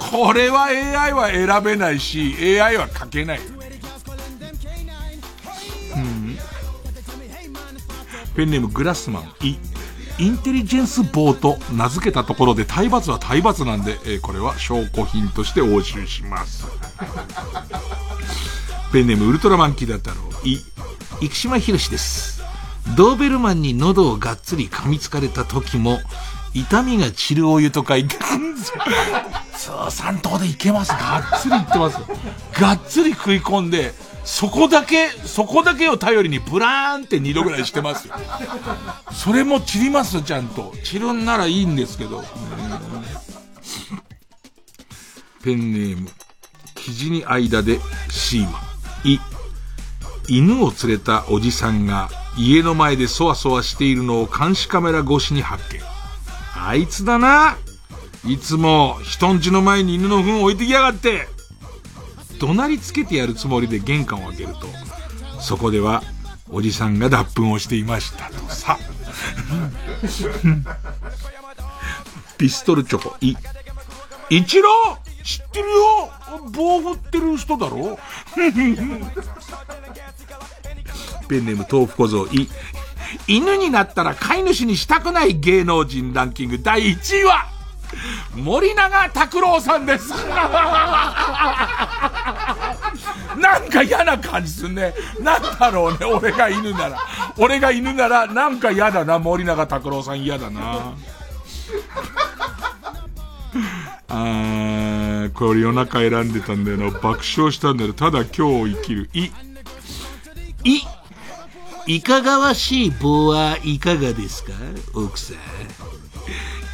[0.09, 3.41] これは AI は選べないし、AI は書けない。
[5.95, 6.37] うん。
[8.37, 9.57] ペンネームグラスマン、イ。
[10.17, 16.65] インテリジェンス棒と名付けたところで体罰は体罰なんで、えー、これは証拠品として押収します。
[18.93, 20.47] ペンネームウルトラマンキだったろう。
[20.47, 20.63] い。
[21.21, 22.41] 生島博士です。
[22.95, 25.99] ドーベルマンに喉をがっつり噛みつかれた時も、
[26.53, 28.15] 痛みが散るお湯と書いて、
[29.57, 30.89] そう、3頭でいけます。
[30.89, 31.97] がっつりいってます。
[32.53, 33.93] がっつり食い込んで、
[34.25, 38.15] そこだけ、そこだけを頼りにブラーンって2度ぐらいしてますよ。
[39.11, 40.73] それも散りますちゃんと。
[40.83, 42.23] 散るんならいいんですけど。
[45.43, 46.09] ペンネーム、
[46.73, 47.79] 生地に間で
[48.09, 48.59] シーマ。
[49.03, 49.19] い。
[50.27, 55.81] 犬を連れたおじさんが家の前でそわそわしているのを監視カメラ越しに発見。
[56.55, 57.57] あいつだな。
[58.25, 61.34] いつも人んちの前に犬の糞を置いてきやがって。
[62.39, 64.67] 怒鳴りつけてやるつもりで玄関を開けると、
[65.39, 66.03] そこでは
[66.49, 68.77] おじさんが脱粉をしていましたとさ。
[72.37, 73.35] ピストルチョコ、い。
[74.29, 74.69] 一郎
[75.23, 76.11] 知ってるよ
[76.51, 77.97] 棒振ってる人だろ
[78.35, 78.49] ペ
[81.39, 82.47] ンネーム豆腐小僧、い、
[83.27, 87.45] 犬になったら飼い主にしたくない芸能人ランキング第1位は、
[88.35, 90.09] 森永拓郎さんです
[93.37, 94.93] なんか嫌な感じすんね。
[95.19, 96.99] なんだろうね、俺が犬なら。
[97.37, 100.93] 俺が犬なら、なんか嫌だな、森永拓郎さん嫌だな。
[104.07, 106.89] あー、これ夜中選んでたんだよな。
[106.91, 107.93] 爆笑したんだよ。
[107.93, 109.09] ただ今日生きる。
[109.13, 109.31] い、
[110.63, 110.81] い、
[111.87, 114.53] いかがわしい棒はいかがですか？
[114.93, 115.37] 奥さん。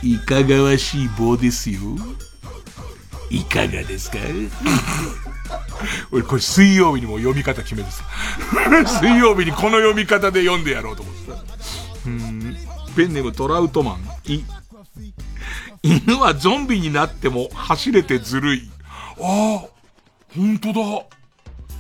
[0.04, 1.80] いかがわしい棒ですよ。
[3.30, 4.18] いかがですか？
[6.12, 8.04] 俺これ水曜日にも読み方決めてさ。
[9.02, 11.38] 水曜日にこの読み方で読んでやろうと思ってさ。
[12.06, 12.58] うん。
[12.96, 14.32] ペンネームトラウトマン。
[14.32, 14.44] い。
[15.84, 18.70] 犬はゾンビになっても走れてずるい。
[19.20, 19.66] ああ、
[20.36, 20.82] ほんとだ。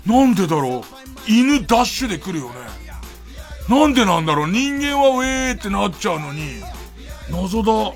[0.05, 0.83] なんでだろ
[1.27, 1.31] う。
[1.31, 2.55] 犬ダッシュで来るよね。
[3.69, 6.61] なんでなんだろう人間はウェーってなっちゃうのに、
[7.29, 7.93] 謎だ。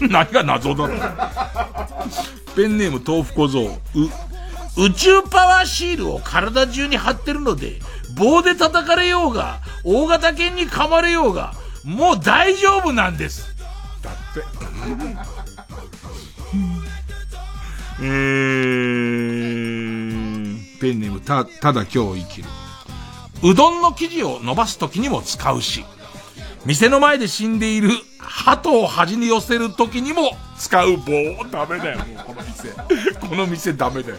[0.08, 0.88] 何が謎だ
[2.54, 3.80] ペンネーム豆腐小僧。
[3.94, 7.80] う、宇宙パワーシールを体中に貼ってるので、
[8.16, 11.54] 棒で叩かれようが、大型犬に噛まれようが、
[11.84, 13.54] もう大丈夫なんです。
[14.02, 14.42] だって。
[18.00, 19.20] えー、
[20.80, 22.48] ペンネームた、ただ今日生きる。
[23.44, 25.84] うどんの生地を伸ばす時にも使うし、
[26.64, 31.04] 店の前で死んでいる鳩を端に寄せる時にも使う棒。
[31.50, 32.68] ダメだよ、もうこの店。
[33.28, 34.16] この店ダメだよ。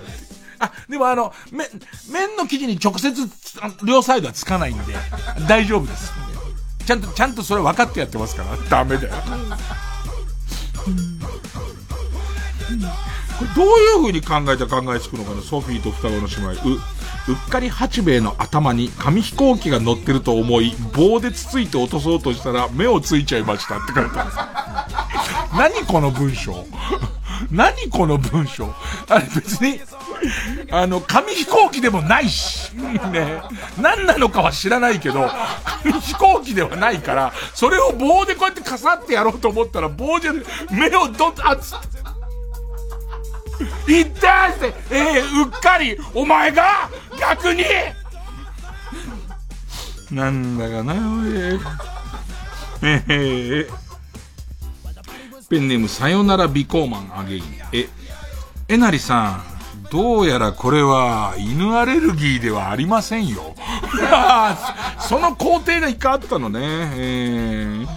[0.59, 1.67] あ、でもあの、麺、
[2.11, 3.13] 麺の生地に直接、
[3.85, 4.93] 両サイドはつかないんで、
[5.47, 6.11] 大丈夫です。
[6.85, 9.13] ちゃんと、ちゃんとそれ分かってやってますから、ダメだよ。
[13.39, 15.41] これどういう風に考えた考えつくのかな？
[15.41, 16.69] ソフィーと双子の姉妹。
[16.69, 16.79] う、
[17.27, 24.31] うっかり八兵衛の頭に紙飛行機が乗ってると思い、棒でつついて落とそうとしたら目をついちゃいましたって書いてある。
[25.57, 26.65] 何この文章？
[27.51, 28.73] 何この文章？
[29.07, 29.79] あれ別に、
[30.71, 33.41] あの、紙飛行機でもないし、ね。
[33.79, 35.29] 何なのかは知らないけど、
[35.83, 40.33] 紙飛行機ではないから、それを棒でこうやってかさってやろうと思ったら、棒じゃ、
[40.71, 41.73] 目をどっ、あつ
[43.83, 46.89] って、いったって、えー、うっかり、お前が、
[47.19, 47.63] 逆に
[50.11, 51.59] なんだかな、おい。
[52.85, 53.67] えー、
[55.49, 57.43] ペンネームさよならビコーマンアゲイン。
[57.71, 57.87] え、
[58.67, 59.53] えなりさん、
[59.91, 63.55] どうやらこれは犬アレルギーではありませんよ。
[64.99, 66.59] その工程が一回あったのね。
[66.61, 67.87] えー、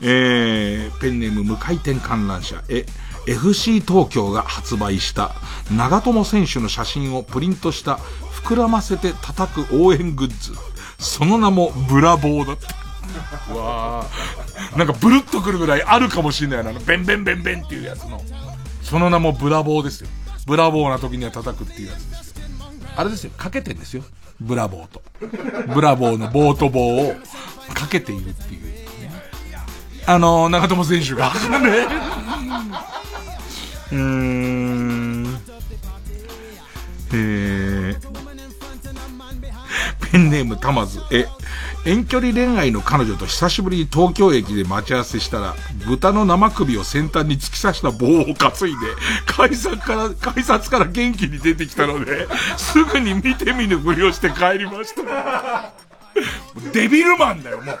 [0.00, 2.62] えー、ペンネーム無回転観覧車。
[2.68, 2.86] え、
[3.26, 5.32] FC 東京が発売した
[5.76, 7.96] 長友選手の写真をプリントした
[8.44, 10.52] 膨らませて叩く応援グッズ。
[10.98, 13.54] その名もブラボーだった。
[13.54, 14.78] わー。
[14.78, 16.72] なんかブルッとくるぐらいあるかもしんないな。
[16.72, 18.22] ベンベンベンベンっていうやつの。
[18.82, 20.08] その名もブラボーですよ。
[20.46, 22.46] ブラボーな時には叩くっていうやつですよ。
[22.96, 24.02] あれですよ、かけてんですよ。
[24.40, 25.02] ブラボーと。
[25.72, 27.14] ブラボーの棒と棒を
[27.74, 28.71] かけているっていう。
[30.06, 31.32] あの、長友選手が。
[31.60, 31.86] ね。
[33.92, 34.42] うーん。
[40.12, 41.26] ペンネームたまず、え、
[41.86, 45.54] 遠距離恋愛の彼女と久しぶりに東京駅で待ち合わせしたら、
[45.86, 48.36] 豚の生首を先端に突き刺した棒を担いで、
[49.26, 55.72] 改札から、改札から元気に出てきたので、すぐに見て見ぬふりをして帰りました。
[56.74, 57.78] デビルマンだよ、もう。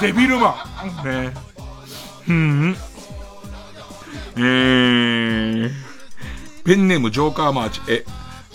[0.00, 0.54] デビルマ
[1.02, 1.04] ン。
[1.04, 1.53] ね。
[2.28, 2.76] うん。
[4.36, 5.70] え、
[6.64, 8.04] ペンネームジョーカーマーチ、え、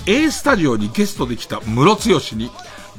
[0.05, 2.51] A スタジオにゲストで来たムロツヨシに、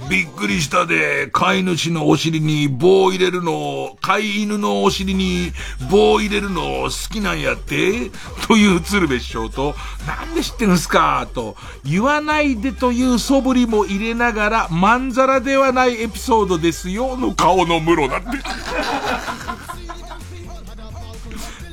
[0.09, 5.53] びっくりしたで、飼い主のお尻に棒入れるの、飼い犬のお尻に
[5.91, 6.85] 棒入れるの。
[6.85, 8.11] 好きなんやって。
[8.47, 9.75] という鶴瓶師匠と、
[10.07, 18.29] なんで知ってるんすかと、言わないでという素振りも入れながら、まんざらではないエピソードですよ、の顔の室だって。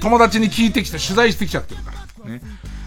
[0.08, 2.30] 友達に聞いてきて取材してきちゃってるから。
[2.30, 2.42] ね。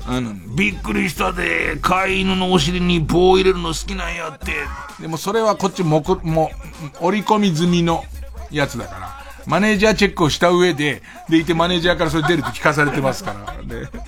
[0.07, 4.55] あの、びっくりしたで、飼い犬のお尻に棒入れるの好きなんやって。
[5.03, 6.51] でもそれはこっちもく、も
[7.03, 8.05] う、折り込み済みの
[8.51, 9.21] やつだから。
[9.47, 13.91] マネージャーチェックをした上で、でいてマネージャーからそれ出ると聞かされてますからね。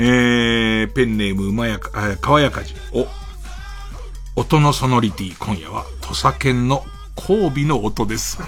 [0.00, 2.72] えー、ペンネームうまやか、かわやかじ。
[2.92, 3.08] お、
[4.36, 6.84] 音のソノリティ、今夜は、土佐犬の
[7.18, 8.38] 交尾の音です。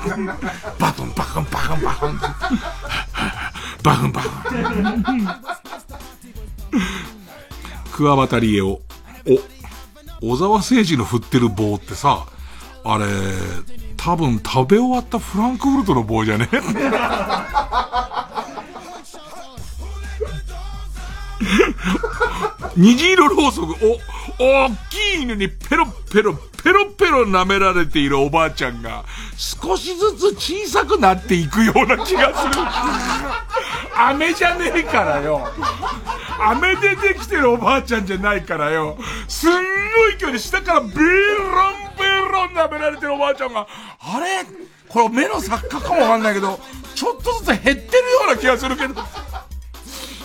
[0.79, 2.21] バトンバカンバカンバカン。
[3.83, 4.57] バフンバフ
[5.13, 5.29] ン。
[7.93, 8.81] 桑畑理恵を、
[10.23, 12.27] お、小沢誠二の振ってる棒ってさ、
[12.85, 13.07] あれ、
[13.97, 16.49] 多分食べ終わったフランクフルトの棒じゃね？
[22.77, 23.75] 虹色ろうそく、
[24.39, 29.05] お、大きい犬にペロペロ、ペロペロ舐められているおばあちゃんが、
[29.37, 32.53] 少しずつ小さくなっていくような気がする。
[33.97, 35.49] 飴じゃねえからよ。
[36.39, 38.99] 飴でできてるおばあちゃんじゃないからよ。
[39.29, 39.59] すんご
[40.09, 40.95] い勢いで下からベロン
[41.99, 43.67] ベロン舐められてるおばあちゃんが、
[44.01, 44.45] あれ？
[44.89, 46.59] これ目の錯覚かもわかんないけど、
[46.95, 47.83] ちょっとずつ減ってるよ
[48.27, 48.95] うな気がするけど。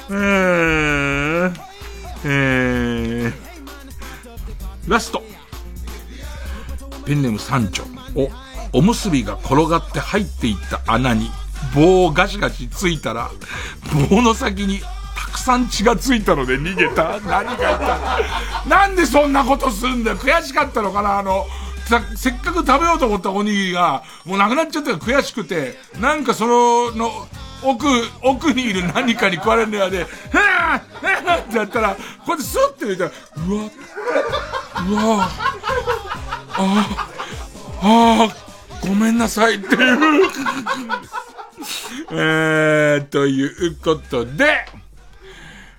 [0.10, 1.54] えー、
[2.26, 3.34] えー、
[4.88, 5.24] ラスト。
[7.06, 7.84] ペンネーム三丁。
[8.16, 8.30] お、
[8.80, 11.30] おむすびが転がって入っていった穴に
[11.74, 13.32] 棒をガシガシついたら、
[14.10, 17.20] 棒の先にたくさん血がついたので逃げた。
[17.22, 18.70] 何がいた？
[18.70, 20.18] なんでそんなことすんだよ。
[20.18, 21.46] 悔しかったのかなあの、
[22.16, 27.12] せっかく食べようと思ったおにぎりが、もうなくなっちゃったから悔しくて、なんかその、の、
[27.64, 27.88] 奥、
[28.22, 33.12] 奥にいる何かに食われるのやで、へぇへぇってやったら、こうやってスッて入れたら、
[33.48, 33.70] うわ、
[34.88, 35.30] うわ、
[36.58, 36.88] あ
[37.82, 38.36] あ、ああ、
[38.88, 40.00] ごめんなさいっていう
[42.12, 44.66] えー、ということで、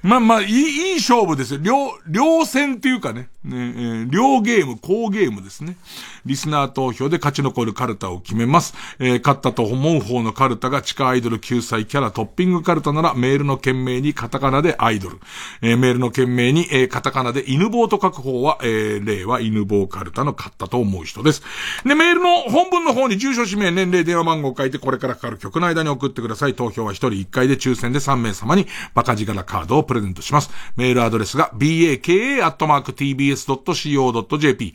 [0.03, 1.61] まあまあ、いい、いい勝負ですよ。
[1.63, 3.29] 両、両戦っていうかね。
[3.47, 5.77] ね、えー、両ゲーム、好ゲームですね。
[6.25, 8.75] リスナー投票で勝ち残るカルタを決めます。
[8.99, 15.19] えー、勝ったと思う方のカルタが地下アイドル救済キャラトッピングカルタならメールの件名にカタカナでアイドル。
[15.63, 21.43] えー、メールの件名に、えー、カタカナで犬棒と書く方は、えー、例は犬棒カルタの勝ったと思う人です。
[21.85, 26.55] で、メールの本文の方に住所、氏名、年齢、電話番号を書いてこれからかかる曲の間に送ってください。
[26.55, 30.51] 投票は1人1回で抽選で3名様にバカ力カードをプレゼントします。
[30.77, 34.75] メールアドレスが bak.tbs baka.tbs.co.jp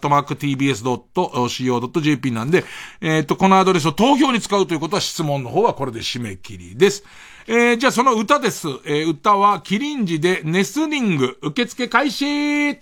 [0.00, 2.64] baka.tbs.co.jp なんで、
[3.00, 7.04] えっ、と、このアドレスを投票に使うということは質問の方はこれで締め切りです。
[7.46, 8.68] えー、じゃあその歌です。
[8.84, 12.78] えー、歌はキリンジでネスリング受付開始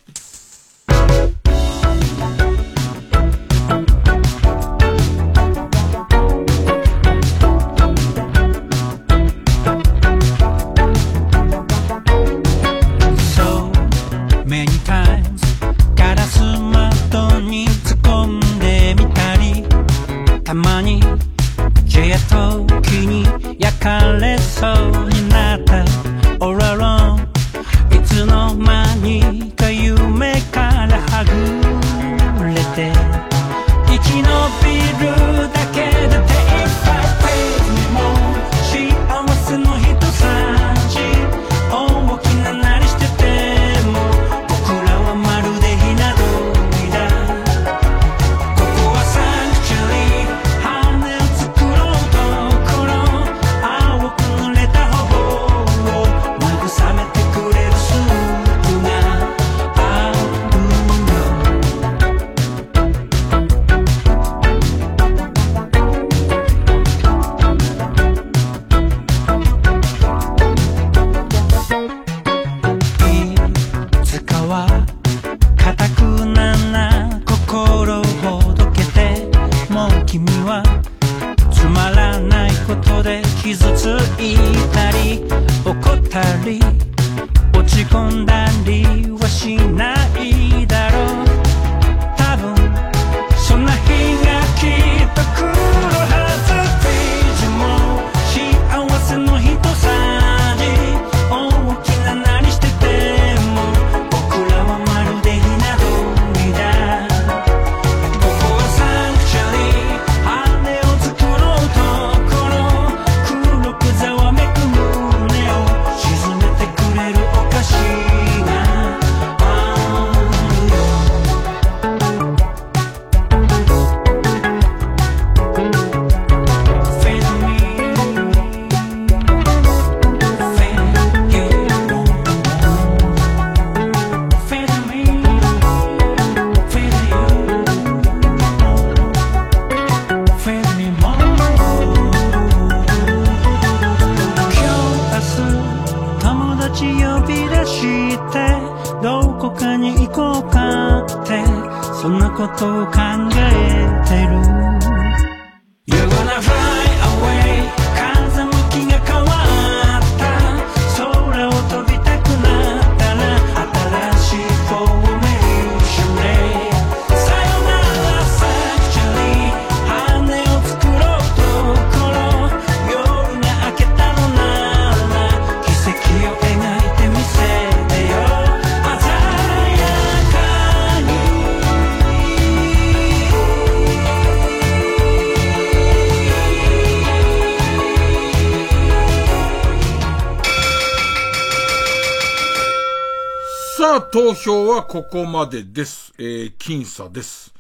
[194.29, 196.13] 投票はここまでです。
[196.19, 197.55] えー、僅差です。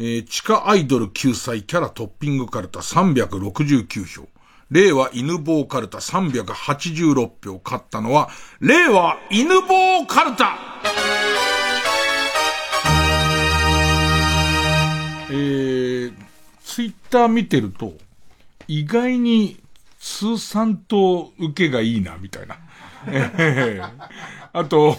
[0.00, 4.28] えー、地下アイドル救済キャラトッピングカルタ369票。
[4.68, 7.14] 令和犬棒カルタ386
[7.44, 7.60] 票。
[7.64, 10.58] 勝ったのは、令和犬棒カルタ
[15.30, 16.12] えー、
[16.64, 17.92] ツイッター見てると、
[18.66, 19.60] 意外に
[20.00, 22.56] 通算と受けがいいな、みたいな。
[23.06, 23.90] えー、
[24.52, 24.98] あと、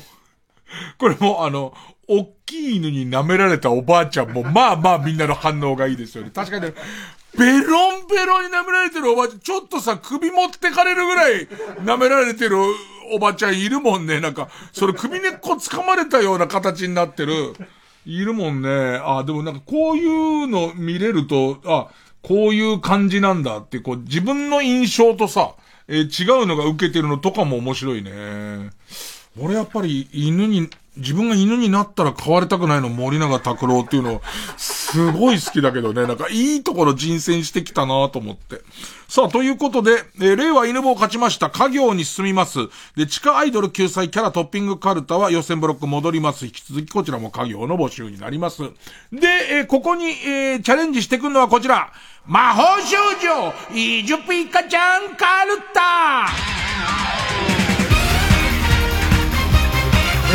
[1.00, 1.74] これもあの、
[2.08, 6.32] おっきい犬に舐められたおばあちゃんも、まあまあみんなの反応がいいですよね。
[6.34, 6.74] 確かに、
[7.38, 11.48] ベロンベロンに舐められてるおばあちゃん、ちょっとさ、首持ってかれるぐらい
[11.84, 12.58] 舐められてる
[13.12, 14.20] おばあちゃんいるもんね。
[14.20, 17.54] なんか、それ首根っこ掴まれたような形になってる。
[18.06, 19.00] いるもんね。
[19.04, 21.88] あ、でもなんかこういうの見れると、あ、
[22.22, 25.54] こういう感じなんだって、こう自分の印象とさ、
[25.88, 28.70] えー違うのが受けてるのとかも面白いね。
[29.40, 30.70] 俺やっぱり犬に、
[31.00, 34.22] 自分が犬になったら飼われたくないの森永拓郎っていうの、
[34.58, 38.62] すごい好きだけどね、なんかいいところ人選してきたなと思って。
[39.08, 41.50] さあ、ということで、えー令和犬棒勝ちました。
[41.50, 42.60] 家業に進みます。
[42.96, 46.46] で、地下アイドル救済キャラトッピングカルタは予選ブロック戻ります。
[46.46, 48.62] 引き続きこちらも家業の募集になります。
[49.12, 51.92] で、えーここに、えーチャレンジしてくるのはこちら。
[52.26, 56.28] 魔法少女、イージュピカちゃんカルタ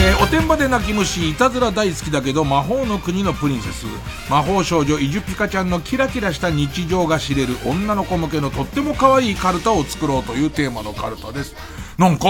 [0.06, 3.86] えー、おてんばで泣き虫、いたずら大好きだけど魔法の国のプリンセス。
[4.28, 11.54] 魔法少女イジュピカちゃんのキラキラした日常が知れる女の子向けのとっても可愛いカルタを作ろうというテーマのカルタです。
[11.96, 12.26] なんか、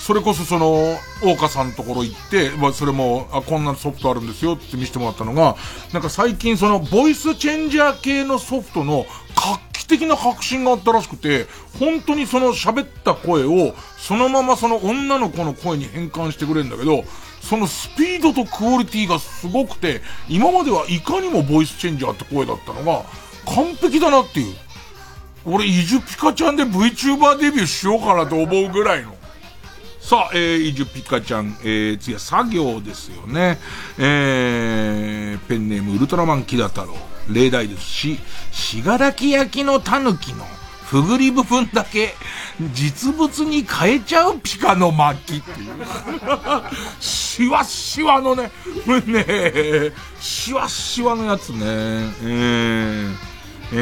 [0.00, 5.54] それこそその、大岡さんのところ行って、まあ、それも、あ、こんなソフトあるんですよって見せてもらったのが、
[5.92, 9.06] なんか最近その、ボイスチェンジャー系のソフトの
[9.38, 11.46] 画期的な革新があったらしくて、
[11.78, 17.04] 本当にその喋った声を、そのままその女の子の声に変換してくれるんだけど、
[17.40, 23.04] そのスピードとクオリティがすごくて、今まではいかにもボイスチェンジャーって声だったのが、
[23.46, 24.56] 完璧だなっていう。
[25.44, 29.16] 俺、イジュピカちゃんで VTuber デビューしようかなと思うぐらいの。
[30.00, 33.58] さあ、えー、イジュピカちゃん、えー、次は作業ですよね。
[33.98, 36.94] えー、ペンネームウルトラマンキダ太郎。
[37.28, 38.18] 例題ですし、
[38.52, 40.44] しがらき焼きのタヌキの
[40.88, 42.14] ふぐり部分だけ
[42.72, 45.74] 実物に変えちゃうピカの巻っていう。
[47.00, 48.50] しわしわのね、
[49.06, 51.58] ねしわしわのやつね。
[51.60, 53.14] えー、
[53.74, 53.76] え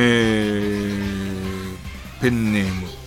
[2.18, 3.05] ー、ペンネーム。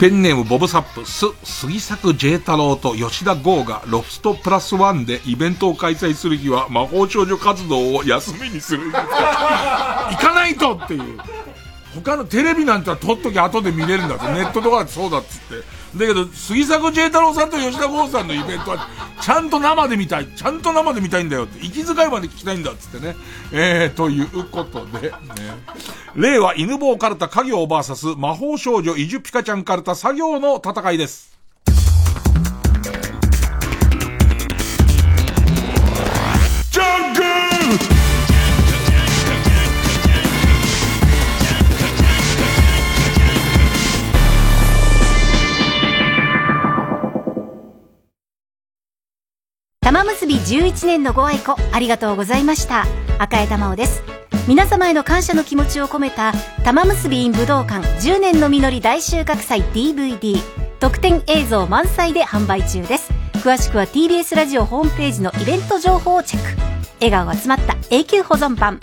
[0.00, 8.90] ペンネームボブサップ、ス、杉作 J 太郎と吉田剛がロフトプラスワンでイベントを開催する日は魔法少女活動を休みにする。
[8.90, 11.18] 行かないとっていう。
[11.94, 15.64] 他のテレビなんては撮っとき後で見れるんだって、ネットとかそうだっつって。
[15.96, 18.88] だけど、杉迫慶太郎さんと吉田剛さんのイベントは、
[19.20, 20.26] ちゃんと生で見たい。
[20.28, 21.64] ちゃんと生で見たいんだよって。
[21.64, 23.16] 息遣いまで聞きたいんだっつってね。
[23.52, 25.16] えー、ということで、ね。
[26.14, 31.39] 令和犬坊カルタ家業 VS 魔法少女イジュピカちゃんカルタ作業の戦いです。
[49.90, 52.86] 玉結び11年のご愛顧ありがとうございました。
[53.18, 54.04] 赤江玉緒です。
[54.46, 60.38] 皆様への感謝の気持ちを込めた玉結び in 武道館10年の実り大収穫祭 DVD
[60.78, 63.10] 特典映像満載で販売中です。
[63.42, 66.62] 詳しくは TBS ラジオホームページのイベント情報をチェック。
[67.00, 68.78] 笑顔が詰まった永久保存版。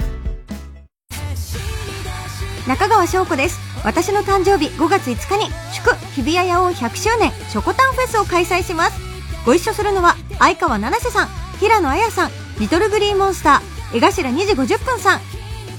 [2.68, 3.62] 中川翔子です。
[3.86, 9.07] 私の誕生日5月5日に祝日比谷野音100周年ショコタンフェスを開催します。
[9.48, 15.22] ご一緒するのは相川七瀬さん平野綾さんリトルグリーンモンスター江頭2時50分さん。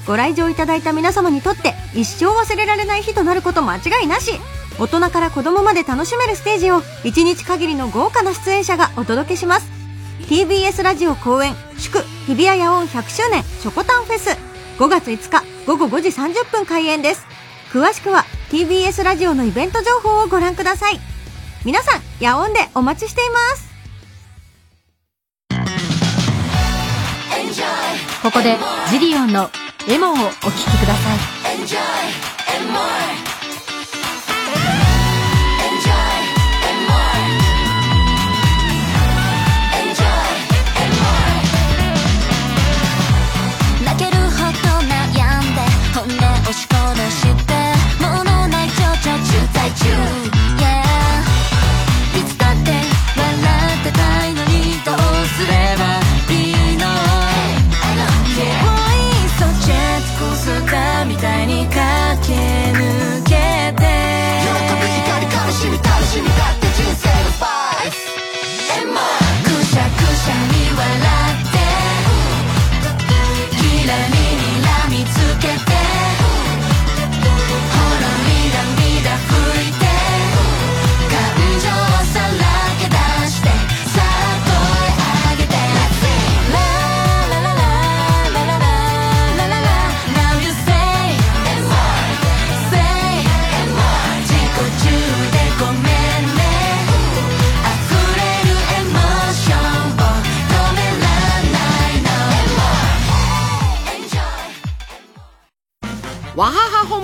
[0.06, 4.40] ご来場いただいた皆様にとって一生忘れられない日となること間違いなし。
[4.80, 9.68] 大人から子供まで楽しめるステージを1日限りの豪華な出演者がお届けします。
[10.30, 14.30] TBS ラジオ公演祝日比谷野音100周年チョコタンフェス。
[14.78, 17.26] 5月5日午後5時30分開演です。
[17.70, 20.98] 詳しくは TBS ラジオのイベント情報をご覧ください。
[21.66, 23.68] 皆さんヤオンでお待ちしています。
[28.22, 28.58] ここで
[28.90, 29.48] ジリオンの
[29.88, 31.18] エモをお聴きください。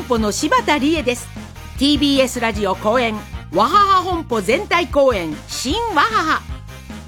[0.05, 1.29] 歩の柴田理恵です。
[1.79, 3.15] TBS ラジオ公演
[3.53, 6.41] わはは本舗全体公演新わはは。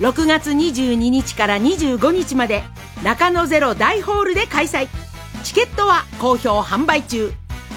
[0.00, 2.62] 6月22日から25日まで
[3.02, 4.88] 中野ゼロ大ホールで開催。
[5.44, 7.32] チケットは好評販売中。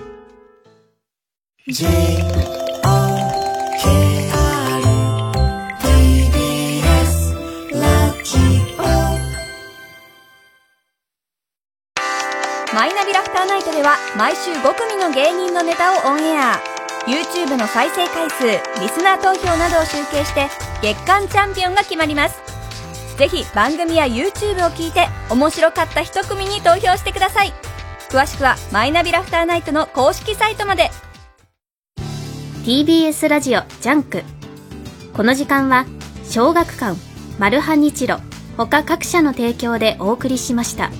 [12.73, 16.59] マイナビラフターナイトでは毎週5組の芸人のネタをオンエア。
[17.05, 18.47] YouTube の再生回数
[18.81, 20.47] リスナー投票などを集計して
[20.81, 22.62] 月間チャンピオンが決まります
[23.17, 27.53] ぜひ番組や YouTube を聞いて面白かった一組に投票してください。
[28.09, 30.91] 詳しくはマイナビラフターナイトの公式サイトまで。
[32.65, 34.23] TBS ラジオジャンク。
[35.13, 35.85] この時間は
[36.23, 36.97] 小学館
[37.39, 38.19] マルハニチロ
[38.57, 40.91] 他各社の提供でお送りしました。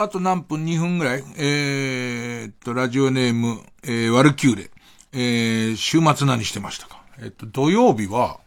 [0.00, 4.70] あと何分 ?2 分ぐらいえーっと、ラジオネーム、えー、ワルキューレ。
[5.12, 8.38] えー、週末何してましたかえっと、土曜日は、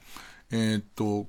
[0.51, 1.27] えっと、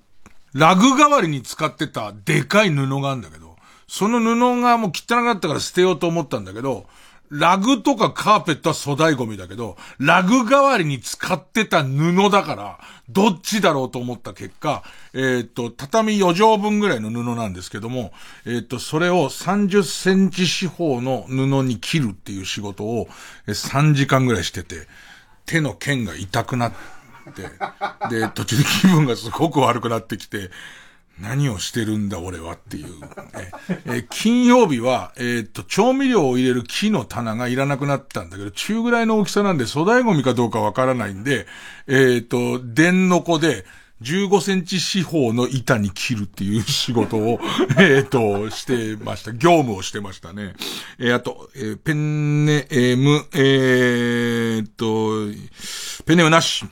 [0.53, 3.57] ラグ代わりに使ってたでかい布があるんだけど、
[3.89, 6.87] その布がもう汚かったから捨てようと思ったんだけど、
[7.33, 12.79] ラグとかカーペットは粗大ゴミだけど、ラグ代わりに使ってた布だから、
[13.09, 14.83] どっちだろうと思った結果、
[15.15, 18.13] えっ、と、畳4畳分ぐらいの布なんですけども、
[18.45, 23.09] えっ、と、それを30センチ四方の布に切るっていう仕事を
[23.47, 24.87] 3時間ぐらいしてて、
[25.47, 26.73] 手の剣が痛くなっ
[27.35, 30.51] て、で、途中で気分がすごく悪くなってきて、
[31.23, 32.87] 何をしてるんだ俺はっていう。
[33.87, 41.47] え金曜日は、えーっと、調味料を入れる木の棚がいらなくなったんだけど、中ぐらいの大きさなんで粗大ゴミかどうかわからないんで、
[41.87, 43.65] えーっと、電の子で、
[44.03, 47.41] 15センチ四方の板に切るっていう仕事を、
[47.79, 49.33] えっと、してました。
[49.33, 50.55] 業務をしてましたね。
[50.99, 55.33] えーあと、えーペンネーム、えーっと、
[56.05, 56.65] ペンネームなし。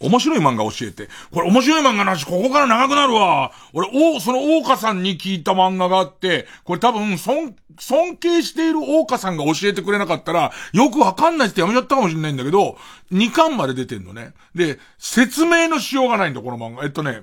[0.00, 1.08] 面白い漫画教えて。
[1.30, 3.52] これ面白い漫画なし、ここから長くなるわ。
[3.72, 12.76] 俺、お、その大岡さんに聞いた漫画があって、これ多分、尊、尊敬している大岡さんが教えてくれなかったら、よくわかんないってやめちゃったかもしれないんだけど、
[13.10, 14.34] 2巻まで出てんのね。
[14.54, 16.84] で、説明のしようがないんだ、この漫画。
[16.84, 17.22] えっとね、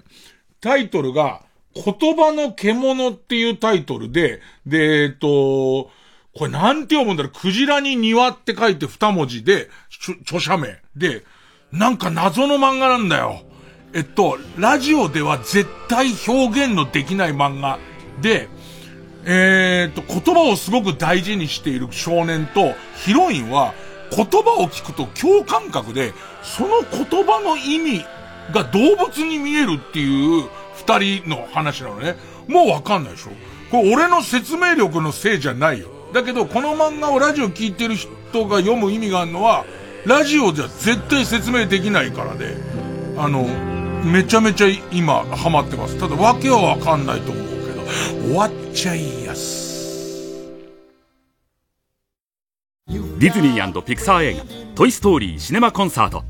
[0.60, 1.41] タイトルが、
[1.76, 5.91] 言葉の獣っていうタイトルで、で、えっと、
[6.36, 9.70] これなんて読むんだろう、クジラに庭って書いて二文字で、
[10.24, 10.82] 著者名。
[10.95, 11.24] で、
[11.74, 13.41] なんか謎の漫画なんだよ。
[13.94, 17.80] えっと、ラジオでは絶対表現のできない漫画
[18.22, 18.48] で、
[19.26, 23.74] えー、っと、言葉をすごく大事にしている少年と、ヒロインは、
[24.12, 26.14] 言葉を聞くと共感覚で、
[26.44, 28.06] その言葉の意味
[28.54, 32.16] が動物に見えるっていう二人の話なのね。
[32.48, 33.32] もうわかんないでしょ
[33.72, 35.88] これ俺の説明力のせいじゃないよ。
[36.14, 38.12] だけど、この漫画をラジオ聞いてる人
[38.48, 39.66] が読む意味があるのは、
[40.05, 42.57] ラジオじゃ絶対説明できないからで、
[43.17, 43.47] あの、
[44.03, 45.97] めちゃめちゃ今ハマってます。
[45.97, 47.81] ただ、わけはわかんないと思うけど、
[48.27, 49.63] 終わっちゃいやす。
[52.88, 54.43] ディズニーピクサー映画
[54.75, 56.25] 「トイ・ストーリー・シネマ・コンサート」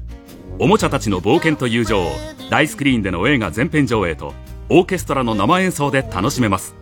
[0.59, 2.11] おもちゃたちの冒険と友情を
[2.51, 4.35] 大スクリーンでの映画全編上映と
[4.69, 6.75] オーケストラの生演奏で楽しめます。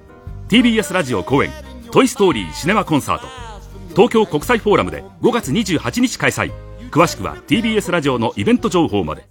[0.49, 1.51] TBS ラジオ公演
[1.91, 3.27] 「トイ・ストーリー・シネマ・コンサート」
[3.95, 6.51] 東京国際フォーラムで5月28日開催。
[6.91, 9.25] 詳しくは TBS ラジオのイベント情報まで。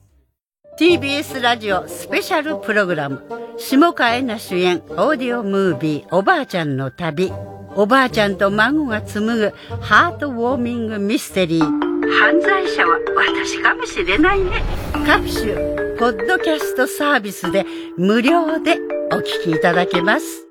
[0.79, 3.23] TBS ラジオスペシャルプログラム。
[3.59, 7.31] 下川恵那主演オーディオムービー「おばあちゃんの旅」
[7.77, 11.63] おばあちゃんと孫が紡ぐハートウォーミングミステリー。
[11.63, 14.63] 犯罪者は私かもしれないね。
[15.07, 15.55] 各種
[15.99, 17.67] ポッドキャストサービスで
[17.99, 18.79] 無料で
[19.13, 20.47] お聞きいただけます。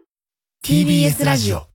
[0.63, 1.68] TBS ラジオ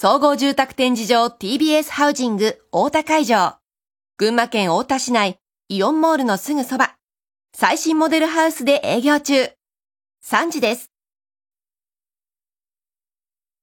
[0.00, 3.56] 総合住宅展示場 TBS ハウジング大田会場。
[4.16, 6.94] 群馬県大田市内、イオンモールのすぐそば。
[7.52, 9.50] 最新モデルハウスで営業中。
[10.24, 10.87] 3時です。